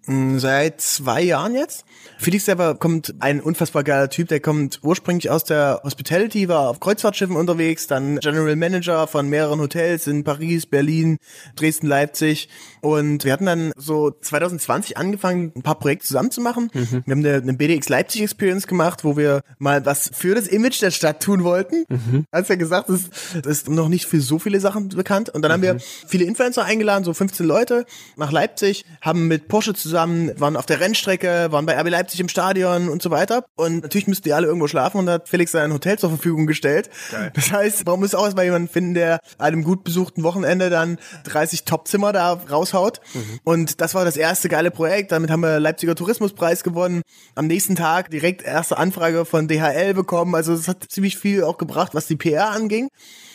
Mm, 0.06 0.38
seit 0.40 0.80
zwei 0.80 1.22
Jahren 1.22 1.56
jetzt. 1.56 1.84
Felix 2.18 2.46
selber 2.46 2.76
kommt 2.76 3.16
ein 3.20 3.42
unfassbar 3.42 3.84
geiler 3.84 4.10
Typ, 4.10 4.30
der 4.30 4.40
kommt 4.40 4.80
ursprünglich 4.82 5.30
aus 5.30 5.44
der 5.44 5.82
Hospitality, 5.84 6.48
war 6.48 6.70
auf 6.70 6.80
Kreuzfahrtschiffen 6.80 7.36
unterwegs, 7.36 7.88
dann 7.88 8.18
General 8.20 8.56
Manager 8.56 9.08
von 9.08 9.30
mehreren 9.30 9.60
Hotels 9.60 10.08
in 10.08 10.24
Paris, 10.24 10.66
Berlin, 10.66 11.18
Dresden, 11.56 11.88
Leipzig 11.88 12.50
und 12.82 13.24
wir 13.24 13.34
hatten 13.34 13.46
dann 13.46 13.72
so 13.76 14.12
2020 14.12 14.98
angefangen, 14.98 15.52
ein 15.56 15.62
paar 15.62 15.80
Projekte 15.80 16.08
zusammen 16.08 16.32
zu 16.32 16.42
machen. 16.42 16.72
Mhm. 16.74 17.04
Wir 17.06 17.12
haben 17.12 17.26
eine, 17.26 17.34
eine, 17.36 17.54
BDX 17.54 17.90
Leipzig 17.90 18.22
Experience 18.22 18.68
gemacht, 18.68 19.04
wo 19.04 19.16
wir 19.16 19.42
mal 19.60 19.86
was 19.86 20.12
für 20.14 20.34
das 20.34 20.48
Image 20.48 20.82
der 20.82 20.92
Stadt 20.92 21.22
tun 21.22 21.44
wollten. 21.44 21.86
Mhm. 21.90 22.26
Hast 22.32 22.50
ja 22.50 22.56
gesagt, 22.56 22.90
es 22.90 23.10
ist 23.46 23.70
noch 23.70 23.90
nicht 23.90 24.06
für 24.06 24.22
so 24.22 24.40
viele 24.40 24.60
Sachen 24.60 24.90
bekannt 24.90 25.30
und 25.30 25.42
dann 25.42 25.52
mhm. 25.52 25.54
haben 25.54 25.62
wir 25.62 25.74
mhm. 25.76 25.82
viele 26.08 26.26
Influencer 26.26 26.64
eingeladen, 26.66 27.04
so 27.04 27.14
15 27.14 27.46
Leute 27.46 27.86
nach 28.16 28.32
Leipzig, 28.32 28.86
haben 29.02 29.28
mit 29.28 29.48
Porsche 29.48 29.74
zusammen 29.74 29.89
zusammen, 29.90 30.32
waren 30.40 30.56
auf 30.56 30.66
der 30.66 30.80
Rennstrecke, 30.80 31.48
waren 31.52 31.66
bei 31.66 31.80
RB 31.80 31.90
Leipzig 31.90 32.20
im 32.20 32.30
Stadion 32.30 32.90
und 32.90 33.02
so 33.02 33.12
weiter. 33.12 33.46
Und 33.56 33.84
natürlich 33.84 34.08
müssten 34.08 34.24
die 34.24 34.34
alle 34.34 34.48
irgendwo 34.48 34.68
schlafen 34.68 35.00
und 35.00 35.08
da 35.08 35.14
hat 35.14 35.30
Felix 35.30 35.52
sein 35.52 35.74
Hotel 35.74 35.98
zur 35.98 36.10
Verfügung 36.10 36.46
gestellt. 36.48 36.90
Geil. 37.12 37.32
Das 37.34 37.52
heißt, 37.52 37.86
warum 37.86 38.02
muss 38.02 38.16
auch 38.16 38.26
erstmal 38.26 38.46
jemanden 38.46 38.68
finden, 38.68 38.94
der 38.94 39.20
einem 39.38 39.64
gut 39.64 39.84
besuchten 39.84 40.24
Wochenende 40.24 40.70
dann 40.70 40.98
30 41.24 41.66
Topzimmer 41.66 42.14
da 42.14 42.34
raushaut. 42.34 43.02
Mhm. 43.14 43.40
Und 43.44 43.82
das 43.82 43.96
war 43.96 44.06
das 44.06 44.18
erste 44.18 44.50
geile 44.50 44.72
Projekt. 44.72 45.12
Damit 45.12 45.32
haben 45.32 45.42
wir 45.42 45.60
Leipziger 45.60 45.96
Tourismuspreis 45.96 46.64
gewonnen. 46.64 47.02
Am 47.36 47.48
nächsten 47.48 47.76
Tag 47.76 48.12
direkt 48.12 48.44
erste 48.44 48.78
Anfrage 48.78 49.26
von 49.26 49.48
DHL 49.48 49.94
bekommen. 49.94 50.36
Also 50.36 50.54
es 50.54 50.68
hat 50.68 50.86
ziemlich 50.90 51.18
viel 51.18 51.44
auch 51.44 51.58
gebracht, 51.58 51.96
was 51.96 52.08
die 52.08 52.16
PR 52.16 52.52
anging 52.52 52.90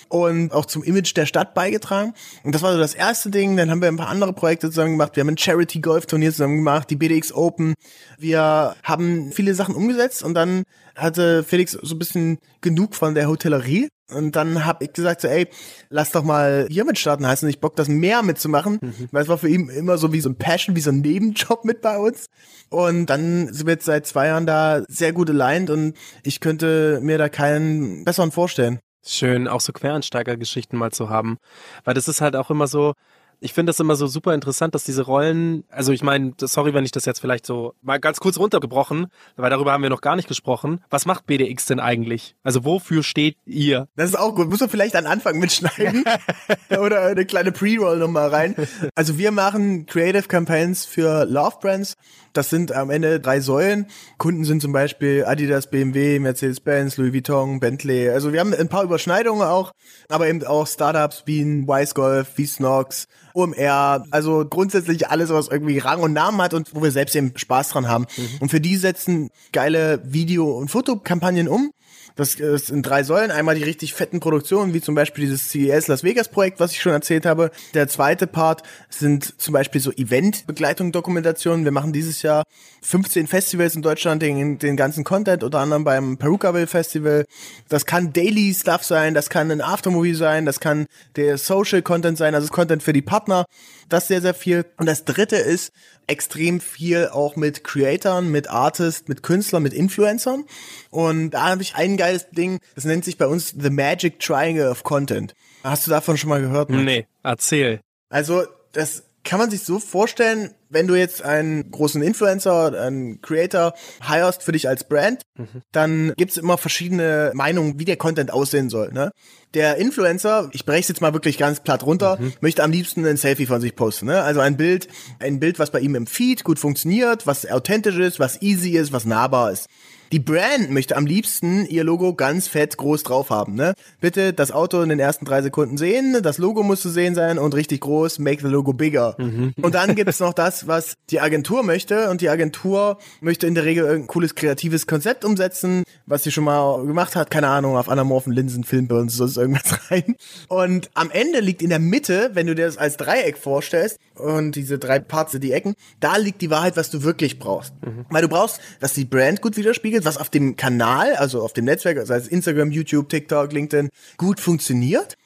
und 0.09 0.53
auch 0.53 0.67
zum 0.67 0.83
Image 0.85 1.17
der 1.17 1.27
Stadt 1.27 1.55
beigetragen. 1.55 2.15
Und 2.43 2.55
das 2.55 2.63
war 2.63 2.73
so 2.73 2.79
das 2.79 2.95
erste 2.95 3.31
Ding. 3.31 3.57
Dann 3.57 3.71
haben 3.71 3.81
wir 3.81 3.89
ein 3.89 3.97
paar 3.97 4.09
andere 4.09 4.33
Projekte 4.33 4.69
zusammen 4.69 4.93
gemacht. 4.93 5.17
Wir 5.17 5.23
haben 5.23 5.31
ein 5.31 5.39
Charity 5.39 5.81
Golf 5.81 6.07
Turnier 6.07 6.31
zusammen 6.31 6.44
gemacht, 6.49 6.91
die 6.91 6.97
BDX 6.97 7.33
Open. 7.33 7.75
Wir 8.19 8.77
haben 8.83 9.33
viele 9.33 9.55
Sachen 9.55 9.75
umgesetzt 9.75 10.23
und 10.23 10.35
dann 10.35 10.65
hatte 10.97 11.43
Felix 11.43 11.73
so 11.73 11.95
ein 11.95 11.99
bisschen 11.99 12.39
genug 12.61 12.95
von 12.95 13.15
der 13.15 13.29
Hotellerie. 13.29 13.89
Und 14.11 14.37
dann 14.37 14.67
habe 14.67 14.85
ich 14.85 14.93
gesagt, 14.93 15.23
so, 15.23 15.29
ey, 15.29 15.49
lass 15.89 16.13
doch 16.13 16.23
mal 16.23 16.67
hier 16.71 16.85
mit 16.85 16.99
starten, 16.99 17.27
heißt 17.27 17.43
nicht 17.43 17.61
Bock, 17.61 17.75
das 17.75 17.89
mehr 17.89 18.23
mitzumachen. 18.23 18.79
Mhm. 18.81 19.09
Weil 19.11 19.23
es 19.23 19.29
war 19.29 19.39
für 19.39 19.49
ihn 19.49 19.71
immer 19.71 19.97
so 19.97 20.13
wie 20.13 20.21
so 20.21 20.29
ein 20.29 20.37
Passion, 20.37 20.77
wie 20.77 20.81
so 20.81 20.91
ein 20.91 21.01
Nebenjob 21.01 21.65
mit 21.65 21.81
bei 21.81 21.99
uns. 21.99 22.27
Und 22.69 23.07
dann 23.07 23.53
sind 23.53 23.67
wir 23.67 23.75
jetzt 23.75 23.87
seit 23.87 24.07
zwei 24.07 24.27
Jahren 24.27 24.47
da 24.47 24.83
sehr 24.89 25.13
gut 25.13 25.31
aligned 25.31 25.71
und 25.71 25.95
ich 26.23 26.41
könnte 26.41 27.01
mir 27.03 27.19
da 27.19 27.29
keinen 27.29 28.05
besseren 28.05 28.31
vorstellen. 28.31 28.79
Schön, 29.07 29.49
auch 29.49 29.61
so 29.61 29.73
Quereinsteigergeschichten 29.73 30.79
mal 30.79 30.91
zu 30.91 31.11
haben. 31.11 31.37
Weil 31.85 31.95
das 31.95 32.09
ist 32.09 32.21
halt 32.21 32.37
auch 32.37 32.51
immer 32.51 32.67
so, 32.67 32.95
ich 33.41 33.53
finde 33.53 33.71
das 33.71 33.81
immer 33.81 33.97
so 33.97 34.07
super 34.07 34.35
interessant, 34.35 34.75
dass 34.75 34.85
diese 34.85 35.03
Rollen, 35.03 35.65
also 35.69 35.93
ich 35.93 36.03
meine, 36.03 36.33
sorry, 36.39 36.75
wenn 36.75 36.85
ich 36.85 36.93
das 36.93 37.05
jetzt 37.05 37.21
vielleicht 37.21 37.47
so 37.47 37.75
mal 37.83 37.99
ganz 37.99 38.21
kurz 38.21 38.39
runtergebrochen, 38.39 39.07
weil 39.37 39.51
darüber 39.51 39.73
haben 39.73 39.83
wir 39.83 39.91
noch 39.91 40.01
gar 40.01 40.17
nicht 40.17 40.29
gesprochen. 40.29 40.81
Was 40.91 41.07
macht 41.07 41.27
BDX 41.27 41.67
denn 41.67 41.81
eigentlich? 41.81 42.37
Also 42.43 42.65
wofür 42.65 43.03
steht 43.03 43.37
ihr? 43.45 43.89
Das 43.97 44.11
ist 44.11 44.17
auch 44.17 44.35
gut. 44.35 44.49
Muss 44.49 44.61
man 44.61 44.69
vielleicht 44.69 44.97
an 44.97 45.07
Anfang 45.07 45.39
mitschneiden 45.39 46.05
oder 46.79 47.03
eine 47.03 47.27
kleine 47.27 47.53
Pre-Roll 47.53 47.99
nochmal 47.99 48.29
rein. 48.29 48.57
Also 48.95 49.19
wir 49.19 49.31
machen 49.31 49.87
Creative 49.87 50.29
Campaigns 50.29 50.85
für 50.85 51.25
Love 51.25 51.57
Brands 51.61 51.95
das 52.35 52.51
sind 52.51 52.73
am 52.73 52.91
Ende 52.91 53.21
drei 53.21 53.41
Säulen. 53.41 53.87
Kunden 54.19 54.45
sind 54.45 54.61
zum 54.61 54.73
Beispiel 54.73 55.25
Adidas, 55.25 55.71
BMW, 55.71 56.19
Mercedes-Benz, 56.19 56.97
Louis 56.97 57.13
Vuitton, 57.13 57.61
Bentley. 57.61 58.11
Also 58.11 58.33
wir 58.33 58.41
haben 58.41 58.53
ein 58.53 58.69
paar 58.69 58.83
Überschneidungen 58.83 59.47
auch, 59.47 59.73
aber 60.09 60.29
eben 60.29 60.45
auch 60.45 60.67
Startups 60.67 61.23
wie 61.27 61.41
ein 61.41 61.67
Wise 61.67 61.95
Golf, 61.95 62.33
wie 62.37 62.47
Snox, 62.47 63.07
OMR. 63.35 64.05
Also 64.11 64.45
grundsätzlich 64.45 65.09
alles, 65.09 65.31
was 65.31 65.49
irgendwie 65.49 65.79
Rang 65.79 66.03
und 66.03 66.13
Namen 66.13 66.43
hat 66.43 66.55
und 66.55 66.75
wo 66.75 66.83
wir 66.83 66.91
selbst 66.91 67.15
eben 67.15 67.33
Spaß 67.37 67.71
dran 67.71 67.89
haben. 67.89 68.07
Mhm. 68.17 68.29
Und 68.41 68.51
für 68.51 68.61
die 68.61 68.77
setzen 68.77 69.31
geile 69.53 70.03
Video- 70.05 70.59
und 70.59 70.71
Fotokampagnen 70.71 71.49
um. 71.49 71.71
Das 72.17 72.37
ist 72.37 72.71
in 72.71 72.83
drei 72.83 73.03
Säulen. 73.03 73.33
Einmal 73.33 73.57
die 73.57 73.65
richtig 73.65 73.93
fetten 73.93 74.21
Produktionen, 74.21 74.73
wie 74.73 74.81
zum 74.81 74.95
Beispiel 74.95 75.25
dieses 75.25 75.49
CES 75.51 75.89
Las 75.89 76.05
Vegas 76.05 76.29
Projekt, 76.29 76.61
was 76.61 76.71
ich 76.71 76.81
schon 76.81 76.93
erzählt 76.93 77.27
habe. 77.27 77.51
Der 77.75 77.89
zweite 77.89 78.29
Part 78.29 78.63
sind 78.89 79.41
zum 79.41 79.53
Beispiel 79.53 79.81
so 79.81 79.91
Event-Begleitung, 79.91 80.93
Dokumentationen. 80.93 81.65
Wir 81.65 81.73
machen 81.73 81.93
dieses 81.93 82.23
Jahr 82.23 82.45
15 82.85 83.27
Festivals 83.27 83.75
in 83.75 83.81
Deutschland, 83.83 84.21
den, 84.21 84.59
den 84.59 84.77
ganzen 84.77 85.05
Content, 85.05 85.43
unter 85.43 85.59
anderem 85.59 85.85
beim 85.85 86.19
Perukaville 86.19 86.67
Festival. 86.67 87.25
Das 87.71 87.87
kann 87.87 88.13
Daily 88.13 88.55
Stuff 88.55 88.85
sein, 88.85 89.15
das 89.15 89.31
kann 89.31 89.51
ein 89.51 89.63
Aftermovie 89.63 90.15
sein, 90.15 90.45
das 90.45 90.61
kann 90.61 90.87
der 91.17 91.39
Social 91.39 91.81
Content 91.81 92.19
sein, 92.19 92.35
also 92.35 92.49
Content 92.49 92.83
für 92.83 92.93
die 92.93 93.01
Partner. 93.01 93.47
Das 93.89 94.09
sehr, 94.09 94.21
sehr 94.21 94.35
viel. 94.35 94.67
Und 94.77 94.85
das 94.87 95.07
dritte 95.07 95.37
ist 95.37 95.73
extrem 96.07 96.61
viel 96.61 97.09
auch 97.09 97.37
mit 97.37 97.65
Creatoren, 97.65 98.31
mit 98.31 98.51
Artists, 98.51 99.09
mit 99.09 99.23
Künstlern, 99.23 99.63
mit 99.63 99.73
Influencern. 99.73 100.45
Und 100.91 101.31
da 101.31 101.49
habe 101.51 101.63
ich 101.63 101.77
ein 101.77 101.97
geiles 101.97 102.29
Ding, 102.31 102.61
das 102.75 102.85
nennt 102.85 103.07
sich 103.07 103.17
bei 103.17 103.27
uns 103.27 103.55
The 103.59 103.71
Magic 103.71 104.21
Triangle 104.21 104.69
of 104.69 104.85
Content. 104.85 105.35
Hast 105.63 105.87
du 105.87 105.91
davon 105.91 106.19
schon 106.19 106.29
mal 106.29 106.43
gehört? 106.43 106.69
Max? 106.69 106.83
Nee, 106.83 107.07
erzähl. 107.23 107.81
Also, 108.11 108.45
das 108.73 109.05
kann 109.25 109.39
man 109.39 109.51
sich 109.51 109.63
so 109.63 109.79
vorstellen, 109.79 110.55
wenn 110.69 110.87
du 110.87 110.95
jetzt 110.95 111.23
einen 111.23 111.71
großen 111.71 112.03
Influencer, 112.03 112.79
einen 112.79 113.23
Creator 113.23 113.75
hirest 114.07 114.43
für 114.43 114.53
dich 114.53 114.69
als 114.69 114.85
Brand, 114.85 115.23
mhm. 115.37 115.63
dann 115.73 116.13
gibt's 116.17 116.37
immer 116.37 116.59
verschiedene 116.59 117.33
Meinungen, 117.35 117.79
wie 117.79 117.85
der 117.85 117.97
Content 117.97 118.33
aussehen 118.33 118.69
soll. 118.69 118.93
Ne? 118.93 119.13
Der 119.55 119.77
Influencer, 119.77 120.51
ich 120.53 120.67
breche 120.67 120.89
jetzt 120.89 121.01
mal 121.01 121.15
wirklich 121.15 121.39
ganz 121.39 121.61
platt 121.61 121.85
runter, 121.85 122.19
mhm. 122.21 122.35
möchte 122.41 122.63
am 122.63 122.71
liebsten 122.71 123.07
ein 123.07 123.17
Selfie 123.17 123.47
von 123.47 123.61
sich 123.61 123.75
posten. 123.75 124.07
Ne? 124.07 124.23
Also 124.23 124.41
ein 124.41 124.57
Bild, 124.57 124.89
ein 125.21 125.41
Bild, 125.41 125.59
was 125.59 125.71
bei 125.71 125.81
ihm 125.81 125.95
im 125.95 126.07
Feed 126.07 126.45
gut 126.45 126.59
funktioniert, 126.59 127.27
was 127.27 127.51
authentisch 127.51 127.97
ist, 127.97 128.21
was 128.21 128.43
easy 128.43 128.77
ist, 128.77 128.93
was 128.93 129.07
nahbar 129.07 129.53
ist. 129.53 129.69
Die 130.13 130.19
Brand 130.19 130.71
möchte 130.71 130.97
am 130.97 131.07
liebsten 131.07 131.67
ihr 131.67 131.85
Logo 131.85 132.15
ganz 132.15 132.49
fett 132.49 132.77
groß 132.77 133.03
drauf 133.03 133.31
haben. 133.31 133.55
Ne? 133.55 133.75
Bitte 134.01 134.33
das 134.33 134.53
Auto 134.53 134.81
in 134.83 134.89
den 134.89 135.01
ersten 135.01 135.25
drei 135.25 135.43
Sekunden 135.43 135.77
sehen, 135.77 136.23
das 136.23 136.39
Logo 136.39 136.63
muss 136.63 136.83
zu 136.83 136.91
sehen 136.91 137.15
sein 137.15 137.39
und 137.39 137.55
richtig 137.55 137.81
groß, 137.81 138.19
make 138.19 138.43
the 138.43 138.49
Logo 138.49 138.73
bigger. 138.73 139.17
Mhm. 139.19 139.55
Und 139.61 139.75
dann 139.75 139.95
gibt 139.95 140.09
es 140.09 140.21
noch 140.21 140.33
das, 140.33 140.67
was 140.67 140.95
die 141.11 141.21
Agentur 141.21 141.63
möchte 141.63 142.11
und 142.11 142.21
die 142.21 142.29
Agentur 142.29 142.99
möchte 143.21 143.47
in 143.47 143.55
der 143.55 143.65
Regel 143.65 143.89
ein 143.89 144.07
cooles 144.07 144.35
kreatives 144.35 144.87
Konzept 144.87 145.25
umsetzen, 145.25 145.85
was 146.07 146.23
sie 146.23 146.31
schon 146.31 146.45
mal 146.45 146.85
gemacht 146.85 147.17
hat, 147.17 147.31
keine 147.31 147.49
Ahnung, 147.49 147.77
auf 147.77 147.89
anamorphen 147.89 148.33
Linsen, 148.33 148.65
Filmbirnen, 148.65 149.09
sonst 149.09 149.37
irgendwas 149.37 149.79
rein. 149.91 150.17
Und 150.49 150.91
am 150.95 151.11
Ende 151.11 151.41
liegt 151.41 151.63
in 151.63 151.71
der 151.71 151.79
Mitte, 151.79 152.31
wenn 152.35 152.47
du 152.47 152.55
dir 152.55 152.67
das 152.67 152.79
als 152.79 152.97
Dreieck 152.97 153.39
vorstellst 153.39 153.99
und 154.15 154.57
diese 154.57 154.79
drei 154.79 154.99
Parts, 154.99 155.37
die 155.39 155.53
Ecken, 155.53 155.75
da 156.01 156.17
liegt 156.17 156.43
die 156.43 156.51
Wahrheit, 156.51 156.77
was 156.77 156.91
du 156.91 157.03
wirklich 157.03 157.39
brauchst. 157.39 157.73
Mhm. 157.85 158.07
Weil 158.11 158.23
du 158.23 158.29
brauchst, 158.29 158.61
dass 158.81 158.95
die 158.95 159.05
Brand 159.05 159.41
gut 159.41 159.57
widerspiegelt, 159.57 159.94
was 160.03 160.17
auf 160.17 160.31
dem 160.31 160.57
Kanal, 160.57 161.15
also 161.15 161.43
auf 161.43 161.53
dem 161.53 161.67
Netzwerk, 161.67 162.05
sei 162.07 162.17
es 162.17 162.29
Instagram, 162.29 162.71
YouTube, 162.71 163.09
TikTok, 163.09 163.53
LinkedIn, 163.53 163.91
gut 164.17 164.41
funktioniert. 164.41 165.17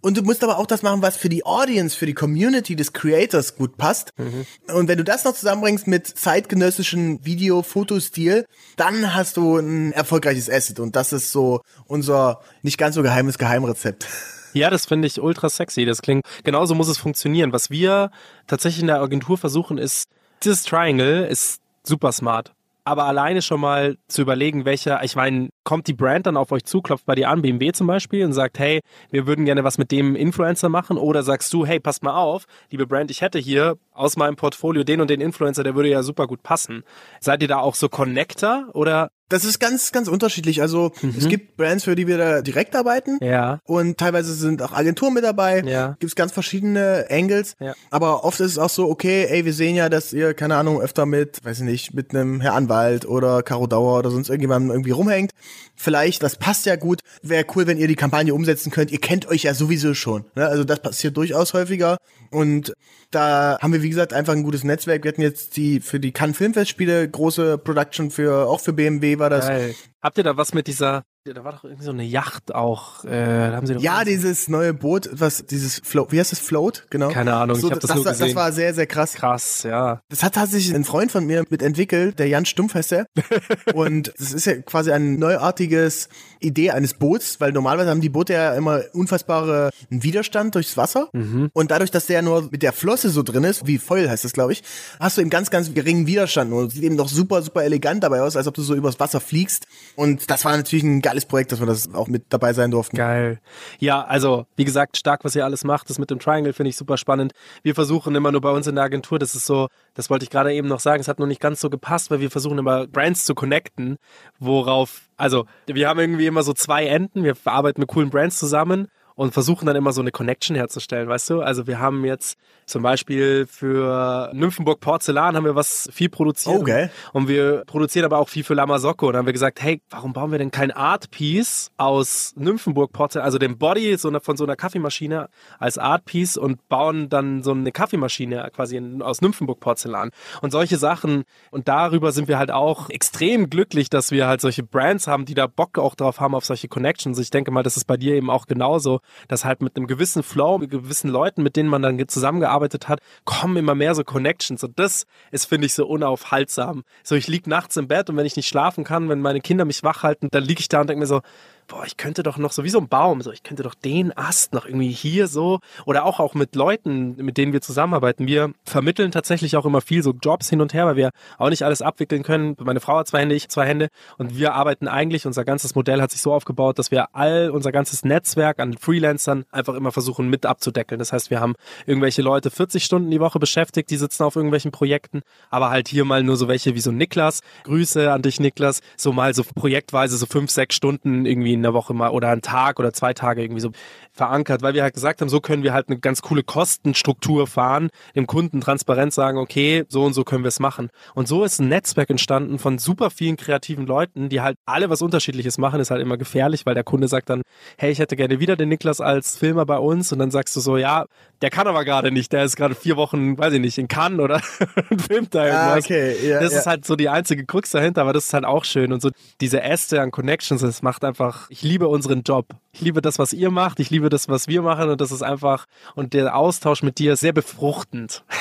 Und 0.00 0.16
du 0.16 0.22
musst 0.22 0.44
aber 0.44 0.58
auch 0.58 0.66
das 0.66 0.82
machen, 0.82 1.02
was 1.02 1.16
für 1.16 1.28
die 1.28 1.44
Audience, 1.44 1.96
für 1.96 2.06
die 2.06 2.14
Community 2.14 2.76
des 2.76 2.92
Creators 2.92 3.56
gut 3.56 3.76
passt. 3.76 4.12
Mhm. 4.16 4.46
Und 4.72 4.88
wenn 4.88 4.96
du 4.96 5.02
das 5.02 5.24
noch 5.24 5.34
zusammenbringst 5.34 5.88
mit 5.88 6.06
zeitgenössischen 6.06 7.24
Video-Fotostil, 7.24 8.46
dann 8.76 9.14
hast 9.14 9.36
du 9.36 9.56
ein 9.56 9.92
erfolgreiches 9.92 10.48
Asset. 10.48 10.78
Und 10.78 10.94
das 10.94 11.12
ist 11.12 11.32
so 11.32 11.62
unser 11.86 12.40
nicht 12.62 12.78
ganz 12.78 12.94
so 12.94 13.02
geheimes 13.02 13.38
Geheimrezept. 13.38 14.06
Ja, 14.52 14.70
das 14.70 14.86
finde 14.86 15.08
ich 15.08 15.20
ultra 15.20 15.48
sexy. 15.48 15.84
Das 15.84 16.00
klingt, 16.00 16.24
genauso 16.44 16.74
muss 16.74 16.88
es 16.88 16.98
funktionieren. 16.98 17.52
Was 17.52 17.70
wir 17.70 18.10
tatsächlich 18.46 18.82
in 18.82 18.86
der 18.86 19.00
Agentur 19.00 19.36
versuchen, 19.36 19.78
ist, 19.78 20.08
dieses 20.44 20.62
Triangle 20.62 21.26
ist 21.26 21.60
super 21.82 22.12
smart. 22.12 22.54
Aber 22.88 23.04
alleine 23.04 23.42
schon 23.42 23.60
mal 23.60 23.98
zu 24.08 24.22
überlegen, 24.22 24.64
welcher, 24.64 25.04
ich 25.04 25.14
meine, 25.14 25.50
kommt 25.62 25.88
die 25.88 25.92
Brand 25.92 26.26
dann 26.26 26.38
auf 26.38 26.52
euch 26.52 26.64
zu, 26.64 26.80
klopft 26.80 27.04
bei 27.04 27.14
dir 27.14 27.28
an, 27.28 27.42
BMW 27.42 27.70
zum 27.72 27.86
Beispiel, 27.86 28.24
und 28.24 28.32
sagt, 28.32 28.58
hey, 28.58 28.80
wir 29.10 29.26
würden 29.26 29.44
gerne 29.44 29.62
was 29.62 29.76
mit 29.76 29.92
dem 29.92 30.16
Influencer 30.16 30.70
machen, 30.70 30.96
oder 30.96 31.22
sagst 31.22 31.52
du, 31.52 31.66
hey, 31.66 31.80
passt 31.80 32.02
mal 32.02 32.14
auf, 32.14 32.46
liebe 32.70 32.86
Brand, 32.86 33.10
ich 33.10 33.20
hätte 33.20 33.38
hier 33.38 33.76
aus 33.92 34.16
meinem 34.16 34.36
Portfolio 34.36 34.84
den 34.84 35.02
und 35.02 35.10
den 35.10 35.20
Influencer, 35.20 35.64
der 35.64 35.74
würde 35.74 35.90
ja 35.90 36.02
super 36.02 36.26
gut 36.26 36.42
passen. 36.42 36.82
Seid 37.20 37.42
ihr 37.42 37.48
da 37.48 37.58
auch 37.58 37.74
so 37.74 37.90
Connector 37.90 38.68
oder 38.72 39.10
Das 39.28 39.44
ist 39.44 39.58
ganz, 39.58 39.92
ganz 39.92 40.08
unterschiedlich. 40.08 40.62
Also 40.62 40.92
es 41.16 41.28
gibt 41.28 41.56
Brands, 41.56 41.84
für 41.84 41.94
die 41.94 42.06
wir 42.06 42.16
da 42.16 42.40
direkt 42.40 42.74
arbeiten. 42.74 43.18
Ja. 43.20 43.60
Und 43.64 43.98
teilweise 43.98 44.32
sind 44.32 44.62
auch 44.62 44.72
Agenturen 44.72 45.12
mit 45.12 45.24
dabei. 45.24 45.62
Ja. 45.62 45.96
Gibt 46.00 46.10
es 46.10 46.16
ganz 46.16 46.32
verschiedene 46.32 47.06
Angles. 47.10 47.54
Ja. 47.60 47.74
Aber 47.90 48.24
oft 48.24 48.40
ist 48.40 48.52
es 48.52 48.58
auch 48.58 48.70
so, 48.70 48.88
okay, 48.88 49.26
ey, 49.28 49.44
wir 49.44 49.52
sehen 49.52 49.76
ja, 49.76 49.88
dass 49.88 50.12
ihr, 50.12 50.32
keine 50.32 50.56
Ahnung, 50.56 50.80
öfter 50.80 51.04
mit, 51.04 51.44
weiß 51.44 51.58
ich 51.58 51.64
nicht, 51.64 51.94
mit 51.94 52.14
einem 52.14 52.40
Herr 52.40 52.54
Anwalt 52.54 53.06
oder 53.06 53.42
Caro 53.42 53.66
Dauer 53.66 53.98
oder 53.98 54.10
sonst 54.10 54.30
irgendjemandem 54.30 54.70
irgendwie 54.70 54.92
rumhängt. 54.92 55.32
Vielleicht, 55.76 56.22
das 56.22 56.36
passt 56.36 56.66
ja 56.66 56.76
gut. 56.76 57.00
Wäre 57.22 57.44
cool, 57.54 57.66
wenn 57.66 57.78
ihr 57.78 57.86
die 57.86 57.96
Kampagne 57.96 58.34
umsetzen 58.34 58.70
könnt. 58.70 58.90
Ihr 58.90 59.00
kennt 59.00 59.28
euch 59.28 59.44
ja 59.44 59.54
sowieso 59.54 59.94
schon. 59.94 60.24
Ne? 60.34 60.46
Also 60.46 60.64
das 60.64 60.80
passiert 60.80 61.16
durchaus 61.16 61.52
häufiger. 61.54 61.98
Und 62.30 62.72
da 63.10 63.58
haben 63.60 63.72
wir, 63.72 63.82
wie 63.82 63.88
gesagt, 63.88 64.12
einfach 64.12 64.34
ein 64.34 64.42
gutes 64.42 64.64
Netzwerk. 64.64 65.04
Wir 65.04 65.12
hatten 65.12 65.22
jetzt 65.22 65.56
die 65.56 65.80
für 65.80 66.00
die 66.00 66.12
Cannes 66.12 66.36
Filmfestspiele 66.36 67.08
große 67.08 67.58
Production 67.58 68.10
für, 68.10 68.48
auch 68.48 68.60
für 68.60 68.72
BMW 68.72 69.18
war 69.18 69.30
das. 69.30 69.46
Geil. 69.46 69.74
Habt 70.02 70.18
ihr 70.18 70.24
da 70.24 70.36
was 70.36 70.54
mit 70.54 70.66
dieser, 70.66 71.04
da 71.32 71.44
war 71.44 71.52
doch 71.52 71.64
irgendwie 71.64 71.84
so 71.84 71.90
eine 71.90 72.04
Yacht 72.04 72.54
auch, 72.54 73.04
äh, 73.04 73.50
da 73.50 73.56
haben 73.56 73.66
sie 73.66 73.74
doch 73.74 73.82
Ja, 73.82 74.04
dieses 74.04 74.48
neue 74.48 74.74
Boot, 74.74 75.08
was 75.12 75.44
dieses 75.46 75.80
Float, 75.84 76.12
wie 76.12 76.20
heißt 76.20 76.32
das 76.32 76.40
Float? 76.40 76.86
Genau. 76.90 77.08
Keine 77.08 77.34
Ahnung, 77.34 77.56
so, 77.56 77.68
ich 77.68 77.72
hab 77.72 77.80
das 77.80 77.88
das, 77.88 77.96
nur 77.96 78.04
war, 78.04 78.12
gesehen. 78.12 78.26
das 78.28 78.36
war 78.36 78.52
sehr, 78.52 78.74
sehr 78.74 78.86
krass. 78.86 79.14
krass, 79.14 79.62
ja. 79.62 80.00
Das 80.08 80.22
hat 80.22 80.34
tatsächlich 80.34 80.74
ein 80.74 80.84
Freund 80.84 81.12
von 81.12 81.24
mir 81.26 81.44
mitentwickelt, 81.48 82.18
der 82.18 82.28
Jan 82.28 82.44
Stumpf 82.46 82.74
heißt 82.74 82.92
er. 82.92 83.06
Und 83.74 84.12
das 84.18 84.32
ist 84.32 84.46
ja 84.46 84.56
quasi 84.62 84.92
ein 84.92 85.18
neuartiges 85.18 86.08
Idee 86.40 86.70
eines 86.70 86.94
Boots, 86.94 87.40
weil 87.40 87.52
normalerweise 87.52 87.90
haben 87.90 88.00
die 88.00 88.08
Boote 88.08 88.32
ja 88.32 88.54
immer 88.54 88.82
unfassbare 88.92 89.70
Widerstand 89.90 90.54
durchs 90.54 90.76
Wasser. 90.76 91.08
Mhm. 91.12 91.50
Und 91.52 91.70
dadurch, 91.70 91.90
dass 91.90 92.06
der 92.06 92.22
nur 92.22 92.48
mit 92.50 92.62
der 92.62 92.72
Flosse 92.72 93.10
so 93.10 93.22
drin 93.22 93.44
ist, 93.44 93.66
wie 93.66 93.78
Foil 93.78 94.08
heißt 94.08 94.24
das, 94.24 94.32
glaube 94.32 94.52
ich, 94.52 94.62
hast 95.00 95.16
du 95.16 95.20
eben 95.20 95.30
ganz, 95.30 95.50
ganz 95.50 95.72
geringen 95.74 96.06
Widerstand. 96.06 96.52
Und 96.52 96.72
sieht 96.72 96.84
eben 96.84 96.96
doch 96.96 97.08
super, 97.08 97.42
super 97.42 97.64
elegant 97.64 98.02
dabei 98.02 98.22
aus, 98.22 98.36
als 98.36 98.46
ob 98.46 98.54
du 98.54 98.62
so 98.62 98.74
übers 98.74 99.00
Wasser 99.00 99.20
fliegst. 99.20 99.66
Und 99.96 100.30
das 100.30 100.44
war 100.44 100.56
natürlich 100.56 100.84
ein 100.84 101.02
geiles 101.02 101.17
Projekt, 101.26 101.52
dass 101.52 101.60
wir 101.60 101.66
das 101.66 101.92
auch 101.94 102.08
mit 102.08 102.24
dabei 102.30 102.52
sein 102.52 102.70
durften. 102.70 102.96
Geil. 102.96 103.40
Ja, 103.78 104.02
also, 104.02 104.46
wie 104.56 104.64
gesagt, 104.64 104.96
stark, 104.96 105.24
was 105.24 105.34
ihr 105.34 105.44
alles 105.44 105.64
macht. 105.64 105.90
Das 105.90 105.98
mit 105.98 106.10
dem 106.10 106.18
Triangle 106.18 106.52
finde 106.52 106.70
ich 106.70 106.76
super 106.76 106.96
spannend. 106.96 107.32
Wir 107.62 107.74
versuchen 107.74 108.14
immer 108.14 108.32
nur 108.32 108.40
bei 108.40 108.50
uns 108.50 108.66
in 108.66 108.74
der 108.74 108.84
Agentur, 108.84 109.18
das 109.18 109.34
ist 109.34 109.46
so, 109.46 109.68
das 109.94 110.10
wollte 110.10 110.24
ich 110.24 110.30
gerade 110.30 110.52
eben 110.52 110.68
noch 110.68 110.80
sagen, 110.80 111.00
es 111.00 111.08
hat 111.08 111.18
noch 111.18 111.26
nicht 111.26 111.40
ganz 111.40 111.60
so 111.60 111.70
gepasst, 111.70 112.10
weil 112.10 112.20
wir 112.20 112.30
versuchen 112.30 112.58
immer 112.58 112.86
Brands 112.86 113.24
zu 113.24 113.34
connecten, 113.34 113.96
worauf, 114.38 115.08
also, 115.16 115.46
wir 115.66 115.88
haben 115.88 116.00
irgendwie 116.00 116.26
immer 116.26 116.42
so 116.42 116.52
zwei 116.52 116.86
Enden, 116.86 117.24
wir 117.24 117.34
arbeiten 117.44 117.80
mit 117.80 117.88
coolen 117.88 118.10
Brands 118.10 118.38
zusammen 118.38 118.88
und 119.18 119.32
versuchen 119.32 119.66
dann 119.66 119.74
immer 119.74 119.92
so 119.92 120.00
eine 120.00 120.12
Connection 120.12 120.54
herzustellen, 120.54 121.08
weißt 121.08 121.30
du? 121.30 121.40
Also 121.42 121.66
wir 121.66 121.80
haben 121.80 122.04
jetzt 122.04 122.38
zum 122.66 122.84
Beispiel 122.84 123.46
für 123.50 124.30
Nymphenburg 124.32 124.78
Porzellan 124.78 125.34
haben 125.34 125.44
wir 125.44 125.56
was 125.56 125.88
viel 125.92 126.08
produziert. 126.08 126.54
Oh, 126.56 126.62
geil. 126.62 126.92
Und 127.12 127.26
wir 127.26 127.64
produzieren 127.66 128.04
aber 128.04 128.18
auch 128.18 128.28
viel 128.28 128.44
für 128.44 128.54
Lama 128.54 128.78
Socco. 128.78 129.08
Und 129.08 129.14
dann 129.14 129.20
haben 129.20 129.26
wir 129.26 129.32
gesagt, 129.32 129.60
hey, 129.60 129.80
warum 129.90 130.12
bauen 130.12 130.30
wir 130.30 130.38
denn 130.38 130.52
kein 130.52 130.70
Art 130.70 131.10
Piece 131.10 131.72
aus 131.78 132.32
Nymphenburg 132.36 132.92
Porzellan, 132.92 133.24
also 133.24 133.38
dem 133.38 133.58
Body 133.58 133.96
so 133.96 134.06
eine, 134.06 134.20
von 134.20 134.36
so 134.36 134.44
einer 134.44 134.54
Kaffeemaschine 134.54 135.28
als 135.58 135.78
Art 135.78 136.04
Piece 136.04 136.36
und 136.36 136.68
bauen 136.68 137.08
dann 137.08 137.42
so 137.42 137.50
eine 137.50 137.72
Kaffeemaschine 137.72 138.48
quasi 138.54 138.80
aus 139.00 139.20
Nymphenburg 139.20 139.58
Porzellan. 139.58 140.10
Und 140.42 140.52
solche 140.52 140.76
Sachen. 140.76 141.24
Und 141.50 141.66
darüber 141.66 142.12
sind 142.12 142.28
wir 142.28 142.38
halt 142.38 142.52
auch 142.52 142.88
extrem 142.88 143.50
glücklich, 143.50 143.90
dass 143.90 144.12
wir 144.12 144.28
halt 144.28 144.40
solche 144.40 144.62
Brands 144.62 145.08
haben, 145.08 145.24
die 145.24 145.34
da 145.34 145.48
Bock 145.48 145.76
auch 145.78 145.96
drauf 145.96 146.20
haben 146.20 146.36
auf 146.36 146.44
solche 146.44 146.68
Connections. 146.68 147.18
Ich 147.18 147.30
denke 147.30 147.50
mal, 147.50 147.64
das 147.64 147.76
ist 147.76 147.86
bei 147.86 147.96
dir 147.96 148.14
eben 148.14 148.30
auch 148.30 148.46
genauso, 148.46 149.00
dass 149.28 149.44
halt 149.44 149.62
mit 149.62 149.76
einem 149.76 149.86
gewissen 149.86 150.22
Flow, 150.22 150.58
mit 150.58 150.70
gewissen 150.70 151.08
Leuten, 151.08 151.42
mit 151.42 151.56
denen 151.56 151.68
man 151.68 151.82
dann 151.82 152.08
zusammengearbeitet 152.08 152.88
hat, 152.88 153.00
kommen 153.24 153.56
immer 153.56 153.74
mehr 153.74 153.94
so 153.94 154.04
Connections. 154.04 154.64
Und 154.64 154.78
das 154.78 155.06
ist, 155.30 155.46
finde 155.46 155.66
ich, 155.66 155.74
so 155.74 155.86
unaufhaltsam. 155.86 156.84
So, 157.02 157.14
ich 157.14 157.28
lieg 157.28 157.46
nachts 157.46 157.76
im 157.76 157.88
Bett 157.88 158.10
und 158.10 158.16
wenn 158.16 158.26
ich 158.26 158.36
nicht 158.36 158.48
schlafen 158.48 158.84
kann, 158.84 159.08
wenn 159.08 159.20
meine 159.20 159.40
Kinder 159.40 159.64
mich 159.64 159.82
wach 159.82 160.02
halten, 160.02 160.28
dann 160.30 160.44
liege 160.44 160.60
ich 160.60 160.68
da 160.68 160.80
und 160.80 160.88
denke 160.88 161.00
mir 161.00 161.06
so, 161.06 161.20
boah, 161.68 161.84
ich 161.84 161.98
könnte 161.98 162.22
doch 162.22 162.38
noch 162.38 162.52
so 162.52 162.64
wie 162.64 162.70
so 162.70 162.78
ein 162.78 162.88
Baum, 162.88 163.20
so 163.20 163.30
ich 163.30 163.42
könnte 163.42 163.62
doch 163.62 163.74
den 163.74 164.16
Ast 164.16 164.54
noch 164.54 164.64
irgendwie 164.64 164.90
hier 164.90 165.28
so 165.28 165.60
oder 165.84 166.04
auch 166.04 166.18
auch 166.18 166.34
mit 166.34 166.56
Leuten, 166.56 167.14
mit 167.16 167.36
denen 167.36 167.52
wir 167.52 167.60
zusammenarbeiten. 167.60 168.26
Wir 168.26 168.52
vermitteln 168.64 169.10
tatsächlich 169.10 169.54
auch 169.56 169.66
immer 169.66 169.82
viel 169.82 170.02
so 170.02 170.14
Jobs 170.20 170.48
hin 170.48 170.62
und 170.62 170.72
her, 170.72 170.86
weil 170.86 170.96
wir 170.96 171.10
auch 171.36 171.50
nicht 171.50 171.62
alles 171.62 171.82
abwickeln 171.82 172.22
können. 172.22 172.56
Meine 172.58 172.80
Frau 172.80 172.96
hat 172.96 173.08
zwei 173.08 173.20
Hände, 173.20 173.34
ich 173.34 173.48
zwei 173.50 173.66
Hände 173.66 173.88
und 174.16 174.36
wir 174.36 174.54
arbeiten 174.54 174.88
eigentlich, 174.88 175.26
unser 175.26 175.44
ganzes 175.44 175.74
Modell 175.74 176.00
hat 176.00 176.10
sich 176.10 176.22
so 176.22 176.32
aufgebaut, 176.32 176.78
dass 176.78 176.90
wir 176.90 177.14
all 177.14 177.50
unser 177.50 177.70
ganzes 177.70 178.02
Netzwerk 178.04 178.60
an 178.60 178.76
Freelancern 178.78 179.44
einfach 179.52 179.74
immer 179.74 179.92
versuchen 179.92 180.30
mit 180.30 180.46
abzudeckeln. 180.46 180.98
Das 180.98 181.12
heißt, 181.12 181.30
wir 181.30 181.40
haben 181.40 181.54
irgendwelche 181.86 182.22
Leute 182.22 182.50
40 182.50 182.82
Stunden 182.82 183.10
die 183.10 183.20
Woche 183.20 183.38
beschäftigt, 183.38 183.90
die 183.90 183.98
sitzen 183.98 184.22
auf 184.22 184.36
irgendwelchen 184.36 184.72
Projekten, 184.72 185.20
aber 185.50 185.68
halt 185.68 185.88
hier 185.88 186.06
mal 186.06 186.22
nur 186.22 186.36
so 186.36 186.48
welche 186.48 186.74
wie 186.74 186.80
so 186.80 186.92
Niklas. 186.92 187.40
Grüße 187.64 188.10
an 188.10 188.22
dich, 188.22 188.40
Niklas. 188.40 188.80
So 188.96 189.12
mal 189.12 189.34
so 189.34 189.42
projektweise 189.54 190.16
so 190.16 190.24
fünf, 190.24 190.50
sechs 190.50 190.74
Stunden 190.74 191.26
irgendwie 191.26 191.57
in 191.58 191.62
der 191.62 191.74
Woche 191.74 191.94
mal 191.94 192.10
oder 192.10 192.28
einen 192.28 192.42
Tag 192.42 192.78
oder 192.78 192.92
zwei 192.92 193.12
Tage 193.12 193.42
irgendwie 193.42 193.60
so 193.60 193.70
verankert, 194.12 194.62
weil 194.62 194.74
wir 194.74 194.82
halt 194.82 194.94
gesagt 194.94 195.20
haben, 195.20 195.28
so 195.28 195.40
können 195.40 195.62
wir 195.62 195.72
halt 195.72 195.88
eine 195.88 195.98
ganz 195.98 196.22
coole 196.22 196.42
Kostenstruktur 196.42 197.46
fahren, 197.46 197.90
dem 198.16 198.26
Kunden 198.26 198.60
transparent 198.60 199.12
sagen, 199.12 199.38
okay, 199.38 199.84
so 199.88 200.04
und 200.04 200.12
so 200.12 200.24
können 200.24 200.44
wir 200.44 200.48
es 200.48 200.60
machen. 200.60 200.90
Und 201.14 201.28
so 201.28 201.44
ist 201.44 201.60
ein 201.60 201.68
Netzwerk 201.68 202.10
entstanden 202.10 202.58
von 202.58 202.78
super 202.78 203.10
vielen 203.10 203.36
kreativen 203.36 203.86
Leuten, 203.86 204.28
die 204.28 204.40
halt 204.40 204.56
alle 204.66 204.90
was 204.90 205.02
Unterschiedliches 205.02 205.58
machen, 205.58 205.80
ist 205.80 205.90
halt 205.90 206.02
immer 206.02 206.16
gefährlich, 206.16 206.66
weil 206.66 206.74
der 206.74 206.84
Kunde 206.84 207.08
sagt 207.08 207.30
dann, 207.30 207.42
hey, 207.76 207.90
ich 207.90 207.98
hätte 207.98 208.16
gerne 208.16 208.40
wieder 208.40 208.56
den 208.56 208.68
Niklas 208.68 209.00
als 209.00 209.36
Filmer 209.36 209.66
bei 209.66 209.78
uns 209.78 210.12
und 210.12 210.18
dann 210.18 210.30
sagst 210.30 210.56
du 210.56 210.60
so, 210.60 210.76
ja, 210.76 211.06
der 211.42 211.50
kann 211.50 211.66
aber 211.66 211.84
gerade 211.84 212.10
nicht, 212.10 212.32
der 212.32 212.44
ist 212.44 212.56
gerade 212.56 212.74
vier 212.74 212.96
Wochen, 212.96 213.38
weiß 213.38 213.52
ich 213.54 213.60
nicht, 213.60 213.78
in 213.78 213.88
Cannes 213.88 214.20
oder 214.20 214.40
filmt 215.08 215.34
da 215.34 215.42
Ah, 215.42 215.44
irgendwas. 215.76 215.84
okay, 215.84 216.28
ja, 216.28 216.40
das 216.40 216.52
ja. 216.52 216.58
ist 216.60 216.66
halt 216.66 216.84
so 216.84 216.96
die 216.96 217.08
einzige 217.08 217.46
Krux 217.46 217.70
dahinter, 217.70 218.02
aber 218.02 218.12
das 218.12 218.24
ist 218.26 218.34
halt 218.34 218.44
auch 218.44 218.64
schön 218.64 218.92
und 218.92 219.00
so 219.02 219.10
diese 219.40 219.62
Äste 219.62 220.00
an 220.00 220.10
Connections, 220.10 220.60
das 220.62 220.82
macht 220.82 221.04
einfach, 221.04 221.48
ich 221.50 221.62
liebe 221.62 221.88
unseren 221.88 222.22
Job. 222.22 222.46
Ich 222.72 222.80
liebe 222.82 223.02
das, 223.02 223.18
was 223.18 223.32
ihr 223.32 223.50
macht, 223.50 223.80
ich 223.80 223.90
liebe 223.90 224.08
das, 224.08 224.28
was 224.28 224.46
wir 224.46 224.62
machen 224.62 224.88
und 224.90 225.00
das 225.00 225.10
ist 225.10 225.22
einfach, 225.22 225.66
und 225.94 226.12
der 226.14 226.36
Austausch 226.36 226.82
mit 226.82 226.98
dir 226.98 227.14
ist 227.14 227.20
sehr 227.20 227.32
befruchtend. 227.32 228.24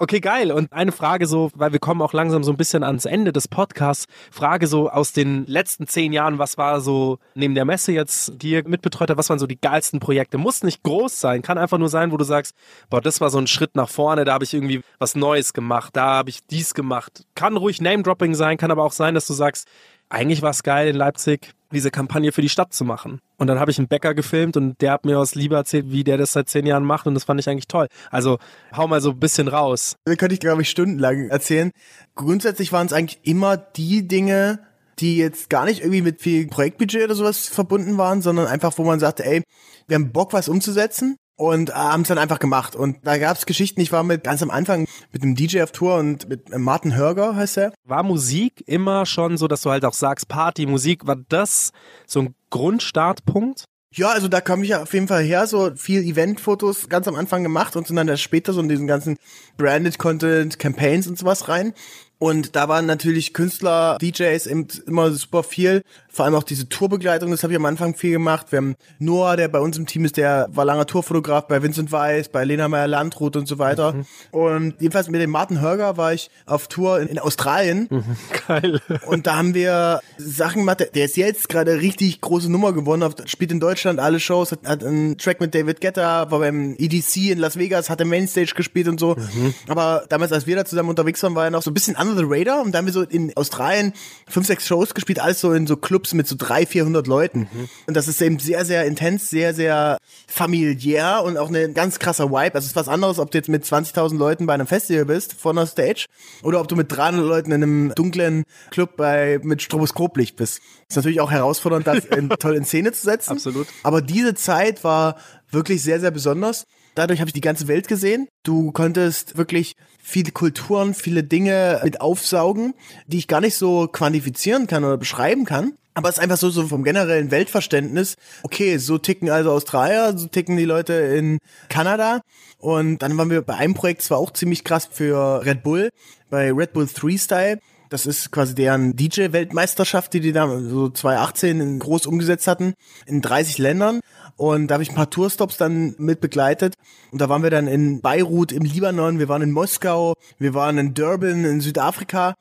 Okay, 0.00 0.20
geil. 0.20 0.52
Und 0.52 0.72
eine 0.72 0.92
Frage 0.92 1.26
so, 1.26 1.50
weil 1.56 1.72
wir 1.72 1.80
kommen 1.80 2.02
auch 2.02 2.12
langsam 2.12 2.44
so 2.44 2.52
ein 2.52 2.56
bisschen 2.56 2.84
ans 2.84 3.04
Ende 3.04 3.32
des 3.32 3.48
Podcasts. 3.48 4.06
Frage 4.30 4.68
so 4.68 4.88
aus 4.88 5.12
den 5.12 5.44
letzten 5.46 5.88
zehn 5.88 6.12
Jahren, 6.12 6.38
was 6.38 6.56
war 6.56 6.80
so 6.80 7.18
neben 7.34 7.56
der 7.56 7.64
Messe 7.64 7.90
jetzt, 7.90 8.32
die 8.40 8.50
ihr 8.50 8.68
mitbetreut 8.68 9.10
habt, 9.10 9.18
was 9.18 9.28
waren 9.28 9.40
so 9.40 9.48
die 9.48 9.60
geilsten 9.60 9.98
Projekte? 9.98 10.38
Muss 10.38 10.62
nicht 10.62 10.77
groß 10.82 11.20
sein, 11.20 11.42
kann 11.42 11.58
einfach 11.58 11.78
nur 11.78 11.88
sein, 11.88 12.12
wo 12.12 12.16
du 12.16 12.24
sagst, 12.24 12.54
boah, 12.90 13.00
das 13.00 13.20
war 13.20 13.30
so 13.30 13.38
ein 13.38 13.46
Schritt 13.46 13.74
nach 13.74 13.88
vorne, 13.88 14.24
da 14.24 14.34
habe 14.34 14.44
ich 14.44 14.54
irgendwie 14.54 14.82
was 14.98 15.14
Neues 15.14 15.52
gemacht, 15.52 15.96
da 15.96 16.06
habe 16.06 16.30
ich 16.30 16.46
dies 16.46 16.74
gemacht. 16.74 17.24
Kann 17.34 17.56
ruhig 17.56 17.80
Name-Dropping 17.80 18.34
sein, 18.34 18.56
kann 18.56 18.70
aber 18.70 18.84
auch 18.84 18.92
sein, 18.92 19.14
dass 19.14 19.26
du 19.26 19.32
sagst, 19.32 19.68
eigentlich 20.10 20.42
war 20.42 20.50
es 20.50 20.62
geil 20.62 20.88
in 20.88 20.96
Leipzig, 20.96 21.52
diese 21.70 21.90
Kampagne 21.90 22.32
für 22.32 22.40
die 22.40 22.48
Stadt 22.48 22.72
zu 22.72 22.84
machen. 22.84 23.20
Und 23.36 23.46
dann 23.46 23.60
habe 23.60 23.70
ich 23.70 23.78
einen 23.78 23.88
Bäcker 23.88 24.14
gefilmt 24.14 24.56
und 24.56 24.80
der 24.80 24.92
hat 24.92 25.04
mir 25.04 25.18
aus 25.18 25.34
Liebe 25.34 25.54
erzählt, 25.54 25.90
wie 25.90 26.02
der 26.02 26.16
das 26.16 26.32
seit 26.32 26.48
zehn 26.48 26.66
Jahren 26.66 26.84
macht 26.84 27.06
und 27.06 27.14
das 27.14 27.24
fand 27.24 27.40
ich 27.40 27.48
eigentlich 27.48 27.68
toll. 27.68 27.88
Also 28.10 28.38
hau 28.74 28.88
mal 28.88 29.00
so 29.00 29.10
ein 29.10 29.20
bisschen 29.20 29.48
raus. 29.48 29.96
Da 30.04 30.14
könnte 30.14 30.34
ich, 30.34 30.40
glaube 30.40 30.62
ich, 30.62 30.70
stundenlang 30.70 31.28
erzählen. 31.28 31.72
Grundsätzlich 32.14 32.72
waren 32.72 32.86
es 32.86 32.92
eigentlich 32.92 33.20
immer 33.22 33.56
die 33.56 34.08
Dinge, 34.08 34.60
die 35.00 35.16
jetzt 35.16 35.50
gar 35.50 35.64
nicht 35.64 35.80
irgendwie 35.80 36.02
mit 36.02 36.20
viel 36.20 36.46
Projektbudget 36.48 37.04
oder 37.04 37.14
sowas 37.14 37.48
verbunden 37.48 37.98
waren, 37.98 38.22
sondern 38.22 38.46
einfach, 38.46 38.76
wo 38.78 38.84
man 38.84 39.00
sagte, 39.00 39.24
ey, 39.24 39.42
wir 39.86 39.94
haben 39.94 40.12
Bock, 40.12 40.32
was 40.32 40.48
umzusetzen 40.48 41.16
und 41.38 41.70
äh, 41.70 41.72
haben 41.72 42.02
es 42.02 42.08
dann 42.08 42.18
einfach 42.18 42.38
gemacht. 42.40 42.76
Und 42.76 42.98
da 43.04 43.16
gab 43.16 43.36
es 43.36 43.46
Geschichten, 43.46 43.80
ich 43.80 43.92
war 43.92 44.02
mit 44.02 44.24
ganz 44.24 44.42
am 44.42 44.50
Anfang 44.50 44.86
mit 45.12 45.22
einem 45.22 45.34
DJ 45.34 45.62
auf 45.62 45.72
Tour 45.72 45.96
und 45.96 46.28
mit 46.28 46.52
äh, 46.52 46.58
Martin 46.58 46.94
Hörger 46.94 47.36
heißt 47.36 47.56
er. 47.58 47.72
War 47.84 48.02
Musik 48.02 48.64
immer 48.66 49.06
schon 49.06 49.38
so, 49.38 49.48
dass 49.48 49.62
du 49.62 49.70
halt 49.70 49.84
auch 49.84 49.94
sagst, 49.94 50.28
Party, 50.28 50.66
Musik, 50.66 51.06
war 51.06 51.16
das 51.28 51.72
so 52.06 52.20
ein 52.20 52.34
Grundstartpunkt? 52.50 53.64
Ja, 53.94 54.10
also 54.10 54.28
da 54.28 54.42
kam 54.42 54.62
ich 54.62 54.70
ja 54.70 54.82
auf 54.82 54.92
jeden 54.92 55.08
Fall 55.08 55.22
her, 55.22 55.46
so 55.46 55.70
viel 55.74 56.02
Eventfotos 56.02 56.90
ganz 56.90 57.08
am 57.08 57.14
Anfang 57.14 57.42
gemacht 57.42 57.74
und 57.74 57.86
sind 57.86 57.96
dann 57.96 58.08
erst 58.08 58.22
später 58.22 58.52
so 58.52 58.60
in 58.60 58.68
diesen 58.68 58.86
ganzen 58.86 59.16
Branded 59.56 59.98
Content, 59.98 60.58
Campaigns 60.58 61.06
und 61.06 61.18
sowas 61.18 61.48
rein. 61.48 61.72
Und 62.18 62.56
da 62.56 62.68
waren 62.68 62.86
natürlich 62.86 63.32
Künstler, 63.32 63.96
DJs 64.00 64.46
immer 64.46 65.10
super 65.12 65.44
viel. 65.44 65.82
Vor 66.08 66.24
allem 66.24 66.34
auch 66.34 66.42
diese 66.42 66.68
Tourbegleitung, 66.68 67.30
das 67.30 67.44
habe 67.44 67.52
ich 67.52 67.58
am 67.58 67.64
Anfang 67.64 67.94
viel 67.94 68.10
gemacht. 68.10 68.50
Wir 68.50 68.56
haben 68.56 68.74
Noah, 68.98 69.36
der 69.36 69.46
bei 69.46 69.60
uns 69.60 69.78
im 69.78 69.86
Team 69.86 70.04
ist, 70.04 70.16
der 70.16 70.48
war 70.50 70.64
langer 70.64 70.86
Tourfotograf 70.86 71.46
bei 71.46 71.62
Vincent 71.62 71.92
Weiss, 71.92 72.28
bei 72.28 72.44
Lena 72.44 72.66
Meyer 72.66 72.88
Landrut 72.88 73.36
und 73.36 73.46
so 73.46 73.60
weiter. 73.60 73.92
Mhm. 73.92 74.06
Und 74.32 74.74
jedenfalls 74.80 75.08
mit 75.08 75.20
dem 75.20 75.30
Martin 75.30 75.60
Hörger 75.60 75.96
war 75.96 76.12
ich 76.12 76.28
auf 76.44 76.66
Tour 76.66 76.98
in, 76.98 77.06
in 77.06 77.18
Australien. 77.20 77.86
Mhm. 77.88 78.16
Geil. 78.48 78.80
Und 79.06 79.28
da 79.28 79.36
haben 79.36 79.54
wir 79.54 80.00
Sachen 80.16 80.62
gemacht. 80.62 80.84
Der 80.92 81.04
ist 81.04 81.16
jetzt 81.16 81.48
gerade 81.48 81.80
richtig 81.80 82.20
große 82.20 82.50
Nummer 82.50 82.72
gewonnen, 82.72 83.14
spielt 83.26 83.52
in 83.52 83.60
Deutschland 83.60 84.00
alle 84.00 84.18
Shows, 84.18 84.50
hat, 84.50 84.66
hat 84.66 84.82
einen 84.82 85.18
Track 85.18 85.40
mit 85.40 85.54
David 85.54 85.80
Guetta, 85.80 86.32
war 86.32 86.40
beim 86.40 86.74
EDC 86.78 87.30
in 87.30 87.38
Las 87.38 87.56
Vegas, 87.56 87.90
hat 87.90 88.00
im 88.00 88.08
Mainstage 88.08 88.54
gespielt 88.56 88.88
und 88.88 88.98
so. 88.98 89.14
Mhm. 89.14 89.54
Aber 89.68 90.04
damals, 90.08 90.32
als 90.32 90.48
wir 90.48 90.56
da 90.56 90.64
zusammen 90.64 90.88
unterwegs 90.88 91.22
waren, 91.22 91.36
war 91.36 91.44
er 91.44 91.50
noch 91.52 91.62
so 91.62 91.70
ein 91.70 91.74
bisschen 91.74 91.94
under 92.08 92.22
the 92.22 92.26
radar. 92.28 92.62
Und 92.62 92.72
da 92.72 92.78
haben 92.78 92.86
wir 92.86 92.92
so 92.92 93.02
in 93.02 93.36
Australien 93.36 93.92
fünf, 94.28 94.46
sechs 94.46 94.66
Shows 94.66 94.94
gespielt, 94.94 95.20
alles 95.20 95.40
so 95.40 95.52
in 95.52 95.66
so 95.66 95.76
Clubs 95.76 95.98
Clubs 95.98 96.14
mit 96.14 96.28
so 96.28 96.36
drei, 96.38 96.64
vierhundert 96.64 97.06
Leuten. 97.06 97.48
Mhm. 97.52 97.68
Und 97.86 97.96
das 97.96 98.06
ist 98.08 98.22
eben 98.22 98.38
sehr, 98.38 98.64
sehr 98.64 98.84
intens, 98.84 99.28
sehr, 99.30 99.52
sehr 99.52 99.98
familiär 100.26 101.22
und 101.24 101.36
auch 101.36 101.50
ein 101.50 101.74
ganz 101.74 101.98
krasser 101.98 102.30
Vibe. 102.30 102.54
Also 102.54 102.66
es 102.66 102.66
ist 102.66 102.76
was 102.76 102.88
anderes, 102.88 103.18
ob 103.18 103.30
du 103.30 103.38
jetzt 103.38 103.48
mit 103.48 103.64
20.000 103.64 104.16
Leuten 104.16 104.46
bei 104.46 104.54
einem 104.54 104.66
Festival 104.66 105.04
bist, 105.04 105.32
vor 105.32 105.52
einer 105.52 105.66
Stage, 105.66 106.06
oder 106.42 106.60
ob 106.60 106.68
du 106.68 106.76
mit 106.76 106.92
300 106.92 107.26
Leuten 107.26 107.52
in 107.52 107.62
einem 107.62 107.92
dunklen 107.94 108.44
Club 108.70 108.96
bei, 108.96 109.40
mit 109.42 109.60
Stroboskoplicht 109.62 110.36
bist. 110.36 110.60
Ist 110.88 110.96
natürlich 110.96 111.20
auch 111.20 111.30
herausfordernd, 111.30 111.86
das 111.86 112.04
in, 112.04 112.28
toll 112.38 112.54
in 112.54 112.64
Szene 112.64 112.92
zu 112.92 113.02
setzen. 113.02 113.32
Absolut. 113.32 113.66
Aber 113.82 114.00
diese 114.00 114.34
Zeit 114.34 114.84
war 114.84 115.16
wirklich 115.50 115.82
sehr, 115.82 115.98
sehr 115.98 116.10
besonders. 116.10 116.66
Dadurch 116.98 117.20
habe 117.20 117.28
ich 117.28 117.34
die 117.34 117.40
ganze 117.40 117.68
Welt 117.68 117.86
gesehen. 117.86 118.26
Du 118.42 118.72
konntest 118.72 119.38
wirklich 119.38 119.74
viele 120.02 120.32
Kulturen, 120.32 120.94
viele 120.94 121.22
Dinge 121.22 121.80
mit 121.84 122.00
aufsaugen, 122.00 122.74
die 123.06 123.18
ich 123.18 123.28
gar 123.28 123.40
nicht 123.40 123.54
so 123.54 123.86
quantifizieren 123.86 124.66
kann 124.66 124.82
oder 124.82 124.96
beschreiben 124.96 125.44
kann. 125.44 125.74
Aber 125.94 126.08
es 126.08 126.16
ist 126.16 126.20
einfach 126.20 126.38
so, 126.38 126.50
so 126.50 126.66
vom 126.66 126.82
generellen 126.82 127.30
Weltverständnis. 127.30 128.16
Okay, 128.42 128.78
so 128.78 128.98
ticken 128.98 129.30
also 129.30 129.52
Australier, 129.52 130.18
so 130.18 130.26
ticken 130.26 130.56
die 130.56 130.64
Leute 130.64 130.94
in 130.94 131.38
Kanada. 131.68 132.20
Und 132.58 132.98
dann 132.98 133.16
waren 133.16 133.30
wir 133.30 133.42
bei 133.42 133.54
einem 133.54 133.74
Projekt, 133.74 134.02
zwar 134.02 134.18
auch 134.18 134.32
ziemlich 134.32 134.64
krass 134.64 134.88
für 134.90 135.44
Red 135.46 135.62
Bull, 135.62 135.90
bei 136.30 136.52
Red 136.52 136.72
Bull 136.72 136.88
3 136.92 137.16
Style. 137.16 137.60
Das 137.88 138.06
ist 138.06 138.30
quasi 138.30 138.54
deren 138.54 138.96
DJ-Weltmeisterschaft, 138.96 140.12
die 140.12 140.20
die 140.20 140.32
da 140.32 140.46
so 140.60 140.90
2018 140.90 141.78
groß 141.78 142.06
umgesetzt 142.06 142.46
hatten, 142.46 142.74
in 143.06 143.22
30 143.22 143.58
Ländern. 143.58 144.00
Und 144.36 144.68
da 144.68 144.74
habe 144.74 144.82
ich 144.82 144.90
ein 144.90 144.94
paar 144.94 145.10
Tourstops 145.10 145.56
dann 145.56 145.94
mit 145.98 146.20
begleitet. 146.20 146.74
Und 147.10 147.20
da 147.20 147.28
waren 147.28 147.42
wir 147.42 147.50
dann 147.50 147.66
in 147.66 148.00
Beirut 148.00 148.52
im 148.52 148.62
Libanon, 148.62 149.18
wir 149.18 149.28
waren 149.28 149.42
in 149.42 149.52
Moskau, 149.52 150.14
wir 150.38 150.54
waren 150.54 150.78
in 150.78 150.94
Durban 150.94 151.44
in 151.44 151.60
Südafrika. 151.60 152.34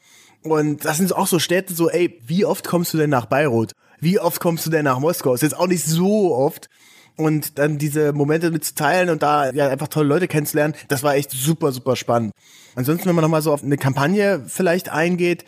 Und 0.43 0.85
das 0.85 0.97
sind 0.97 1.15
auch 1.15 1.27
so 1.27 1.39
Städte, 1.39 1.73
so, 1.73 1.89
ey, 1.89 2.19
wie 2.25 2.45
oft 2.45 2.67
kommst 2.67 2.93
du 2.93 2.97
denn 2.97 3.09
nach 3.09 3.25
Beirut? 3.25 3.71
Wie 3.99 4.19
oft 4.19 4.39
kommst 4.39 4.65
du 4.65 4.69
denn 4.69 4.85
nach 4.85 4.99
Moskau? 4.99 5.33
Ist 5.33 5.41
jetzt 5.41 5.57
auch 5.57 5.67
nicht 5.67 5.85
so 5.85 6.35
oft. 6.35 6.69
Und 7.17 7.57
dann 7.57 7.79
diese 7.79 8.13
Momente 8.13 8.51
mit 8.51 8.63
zu 8.63 8.75
teilen 8.75 9.09
und 9.09 9.23
da 9.23 9.51
ja 9.51 9.67
einfach 9.67 9.87
tolle 9.87 10.07
Leute 10.07 10.27
kennenzulernen, 10.27 10.75
das 10.87 11.01
war 11.03 11.15
echt 11.15 11.31
super, 11.31 11.71
super 11.71 11.95
spannend. 11.95 12.31
Ansonsten, 12.75 13.09
wenn 13.09 13.15
man 13.15 13.23
nochmal 13.23 13.41
so 13.41 13.51
auf 13.51 13.63
eine 13.63 13.77
Kampagne 13.77 14.43
vielleicht 14.47 14.89
eingeht, 14.89 15.43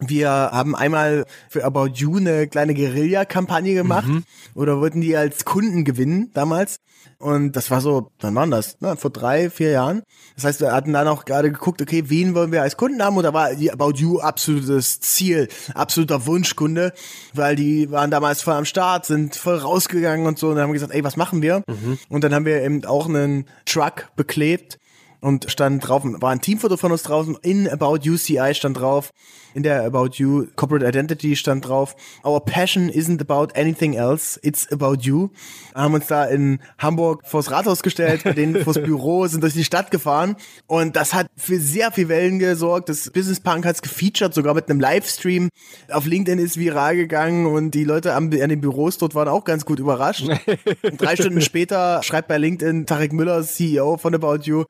wir 0.00 0.30
haben 0.30 0.76
einmal 0.76 1.24
für 1.48 1.64
About 1.64 1.90
You 1.94 2.16
eine 2.16 2.46
kleine 2.46 2.74
Guerilla-Kampagne 2.74 3.74
gemacht 3.74 4.08
mhm. 4.08 4.24
oder 4.54 4.80
wollten 4.80 5.00
die 5.00 5.16
als 5.16 5.44
Kunden 5.44 5.84
gewinnen 5.84 6.30
damals. 6.34 6.80
Und 7.18 7.56
das 7.56 7.70
war 7.70 7.80
so, 7.80 8.12
wann 8.20 8.34
war 8.36 8.46
das? 8.46 8.80
Ne, 8.80 8.96
vor 8.96 9.10
drei, 9.10 9.50
vier 9.50 9.70
Jahren. 9.70 10.02
Das 10.36 10.44
heißt, 10.44 10.60
wir 10.60 10.72
hatten 10.72 10.92
dann 10.92 11.08
auch 11.08 11.24
gerade 11.24 11.50
geguckt, 11.50 11.82
okay, 11.82 12.04
wen 12.06 12.34
wollen 12.34 12.52
wir 12.52 12.62
als 12.62 12.76
Kunden 12.76 13.02
haben? 13.02 13.16
Und 13.16 13.24
da 13.24 13.32
war 13.32 13.54
die 13.54 13.72
About 13.72 13.94
You 13.96 14.20
absolutes 14.20 15.00
Ziel, 15.00 15.48
absoluter 15.74 16.26
Wunschkunde, 16.26 16.92
weil 17.34 17.56
die 17.56 17.90
waren 17.90 18.12
damals 18.12 18.42
voll 18.42 18.54
am 18.54 18.64
Start, 18.64 19.06
sind 19.06 19.34
voll 19.34 19.56
rausgegangen 19.56 20.26
und 20.26 20.38
so 20.38 20.48
und 20.48 20.54
dann 20.54 20.64
haben 20.64 20.70
wir 20.70 20.74
gesagt, 20.74 20.94
ey, 20.94 21.02
was 21.02 21.16
machen 21.16 21.42
wir? 21.42 21.64
Mhm. 21.66 21.98
Und 22.08 22.22
dann 22.22 22.32
haben 22.32 22.44
wir 22.44 22.62
eben 22.62 22.84
auch 22.84 23.08
einen 23.08 23.46
Truck 23.64 24.08
beklebt 24.14 24.78
und 25.20 25.50
stand 25.50 25.86
drauf, 25.86 26.02
war 26.04 26.30
ein 26.30 26.40
Teamfoto 26.40 26.76
von 26.76 26.92
uns 26.92 27.02
draußen, 27.02 27.36
in 27.42 27.68
About 27.68 27.98
You 28.02 28.16
CI 28.16 28.54
stand 28.54 28.78
drauf, 28.78 29.10
in 29.54 29.62
der 29.62 29.84
About 29.84 30.10
You 30.14 30.46
Corporate 30.56 30.86
Identity 30.86 31.36
stand 31.36 31.66
drauf, 31.66 31.96
Our 32.24 32.40
passion 32.40 32.88
isn't 32.88 33.20
about 33.20 33.54
anything 33.58 33.94
else, 33.94 34.38
it's 34.42 34.70
about 34.70 34.98
you. 35.02 35.30
Haben 35.74 35.94
uns 35.94 36.06
da 36.06 36.24
in 36.24 36.60
Hamburg 36.78 37.22
vors 37.26 37.50
Rathaus 37.50 37.82
gestellt, 37.82 38.24
denen 38.36 38.62
vors 38.62 38.80
Büro, 38.80 39.26
sind 39.28 39.42
durch 39.42 39.54
die 39.54 39.64
Stadt 39.64 39.90
gefahren 39.90 40.36
und 40.66 40.96
das 40.96 41.14
hat 41.14 41.28
für 41.36 41.58
sehr 41.58 41.90
viel 41.92 42.08
Wellen 42.08 42.38
gesorgt. 42.38 42.88
Das 42.88 43.10
Business 43.10 43.40
Punk 43.40 43.66
hat's 43.66 43.82
gefeatured, 43.82 44.34
sogar 44.34 44.54
mit 44.54 44.70
einem 44.70 44.80
Livestream. 44.80 45.48
Auf 45.90 46.06
LinkedIn 46.06 46.38
ist 46.38 46.58
viral 46.58 46.96
gegangen 46.96 47.46
und 47.46 47.72
die 47.72 47.84
Leute 47.84 48.14
an 48.14 48.30
den 48.30 48.60
Büros 48.60 48.98
dort 48.98 49.14
waren 49.14 49.28
auch 49.28 49.44
ganz 49.44 49.64
gut 49.64 49.78
überrascht. 49.78 50.28
Drei 50.96 51.16
Stunden 51.16 51.40
später 51.40 52.02
schreibt 52.02 52.28
bei 52.28 52.38
LinkedIn 52.38 52.86
Tarek 52.86 53.12
Müller, 53.12 53.42
CEO 53.42 53.96
von 53.96 54.14
About 54.14 54.42
You, 54.44 54.64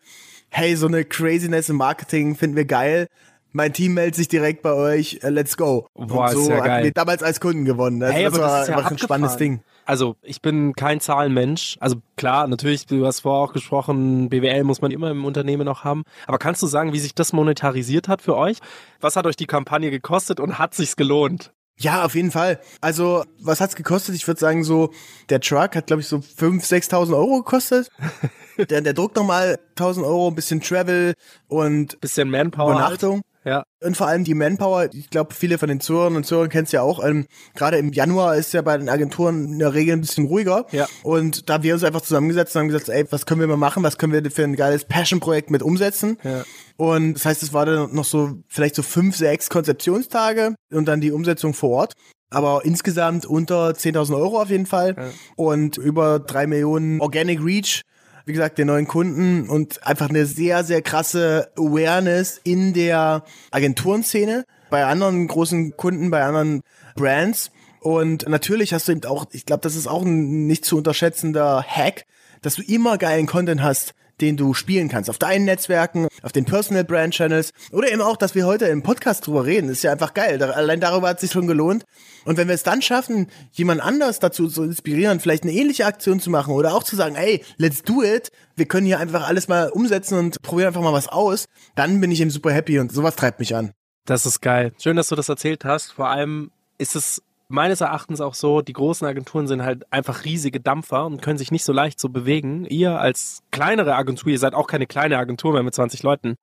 hey, 0.50 0.76
so 0.76 0.86
eine 0.86 1.04
Craziness 1.04 1.68
im 1.68 1.76
Marketing 1.76 2.36
finden 2.36 2.56
wir 2.56 2.64
geil. 2.64 3.08
Mein 3.52 3.72
Team 3.72 3.94
meldet 3.94 4.14
sich 4.14 4.28
direkt 4.28 4.62
bei 4.62 4.72
euch, 4.72 5.20
uh, 5.24 5.28
let's 5.28 5.56
go. 5.56 5.88
Boah, 5.94 6.28
so 6.28 6.42
ist 6.42 6.48
ja 6.48 6.60
geil. 6.60 6.92
damals 6.92 7.22
als 7.22 7.40
Kunden 7.40 7.64
gewonnen. 7.64 8.02
Also 8.02 8.14
hey, 8.14 8.24
das 8.24 8.38
war 8.38 8.40
das 8.40 8.62
ist 8.62 8.68
ja 8.68 8.76
einfach 8.76 8.90
ein 8.90 8.98
spannendes. 8.98 9.36
Ding. 9.36 9.62
Also 9.86 10.16
ich 10.20 10.42
bin 10.42 10.74
kein 10.74 11.00
Zahlenmensch. 11.00 11.78
Also 11.80 11.96
klar, 12.16 12.46
natürlich, 12.46 12.84
du 12.84 13.06
hast 13.06 13.20
vorher 13.20 13.48
auch 13.48 13.52
gesprochen, 13.54 14.28
BWL 14.28 14.64
muss 14.64 14.82
man 14.82 14.90
immer 14.90 15.10
im 15.10 15.24
Unternehmen 15.24 15.64
noch 15.64 15.82
haben. 15.82 16.02
Aber 16.26 16.36
kannst 16.36 16.62
du 16.62 16.66
sagen, 16.66 16.92
wie 16.92 16.98
sich 16.98 17.14
das 17.14 17.32
monetarisiert 17.32 18.06
hat 18.06 18.20
für 18.20 18.36
euch? 18.36 18.58
Was 19.00 19.16
hat 19.16 19.26
euch 19.26 19.36
die 19.36 19.46
Kampagne 19.46 19.90
gekostet 19.90 20.40
und 20.40 20.58
hat 20.58 20.74
sich's 20.74 20.96
gelohnt? 20.96 21.52
Ja, 21.80 22.04
auf 22.04 22.14
jeden 22.14 22.32
Fall. 22.32 22.60
Also, 22.80 23.24
was 23.40 23.60
hat's 23.60 23.76
gekostet? 23.76 24.16
Ich 24.16 24.26
würde 24.26 24.40
sagen, 24.40 24.64
so, 24.64 24.90
der 25.28 25.40
Truck 25.40 25.76
hat, 25.76 25.86
glaube 25.86 26.02
ich, 26.02 26.08
so 26.08 26.16
5.000, 26.16 26.90
6.000 26.90 27.16
Euro 27.16 27.38
gekostet. 27.38 27.88
der, 28.58 28.80
der 28.80 28.92
druckt 28.94 29.14
nochmal 29.14 29.58
1.000 29.76 30.04
Euro, 30.04 30.28
ein 30.28 30.34
bisschen 30.34 30.60
Travel 30.60 31.14
und 31.46 32.00
Bisschen 32.00 32.30
Manpower. 32.30 32.72
Übernachtung. 32.72 33.22
Ja. 33.48 33.62
Und 33.82 33.96
vor 33.96 34.06
allem 34.08 34.24
die 34.24 34.34
Manpower, 34.34 34.88
ich 34.92 35.08
glaube, 35.08 35.32
viele 35.32 35.56
von 35.56 35.68
den 35.68 35.80
Zuhörern 35.80 36.16
und 36.16 36.24
Zuhörern 36.24 36.50
kennen 36.50 36.64
es 36.64 36.72
ja 36.72 36.82
auch, 36.82 37.02
ähm, 37.02 37.26
gerade 37.54 37.78
im 37.78 37.92
Januar 37.92 38.36
ist 38.36 38.52
ja 38.52 38.60
bei 38.60 38.76
den 38.76 38.88
Agenturen 38.88 39.52
in 39.52 39.58
der 39.58 39.72
Regel 39.72 39.94
ein 39.94 40.00
bisschen 40.02 40.26
ruhiger. 40.26 40.66
Ja. 40.72 40.86
Und 41.02 41.48
da 41.48 41.54
haben 41.54 41.62
wir 41.62 41.72
uns 41.74 41.84
einfach 41.84 42.02
zusammengesetzt 42.02 42.54
und 42.54 42.60
haben 42.60 42.68
gesagt, 42.68 42.88
ey, 42.90 43.06
was 43.10 43.24
können 43.24 43.40
wir 43.40 43.46
mal 43.46 43.56
machen, 43.56 43.82
was 43.82 43.96
können 43.96 44.12
wir 44.12 44.30
für 44.30 44.44
ein 44.44 44.56
geiles 44.56 44.84
Passion-Projekt 44.84 45.50
mit 45.50 45.62
umsetzen. 45.62 46.18
Ja. 46.22 46.44
Und 46.76 47.14
das 47.14 47.24
heißt, 47.24 47.42
es 47.42 47.52
war 47.52 47.64
dann 47.66 47.94
noch 47.94 48.04
so, 48.04 48.34
vielleicht 48.48 48.74
so 48.74 48.82
fünf, 48.82 49.16
sechs 49.16 49.48
Konzeptionstage 49.48 50.54
und 50.72 50.86
dann 50.86 51.00
die 51.00 51.12
Umsetzung 51.12 51.54
vor 51.54 51.70
Ort. 51.70 51.92
Aber 52.30 52.62
insgesamt 52.64 53.24
unter 53.24 53.70
10.000 53.70 54.14
Euro 54.14 54.42
auf 54.42 54.50
jeden 54.50 54.66
Fall 54.66 54.94
Ja. 54.98 55.04
und 55.36 55.78
über 55.78 56.18
drei 56.18 56.46
Millionen 56.46 57.00
Organic 57.00 57.42
Reach 57.42 57.80
wie 58.28 58.32
gesagt, 58.32 58.58
den 58.58 58.66
neuen 58.66 58.86
Kunden 58.86 59.48
und 59.48 59.84
einfach 59.86 60.10
eine 60.10 60.26
sehr, 60.26 60.62
sehr 60.62 60.82
krasse 60.82 61.50
Awareness 61.56 62.38
in 62.44 62.74
der 62.74 63.24
Agenturenszene, 63.50 64.44
bei 64.68 64.84
anderen 64.84 65.26
großen 65.26 65.78
Kunden, 65.78 66.10
bei 66.10 66.22
anderen 66.22 66.60
Brands. 66.94 67.50
Und 67.80 68.28
natürlich 68.28 68.74
hast 68.74 68.86
du 68.86 68.92
eben 68.92 69.04
auch, 69.06 69.24
ich 69.32 69.46
glaube, 69.46 69.62
das 69.62 69.74
ist 69.74 69.86
auch 69.86 70.02
ein 70.02 70.46
nicht 70.46 70.66
zu 70.66 70.76
unterschätzender 70.76 71.64
Hack, 71.66 72.04
dass 72.42 72.56
du 72.56 72.62
immer 72.62 72.98
geilen 72.98 73.26
Content 73.26 73.62
hast, 73.62 73.94
den 74.20 74.36
du 74.36 74.54
spielen 74.54 74.88
kannst. 74.88 75.10
Auf 75.10 75.18
deinen 75.18 75.44
Netzwerken, 75.44 76.08
auf 76.22 76.32
den 76.32 76.44
Personal 76.44 76.84
Brand 76.84 77.14
Channels 77.14 77.52
oder 77.72 77.90
eben 77.90 78.02
auch, 78.02 78.16
dass 78.16 78.34
wir 78.34 78.46
heute 78.46 78.66
im 78.66 78.82
Podcast 78.82 79.26
drüber 79.26 79.46
reden, 79.46 79.68
ist 79.68 79.82
ja 79.82 79.92
einfach 79.92 80.14
geil. 80.14 80.42
Allein 80.42 80.80
darüber 80.80 81.08
hat 81.08 81.16
es 81.16 81.22
sich 81.22 81.32
schon 81.32 81.46
gelohnt. 81.46 81.84
Und 82.24 82.36
wenn 82.36 82.48
wir 82.48 82.54
es 82.54 82.62
dann 82.62 82.82
schaffen, 82.82 83.28
jemand 83.52 83.80
anders 83.80 84.18
dazu 84.18 84.48
zu 84.48 84.62
inspirieren, 84.64 85.20
vielleicht 85.20 85.44
eine 85.44 85.52
ähnliche 85.52 85.86
Aktion 85.86 86.20
zu 86.20 86.30
machen 86.30 86.54
oder 86.54 86.74
auch 86.74 86.82
zu 86.82 86.96
sagen, 86.96 87.14
ey, 87.16 87.44
let's 87.56 87.82
do 87.82 88.02
it, 88.02 88.30
wir 88.56 88.66
können 88.66 88.86
hier 88.86 88.98
einfach 88.98 89.26
alles 89.26 89.48
mal 89.48 89.70
umsetzen 89.70 90.18
und 90.18 90.42
probieren 90.42 90.68
einfach 90.68 90.82
mal 90.82 90.92
was 90.92 91.08
aus, 91.08 91.46
dann 91.74 92.00
bin 92.00 92.10
ich 92.10 92.20
eben 92.20 92.30
super 92.30 92.52
happy 92.52 92.78
und 92.78 92.92
sowas 92.92 93.16
treibt 93.16 93.40
mich 93.40 93.54
an. 93.54 93.72
Das 94.04 94.26
ist 94.26 94.40
geil. 94.40 94.72
Schön, 94.82 94.96
dass 94.96 95.08
du 95.08 95.16
das 95.16 95.28
erzählt 95.28 95.64
hast. 95.64 95.92
Vor 95.92 96.08
allem 96.08 96.50
ist 96.78 96.96
es 96.96 97.22
meines 97.48 97.80
Erachtens 97.80 98.20
auch 98.20 98.34
so, 98.34 98.60
die 98.60 98.72
großen 98.72 99.06
Agenturen 99.06 99.48
sind 99.48 99.62
halt 99.62 99.90
einfach 99.92 100.24
riesige 100.24 100.60
Dampfer 100.60 101.06
und 101.06 101.22
können 101.22 101.38
sich 101.38 101.50
nicht 101.50 101.64
so 101.64 101.72
leicht 101.72 101.98
so 101.98 102.08
bewegen. 102.08 102.66
Ihr 102.66 103.00
als 103.00 103.42
kleinere 103.50 103.94
Agentur, 103.94 104.30
ihr 104.30 104.38
seid 104.38 104.54
auch 104.54 104.66
keine 104.66 104.86
kleine 104.86 105.18
Agentur 105.18 105.52
mehr 105.52 105.62
mit 105.62 105.74
20 105.74 106.02
Leuten, 106.02 106.36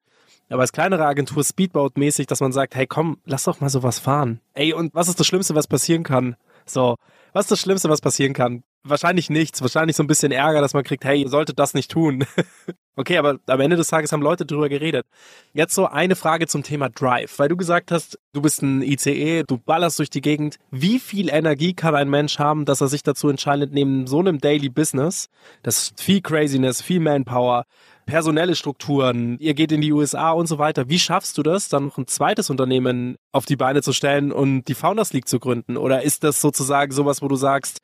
aber 0.50 0.62
als 0.62 0.72
kleinere 0.72 1.06
Agentur 1.06 1.44
Speedboat-mäßig, 1.44 2.28
dass 2.28 2.42
man 2.42 2.52
sagt, 2.52 2.76
hey 2.76 2.88
komm, 2.88 3.18
lass 3.26 3.46
doch 3.46 3.62
mal 3.62 3.70
sowas 3.70 4.00
fahren. 4.00 4.42
Ey, 4.54 4.74
und 4.74 4.94
was 4.94 5.08
ist 5.08 5.20
das 5.20 5.28
Schlimmste, 5.28 5.56
was 5.56 5.68
passieren 5.68 6.04
kann? 6.04 6.36
So, 6.66 6.98
was 7.34 7.46
ist 7.46 7.52
das 7.52 7.62
Schlimmste, 7.62 7.90
was 7.90 8.02
passieren 8.02 8.34
kann? 8.34 8.64
Wahrscheinlich 8.84 9.30
nichts, 9.30 9.62
wahrscheinlich 9.62 9.96
so 9.96 10.04
ein 10.04 10.08
bisschen 10.08 10.32
Ärger, 10.32 10.62
dass 10.62 10.74
man 10.74 10.84
kriegt, 10.84 11.06
hey, 11.06 11.22
ihr 11.22 11.30
solltet 11.30 11.60
das 11.60 11.74
nicht 11.74 11.92
tun. 11.92 12.26
Okay, 12.98 13.18
aber 13.18 13.40
am 13.48 13.60
Ende 13.60 13.76
des 13.76 13.90
Tages 13.90 14.14
haben 14.14 14.22
Leute 14.22 14.46
drüber 14.46 14.70
geredet. 14.70 15.06
Jetzt 15.54 15.76
so 15.76 15.86
eine 15.86 16.16
Frage 16.16 16.48
zum 16.48 16.64
Thema 16.64 16.88
Drive, 16.88 17.40
weil 17.40 17.50
du 17.50 17.58
gesagt 17.58 17.92
hast, 17.92 18.18
du 18.32 18.42
bist 18.42 18.62
ein 18.62 18.82
ICE, 18.82 19.44
du 19.46 19.58
ballerst 19.58 20.00
durch 20.00 20.10
die 20.10 20.22
Gegend. 20.22 20.58
Wie 20.72 21.00
viel 21.00 21.30
Energie 21.30 21.74
kann 21.74 21.94
ein 21.94 22.10
Mensch 22.10 22.40
haben, 22.40 22.64
dass 22.64 22.80
er 22.80 22.88
sich 22.88 23.04
dazu 23.04 23.28
entscheidet, 23.28 23.74
neben 23.74 24.08
so 24.08 24.20
einem 24.20 24.40
Daily 24.40 24.70
Business, 24.70 25.28
das 25.62 25.78
ist 25.78 26.02
viel 26.02 26.22
Craziness, 26.22 26.82
viel 26.82 27.02
Manpower, 27.02 27.66
personelle 28.06 28.56
Strukturen, 28.56 29.38
ihr 29.40 29.54
geht 29.54 29.72
in 29.72 29.82
die 29.82 29.92
USA 29.92 30.32
und 30.32 30.48
so 30.48 30.60
weiter. 30.60 30.90
Wie 30.90 31.00
schaffst 31.00 31.38
du 31.38 31.44
das, 31.44 31.70
dann 31.70 31.86
noch 31.86 31.98
ein 31.98 32.08
zweites 32.08 32.50
Unternehmen 32.50 33.18
auf 33.32 33.46
die 33.46 33.56
Beine 33.56 33.82
zu 33.82 33.94
stellen 33.94 34.32
und 34.32 34.66
die 34.66 34.76
Founders 34.76 35.12
League 35.14 35.28
zu 35.28 35.40
gründen? 35.40 35.76
Oder 35.76 36.04
ist 36.04 36.24
das 36.24 36.40
sozusagen 36.40 36.92
sowas, 36.92 37.22
wo 37.22 37.28
du 37.28 37.36
sagst, 37.36 37.80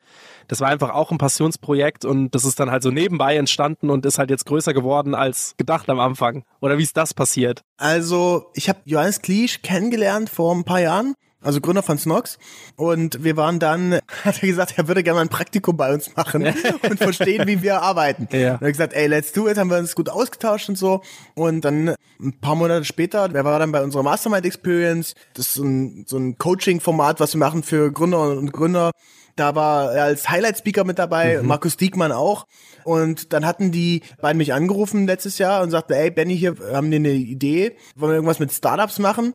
das 0.48 0.60
war 0.60 0.68
einfach 0.68 0.90
auch 0.90 1.10
ein 1.10 1.18
Passionsprojekt 1.18 2.04
und 2.04 2.34
das 2.34 2.44
ist 2.44 2.60
dann 2.60 2.70
halt 2.70 2.82
so 2.82 2.90
nebenbei 2.90 3.36
entstanden 3.36 3.90
und 3.90 4.06
ist 4.06 4.18
halt 4.18 4.30
jetzt 4.30 4.46
größer 4.46 4.72
geworden 4.72 5.01
als 5.08 5.54
gedacht 5.56 5.88
am 5.90 6.00
Anfang? 6.00 6.44
Oder 6.60 6.78
wie 6.78 6.82
ist 6.82 6.96
das 6.96 7.14
passiert? 7.14 7.62
Also, 7.76 8.50
ich 8.54 8.68
habe 8.68 8.80
Johannes 8.84 9.22
Kliesch 9.22 9.62
kennengelernt 9.62 10.30
vor 10.30 10.54
ein 10.54 10.64
paar 10.64 10.80
Jahren 10.80 11.14
also 11.42 11.60
Gründer 11.60 11.82
von 11.82 11.98
Snox. 11.98 12.38
Und 12.76 13.22
wir 13.24 13.36
waren 13.36 13.58
dann, 13.58 13.94
hat 14.24 14.42
er 14.42 14.48
gesagt, 14.48 14.74
er 14.76 14.88
würde 14.88 15.02
gerne 15.02 15.16
mal 15.16 15.22
ein 15.22 15.28
Praktikum 15.28 15.76
bei 15.76 15.92
uns 15.92 16.14
machen 16.16 16.46
und 16.88 16.98
verstehen, 16.98 17.46
wie 17.46 17.62
wir 17.62 17.82
arbeiten. 17.82 18.28
Ja. 18.30 18.54
Und 18.54 18.62
er 18.62 18.68
hat 18.68 18.72
gesagt, 18.72 18.92
ey, 18.94 19.06
let's 19.06 19.32
do 19.32 19.48
it, 19.48 19.58
haben 19.58 19.70
wir 19.70 19.78
uns 19.78 19.94
gut 19.94 20.08
ausgetauscht 20.08 20.68
und 20.68 20.78
so. 20.78 21.02
Und 21.34 21.64
dann 21.64 21.94
ein 22.20 22.40
paar 22.40 22.54
Monate 22.54 22.84
später, 22.84 23.28
wer 23.32 23.44
war 23.44 23.58
dann 23.58 23.72
bei 23.72 23.82
unserer 23.82 24.02
Mastermind 24.02 24.46
Experience? 24.46 25.14
Das 25.34 25.48
ist 25.48 25.54
so 25.54 25.64
ein, 25.64 26.04
so 26.06 26.16
ein 26.16 26.38
Coaching-Format, 26.38 27.20
was 27.20 27.34
wir 27.34 27.40
machen 27.40 27.62
für 27.62 27.90
Gründer 27.92 28.30
und 28.30 28.52
Gründer. 28.52 28.92
Da 29.36 29.54
war 29.54 29.94
er 29.94 30.04
als 30.04 30.28
Highlight-Speaker 30.28 30.84
mit 30.84 30.98
dabei, 30.98 31.38
mhm. 31.40 31.48
Markus 31.48 31.76
Diekmann 31.76 32.12
auch. 32.12 32.46
Und 32.84 33.32
dann 33.32 33.46
hatten 33.46 33.72
die 33.72 34.02
beiden 34.20 34.38
mich 34.38 34.52
angerufen 34.52 35.06
letztes 35.06 35.38
Jahr 35.38 35.62
und 35.62 35.70
sagten, 35.70 35.94
ey, 35.94 36.10
Benny, 36.10 36.36
hier 36.36 36.56
haben 36.72 36.90
wir 36.90 36.96
eine 36.96 37.12
Idee, 37.12 37.76
wollen 37.96 38.12
wir 38.12 38.16
irgendwas 38.16 38.38
mit 38.38 38.52
Startups 38.52 38.98
machen? 38.98 39.32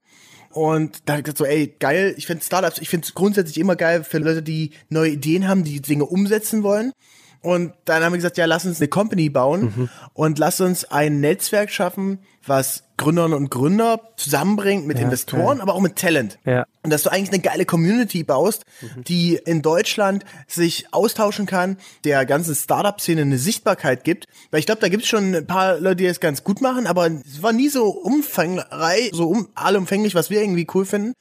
Und 0.51 1.01
da 1.05 1.13
habe 1.13 1.19
ich 1.19 1.25
gesagt 1.25 1.37
so, 1.37 1.45
ey, 1.45 1.75
geil, 1.79 2.15
ich 2.17 2.25
finde 2.25 2.43
Startups, 2.43 2.79
ich 2.79 2.89
finde 2.89 3.05
es 3.05 3.13
grundsätzlich 3.13 3.59
immer 3.59 3.75
geil 3.75 4.03
für 4.03 4.17
Leute, 4.17 4.41
die 4.41 4.71
neue 4.89 5.11
Ideen 5.11 5.47
haben, 5.47 5.63
die 5.63 5.81
Dinge 5.81 6.05
umsetzen 6.05 6.63
wollen. 6.63 6.93
Und 7.41 7.73
dann 7.85 8.03
haben 8.03 8.13
wir 8.13 8.17
gesagt, 8.17 8.37
ja, 8.37 8.45
lass 8.45 8.65
uns 8.65 8.79
eine 8.79 8.87
Company 8.87 9.29
bauen 9.29 9.73
mhm. 9.75 9.89
und 10.13 10.39
lass 10.39 10.61
uns 10.61 10.85
ein 10.85 11.19
Netzwerk 11.19 11.71
schaffen, 11.71 12.19
was 12.45 12.83
Gründerinnen 12.97 13.37
und 13.37 13.51
Gründer 13.51 14.01
zusammenbringt 14.15 14.87
mit 14.87 14.97
ja, 14.97 15.03
Investoren, 15.03 15.57
ja. 15.57 15.63
aber 15.63 15.75
auch 15.75 15.81
mit 15.81 15.97
Talent. 15.97 16.39
Ja. 16.45 16.65
Und 16.83 16.91
dass 16.91 17.03
du 17.03 17.11
eigentlich 17.11 17.31
eine 17.31 17.41
geile 17.41 17.65
Community 17.65 18.23
baust, 18.23 18.65
mhm. 18.81 19.03
die 19.03 19.39
in 19.45 19.61
Deutschland 19.61 20.25
sich 20.47 20.87
austauschen 20.91 21.45
kann, 21.45 21.77
der 22.05 22.25
ganzen 22.25 22.55
Startup-Szene 22.55 23.21
eine 23.21 23.37
Sichtbarkeit 23.37 24.03
gibt. 24.03 24.25
Weil 24.49 24.61
ich 24.61 24.65
glaube, 24.65 24.81
da 24.81 24.89
gibt 24.89 25.03
es 25.03 25.09
schon 25.09 25.35
ein 25.35 25.47
paar 25.47 25.79
Leute, 25.79 25.97
die 25.97 26.05
es 26.05 26.19
ganz 26.19 26.43
gut 26.43 26.61
machen, 26.61 26.87
aber 26.87 27.07
es 27.07 27.43
war 27.43 27.53
nie 27.53 27.69
so 27.69 27.85
umfangreich, 27.85 29.11
so 29.13 29.29
um, 29.29 29.49
allumfänglich, 29.53 30.15
was 30.15 30.29
wir 30.29 30.41
irgendwie 30.41 30.67
cool 30.73 30.85
finden. 30.85 31.13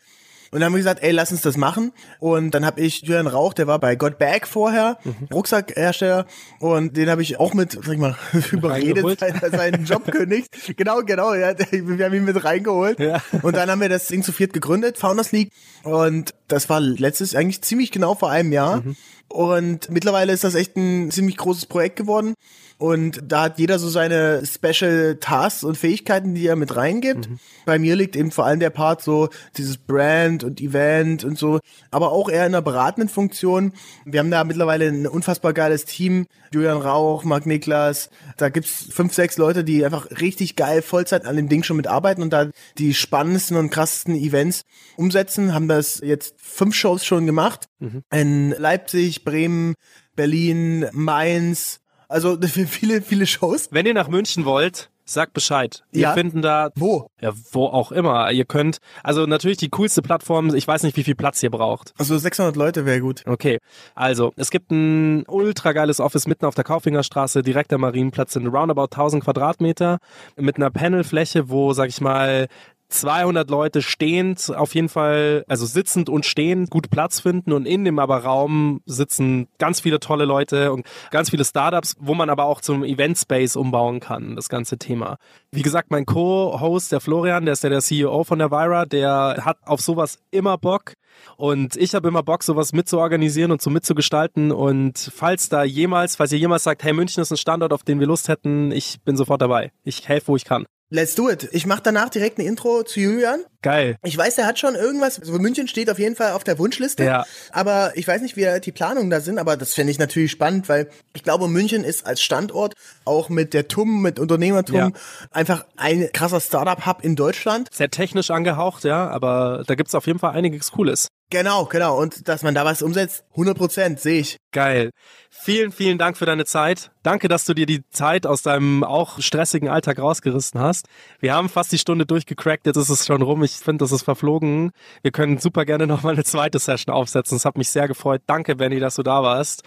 Und 0.57 0.61
dann 0.61 0.68
haben 0.68 0.72
wir 0.72 0.78
gesagt, 0.78 1.02
ey, 1.02 1.11
lass 1.11 1.32
uns 1.32 1.42
das 1.42 1.59
machen. 1.59 1.92
Und 2.18 2.52
dann 2.52 2.64
habe 2.64 2.80
ich 2.80 3.02
Julian 3.02 3.26
Rauch, 3.26 3.52
der 3.52 3.66
war 3.66 3.78
bei 3.78 3.94
Got 3.94 4.16
Bag 4.16 4.46
vorher, 4.46 4.96
mhm. 5.04 5.28
Rucksackhersteller, 5.30 6.24
und 6.61 6.96
den 6.96 7.11
habe 7.11 7.20
ich 7.20 7.38
auch 7.38 7.52
mit, 7.52 7.72
sag 7.72 7.92
ich 7.92 7.98
mal, 7.98 8.16
überredet, 8.52 9.20
seinen 9.50 9.84
Job 9.84 10.07
kündigt. 10.11 10.74
Genau, 10.78 11.02
genau, 11.02 11.34
ja, 11.34 11.52
wir 11.70 12.07
haben 12.07 12.14
ihn 12.14 12.24
mit 12.24 12.42
reingeholt. 12.42 12.98
Ja. 12.98 13.20
Und 13.42 13.54
dann 13.54 13.70
haben 13.70 13.82
wir 13.82 13.90
das 13.90 14.07
Ding 14.07 14.22
zu 14.22 14.32
viert 14.32 14.54
gegründet, 14.54 14.96
Founders 14.96 15.30
League. 15.30 15.52
Und 15.82 16.34
das 16.48 16.70
war 16.70 16.80
letztes, 16.80 17.34
eigentlich 17.34 17.61
ziemlich 17.61 17.92
genau 17.92 18.14
vor 18.14 18.30
einem 18.30 18.50
Jahr. 18.50 18.78
Mhm. 18.80 18.96
Und 19.28 19.90
mittlerweile 19.90 20.32
ist 20.32 20.42
das 20.42 20.54
echt 20.54 20.74
ein 20.78 21.11
ziemlich 21.11 21.36
großes 21.36 21.66
Projekt 21.66 21.96
geworden. 21.96 22.32
Und 22.78 23.20
da 23.26 23.44
hat 23.44 23.58
jeder 23.58 23.78
so 23.78 23.88
seine 23.88 24.44
Special 24.44 25.16
Tasks 25.18 25.64
und 25.64 25.78
Fähigkeiten, 25.78 26.34
die 26.34 26.46
er 26.46 26.56
mit 26.56 26.76
reingibt. 26.76 27.30
Mhm. 27.30 27.38
Bei 27.64 27.78
mir 27.78 27.96
liegt 27.96 28.16
eben 28.16 28.30
vor 28.30 28.44
allem 28.44 28.60
der 28.60 28.70
Part 28.70 29.02
so 29.02 29.30
dieses 29.56 29.78
Brand 29.78 30.44
und 30.44 30.60
Event 30.60 31.24
und 31.24 31.38
so, 31.38 31.60
aber 31.90 32.12
auch 32.12 32.28
eher 32.28 32.44
in 32.44 32.54
einer 32.54 32.62
beratenden 32.62 33.08
Funktion. 33.08 33.72
Wir 34.04 34.20
haben 34.20 34.30
da 34.30 34.44
mittlerweile 34.44 34.88
ein 34.88 35.06
unfassbar 35.06 35.54
geiles 35.54 35.86
Team. 35.86 36.26
Julian 36.52 36.76
Rauch, 36.76 37.24
Marc 37.24 37.46
Niklas. 37.46 38.10
Da 38.36 38.50
gibt's 38.50 38.86
fünf, 38.90 39.14
sechs 39.14 39.38
Leute, 39.38 39.64
die 39.64 39.84
einfach 39.84 40.10
richtig 40.20 40.54
geil 40.56 40.82
Vollzeit 40.82 41.24
an 41.24 41.36
dem 41.36 41.48
Ding 41.48 41.62
schon 41.62 41.78
mitarbeiten 41.78 42.22
und 42.22 42.30
da 42.30 42.50
die 42.76 42.92
spannendsten 42.92 43.56
und 43.56 43.70
krassesten 43.70 44.14
Events 44.14 44.62
umsetzen. 44.96 45.54
Haben 45.54 45.68
das 45.68 46.00
jetzt 46.04 46.34
fünf 46.36 46.74
Shows 46.74 47.06
schon 47.06 47.24
gemacht. 47.24 47.68
Mhm. 47.78 48.02
In 48.12 48.50
Leipzig, 48.50 49.24
Bremen, 49.24 49.74
Berlin, 50.14 50.86
Mainz, 50.92 51.80
also 52.09 52.38
viele, 52.66 53.02
viele 53.02 53.26
Shows. 53.26 53.68
Wenn 53.70 53.86
ihr 53.86 53.94
nach 53.94 54.09
München 54.09 54.44
wollt, 54.44 54.90
sagt 55.07 55.32
Bescheid. 55.32 55.84
Ja. 55.92 56.11
Wir 56.11 56.14
finden 56.14 56.42
da. 56.42 56.70
Wo? 56.74 57.07
Ja, 57.20 57.32
wo 57.52 57.66
auch 57.66 57.92
immer. 57.92 58.30
Ihr 58.32 58.44
könnt, 58.44 58.78
also 59.02 59.24
natürlich 59.26 59.57
die 59.57 59.70
coolste 59.70 60.02
Plattform, 60.02 60.54
ich 60.54 60.66
weiß 60.66 60.82
nicht, 60.82 60.96
wie 60.96 61.04
viel 61.04 61.14
Platz 61.14 61.42
ihr 61.42 61.50
braucht. 61.50 61.94
Also 61.96 62.18
600 62.18 62.57
Leute 62.57 62.84
wäre 62.84 63.00
gut. 63.00 63.22
Okay. 63.26 63.59
Also, 63.94 64.32
es 64.36 64.50
gibt 64.50 64.70
ein 64.70 65.24
ultra 65.28 65.72
geiles 65.72 66.00
Office 66.00 66.26
mitten 66.26 66.44
auf 66.44 66.54
der 66.54 66.64
Kaufingerstraße, 66.64 67.42
direkt 67.42 67.72
am 67.72 67.82
Marienplatz, 67.82 68.36
in 68.36 68.48
roundabout 68.48 68.84
1000 68.84 69.24
Quadratmeter, 69.24 69.98
mit 70.36 70.57
einer 70.57 70.70
Panelfläche, 70.70 71.48
wo, 71.48 71.72
sag 71.72 71.88
ich 71.88 72.00
mal, 72.00 72.48
200 72.89 73.51
Leute 73.51 73.82
stehend, 73.82 74.53
auf 74.55 74.74
jeden 74.74 74.89
Fall, 74.89 75.45
also 75.49 75.66
sitzend 75.66 76.09
und 76.09 76.24
stehend, 76.24 76.70
gut 76.70 76.91
Platz 76.91 77.20
finden 77.20 77.53
und 77.53 77.66
in 77.66 77.84
dem 77.84 77.99
aber 77.99 78.18
Raum 78.24 78.80
sitzen 78.87 79.49
ganz 79.59 79.80
viele 79.80 80.01
tolle 80.01 80.24
Leute 80.24 80.72
und 80.72 80.87
ganz 81.11 81.30
viele 81.30 81.45
Startups, 81.45 81.97
wo 81.99 82.14
man 82.14 82.30
aber 82.30 82.45
auch 82.45 82.61
zum 82.61 82.84
Event 82.84 83.18
Space 83.18 83.57
umbauen 83.57 84.01
kann, 84.01 84.37
das 84.37 84.49
ganze 84.49 84.78
Thema. 84.78 85.18
Wie 85.51 85.62
gesagt, 85.62 85.91
mein 85.91 86.07
Co-Host, 86.07 86.93
der 86.93 87.01
Florian, 87.01 87.45
der 87.45 87.53
ist 87.53 87.64
ja 87.64 87.70
der 87.70 87.80
CEO 87.80 88.24
von 88.24 88.39
der 88.39 88.51
Vira, 88.51 88.87
der 88.87 89.43
hat 89.45 89.59
auf 89.64 89.80
sowas 89.80 90.18
immer 90.30 90.59
Bock. 90.59 90.93
Und 91.37 91.76
ich 91.76 91.95
habe 91.95 92.09
immer 92.09 92.22
Bock, 92.22 92.43
sowas 92.43 92.72
mitzuorganisieren 92.72 93.51
und 93.51 93.62
so 93.62 93.70
mitzugestalten. 93.70 94.53
Und 94.53 95.11
falls 95.14 95.49
da 95.49 95.64
jemals, 95.64 96.16
falls 96.16 96.32
ihr 96.32 96.39
jemals 96.39 96.64
sagt, 96.64 96.84
hey, 96.84 96.93
München 96.93 97.22
ist 97.22 97.30
ein 97.30 97.39
Standort, 97.39 97.72
auf 97.72 97.84
den 97.84 98.01
wir 98.01 98.07
Lust 98.07 98.28
hätten, 98.28 98.70
ich 98.70 99.01
bin 99.03 99.16
sofort 99.16 99.41
dabei. 99.41 99.72
Ich 99.82 100.09
helfe, 100.09 100.28
wo 100.28 100.37
ich 100.37 100.45
kann. 100.45 100.66
Let's 100.89 101.16
do 101.16 101.28
it. 101.28 101.49
Ich 101.51 101.66
mache 101.66 101.80
danach 101.82 102.11
direkt 102.11 102.39
ein 102.39 102.47
Intro 102.47 102.84
zu 102.84 103.01
Julian. 103.01 103.41
Geil. 103.61 103.97
Ich 104.05 104.16
weiß, 104.16 104.37
der 104.37 104.47
hat 104.47 104.61
schon 104.61 104.76
irgendwas, 104.76 105.18
also 105.18 105.32
München 105.41 105.66
steht 105.66 105.91
auf 105.91 105.99
jeden 105.99 106.14
Fall 106.14 106.30
auf 106.30 106.45
der 106.45 106.61
Wunschliste. 106.61 107.03
Ja. 107.03 107.26
Aber 107.51 107.97
ich 107.97 108.07
weiß 108.07 108.22
nicht, 108.22 108.37
wie 108.37 108.61
die 108.61 108.70
Planungen 108.70 109.11
da 109.11 109.20
sind, 109.20 109.39
aber 109.39 109.57
das 109.57 109.74
finde 109.74 109.91
ich 109.91 109.99
natürlich 109.99 110.30
spannend, 110.30 110.68
weil 110.68 110.89
ich 111.12 111.24
glaube, 111.24 111.49
München 111.49 111.82
ist 111.82 112.07
als 112.07 112.22
Standort 112.22 112.74
auch 113.05 113.28
mit 113.28 113.53
der 113.53 113.66
TUM, 113.66 114.01
mit 114.01 114.20
Unternehmertum 114.20 114.76
ja. 114.76 114.91
einfach 115.32 115.66
ein 115.76 116.09
krasser 116.12 116.41
Startup-Hub 116.41 117.03
in 117.03 117.16
Deutschland. 117.16 117.68
Sehr 117.72 117.91
technisch 117.91 118.30
angehaucht, 118.30 118.84
ja, 118.84 119.09
aber 119.09 119.64
da 119.66 119.74
gibt's 119.74 119.95
auf 119.97 120.07
jeden 120.07 120.20
Fall 120.20 120.37
einiges 120.37 120.70
Cooles. 120.70 121.09
Genau, 121.28 121.64
genau. 121.64 122.00
Und 122.00 122.28
dass 122.28 122.42
man 122.42 122.54
da 122.54 122.64
was 122.64 122.82
umsetzt, 122.82 123.24
100 123.32 123.58
Prozent, 123.58 124.00
sehe 124.00 124.20
ich. 124.20 124.36
Geil. 124.52 124.90
Vielen, 125.28 125.72
vielen 125.72 125.98
Dank 125.98 126.16
für 126.16 126.24
deine 126.24 126.44
Zeit. 126.44 126.92
Danke, 127.02 127.26
dass 127.26 127.44
du 127.44 127.52
dir 127.52 127.66
die 127.66 127.82
Zeit 127.90 128.26
aus 128.26 128.42
deinem 128.42 128.84
auch 128.84 129.20
stressigen 129.20 129.68
Alltag 129.68 129.98
rausgerissen 129.98 130.60
hast. 130.60 130.86
Wir 131.18 131.34
haben 131.34 131.48
fast 131.48 131.72
die 131.72 131.78
Stunde 131.78 132.06
durchgecrackt, 132.06 132.66
jetzt 132.66 132.76
ist 132.76 132.90
es 132.90 133.06
schon 133.06 133.22
rum. 133.22 133.42
Ich 133.42 133.54
finde, 133.54 133.84
das 133.84 133.90
ist 133.90 134.02
verflogen. 134.02 134.70
Wir 135.02 135.10
können 135.10 135.38
super 135.38 135.64
gerne 135.64 135.88
nochmal 135.88 136.14
eine 136.14 136.24
zweite 136.24 136.60
Session 136.60 136.94
aufsetzen. 136.94 137.36
Es 137.36 137.44
hat 137.44 137.58
mich 137.58 137.70
sehr 137.70 137.88
gefreut. 137.88 138.22
Danke, 138.26 138.54
Benny, 138.54 138.78
dass 138.78 138.94
du 138.94 139.02
da 139.02 139.24
warst. 139.24 139.64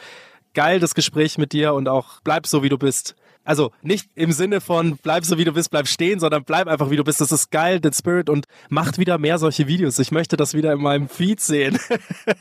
Geil 0.54 0.80
das 0.80 0.96
Gespräch 0.96 1.38
mit 1.38 1.52
dir 1.52 1.74
und 1.74 1.90
auch 1.90 2.22
bleib 2.24 2.48
so, 2.48 2.64
wie 2.64 2.70
du 2.70 2.78
bist. 2.78 3.16
Also 3.50 3.72
nicht 3.82 4.12
im 4.14 4.32
Sinne 4.32 4.62
von 4.62 5.00
bleib 5.02 5.26
so 5.26 5.40
wie 5.40 5.44
du 5.44 5.52
bist, 5.52 5.72
bleib 5.72 5.88
stehen, 5.88 6.20
sondern 6.20 6.44
bleib 6.44 6.68
einfach 6.68 6.92
wie 6.92 6.98
du 6.98 7.04
bist. 7.04 7.20
Das 7.20 7.32
ist 7.32 7.50
geil, 7.50 7.80
den 7.80 7.94
Spirit 7.94 8.30
und 8.30 8.46
macht 8.70 9.00
wieder 9.00 9.18
mehr 9.18 9.40
solche 9.40 9.66
Videos. 9.66 9.98
Ich 9.98 10.12
möchte 10.12 10.38
das 10.38 10.54
wieder 10.54 10.72
in 10.72 10.80
meinem 10.80 11.10
Feed 11.10 11.42
sehen. 11.42 11.80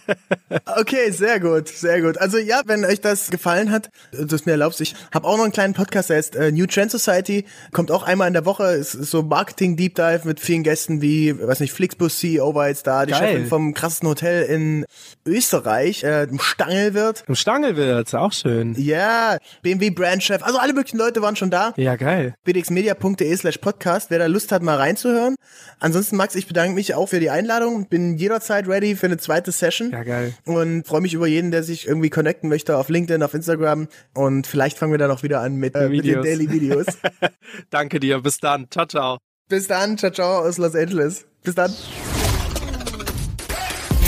okay, 0.76 1.10
sehr 1.10 1.40
gut, 1.40 1.68
sehr 1.68 2.02
gut. 2.02 2.18
Also 2.18 2.36
ja, 2.36 2.60
wenn 2.66 2.84
euch 2.84 3.00
das 3.00 3.30
gefallen 3.30 3.70
hat, 3.70 3.88
du 4.12 4.36
es 4.36 4.44
mir 4.44 4.52
erlaubst, 4.52 4.82
ich 4.82 4.96
habe 5.14 5.26
auch 5.26 5.38
noch 5.38 5.44
einen 5.44 5.52
kleinen 5.54 5.72
Podcast, 5.72 6.10
der 6.10 6.18
heißt 6.18 6.36
äh, 6.36 6.52
New 6.52 6.66
Trend 6.66 6.90
Society, 6.90 7.46
kommt 7.72 7.90
auch 7.90 8.02
einmal 8.02 8.28
in 8.28 8.34
der 8.34 8.44
Woche, 8.44 8.64
ist, 8.64 8.92
ist 8.92 9.10
so 9.10 9.22
Marketing 9.22 9.78
Deep 9.78 9.94
Dive 9.94 10.20
mit 10.24 10.40
vielen 10.40 10.62
Gästen 10.62 11.00
wie, 11.00 11.34
weiß 11.40 11.60
nicht, 11.60 11.72
Flixbus 11.72 12.18
CEO 12.18 12.54
war 12.54 12.68
jetzt 12.68 12.86
da, 12.86 13.06
die 13.06 13.12
geil. 13.12 13.32
Chefin 13.32 13.46
vom 13.46 13.72
krassesten 13.72 14.10
Hotel 14.10 14.42
in 14.42 14.84
Österreich, 15.28 16.02
äh, 16.02 16.24
im 16.24 16.38
Stangelwirt. 16.38 17.24
Im 17.28 17.34
Stangelwirt, 17.34 18.14
auch 18.14 18.32
schön. 18.32 18.74
Ja, 18.76 19.38
BMW 19.62 19.90
Brandchef, 19.90 20.42
also 20.42 20.58
alle 20.58 20.72
möglichen 20.72 20.98
Leute 20.98 21.22
waren 21.22 21.36
schon 21.36 21.50
da. 21.50 21.72
Ja, 21.76 21.96
geil. 21.96 22.34
bdxmedia.de 22.44 23.36
slash 23.36 23.58
podcast, 23.58 24.10
wer 24.10 24.18
da 24.18 24.26
Lust 24.26 24.52
hat, 24.52 24.62
mal 24.62 24.76
reinzuhören. 24.76 25.36
Ansonsten, 25.80 26.16
Max, 26.16 26.34
ich 26.34 26.46
bedanke 26.46 26.74
mich 26.74 26.94
auch 26.94 27.08
für 27.08 27.20
die 27.20 27.30
Einladung. 27.30 27.86
Bin 27.86 28.16
jederzeit 28.16 28.66
ready 28.66 28.96
für 28.96 29.06
eine 29.06 29.18
zweite 29.18 29.52
Session. 29.52 29.90
Ja, 29.92 30.02
geil. 30.02 30.34
Und 30.44 30.86
freue 30.86 31.00
mich 31.00 31.14
über 31.14 31.26
jeden, 31.26 31.50
der 31.50 31.62
sich 31.62 31.86
irgendwie 31.86 32.10
connecten 32.10 32.48
möchte 32.48 32.76
auf 32.76 32.88
LinkedIn, 32.88 33.22
auf 33.22 33.34
Instagram. 33.34 33.88
Und 34.14 34.46
vielleicht 34.46 34.78
fangen 34.78 34.92
wir 34.92 34.98
dann 34.98 35.10
auch 35.10 35.22
wieder 35.22 35.40
an 35.40 35.56
mit, 35.56 35.74
äh, 35.74 35.88
mit 35.88 36.04
den 36.04 36.22
Daily 36.22 36.50
Videos. 36.50 36.86
Danke 37.70 38.00
dir. 38.00 38.20
Bis 38.20 38.38
dann. 38.38 38.66
Ciao, 38.70 38.86
ciao. 38.86 39.18
Bis 39.48 39.66
dann. 39.66 39.98
Ciao, 39.98 40.10
ciao 40.10 40.38
aus 40.38 40.58
Los 40.58 40.74
Angeles. 40.74 41.26
Bis 41.42 41.54
dann. 41.54 41.72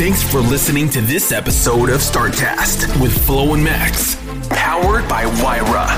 Thanks 0.00 0.22
for 0.22 0.40
listening 0.40 0.88
to 0.92 1.02
this 1.02 1.30
episode 1.30 1.90
of 1.90 2.00
Startcast 2.00 3.02
with 3.02 3.12
Flo 3.26 3.52
and 3.52 3.62
Max, 3.62 4.16
powered 4.48 5.06
by 5.06 5.26
Wyra. 5.26 5.88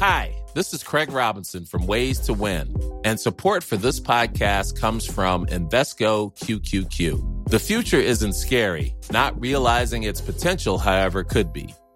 Hi, 0.00 0.34
this 0.56 0.74
is 0.74 0.82
Craig 0.82 1.12
Robinson 1.12 1.64
from 1.64 1.86
Ways 1.86 2.18
to 2.22 2.32
Win, 2.32 2.74
and 3.04 3.20
support 3.20 3.62
for 3.62 3.76
this 3.76 4.00
podcast 4.00 4.80
comes 4.80 5.06
from 5.06 5.46
Investco 5.46 6.36
QQQ. 6.36 7.48
The 7.48 7.60
future 7.60 8.00
isn't 8.00 8.32
scary, 8.32 8.96
not 9.12 9.40
realizing 9.40 10.02
its 10.02 10.20
potential, 10.20 10.78
however, 10.78 11.22
could 11.22 11.52
be. 11.52 11.72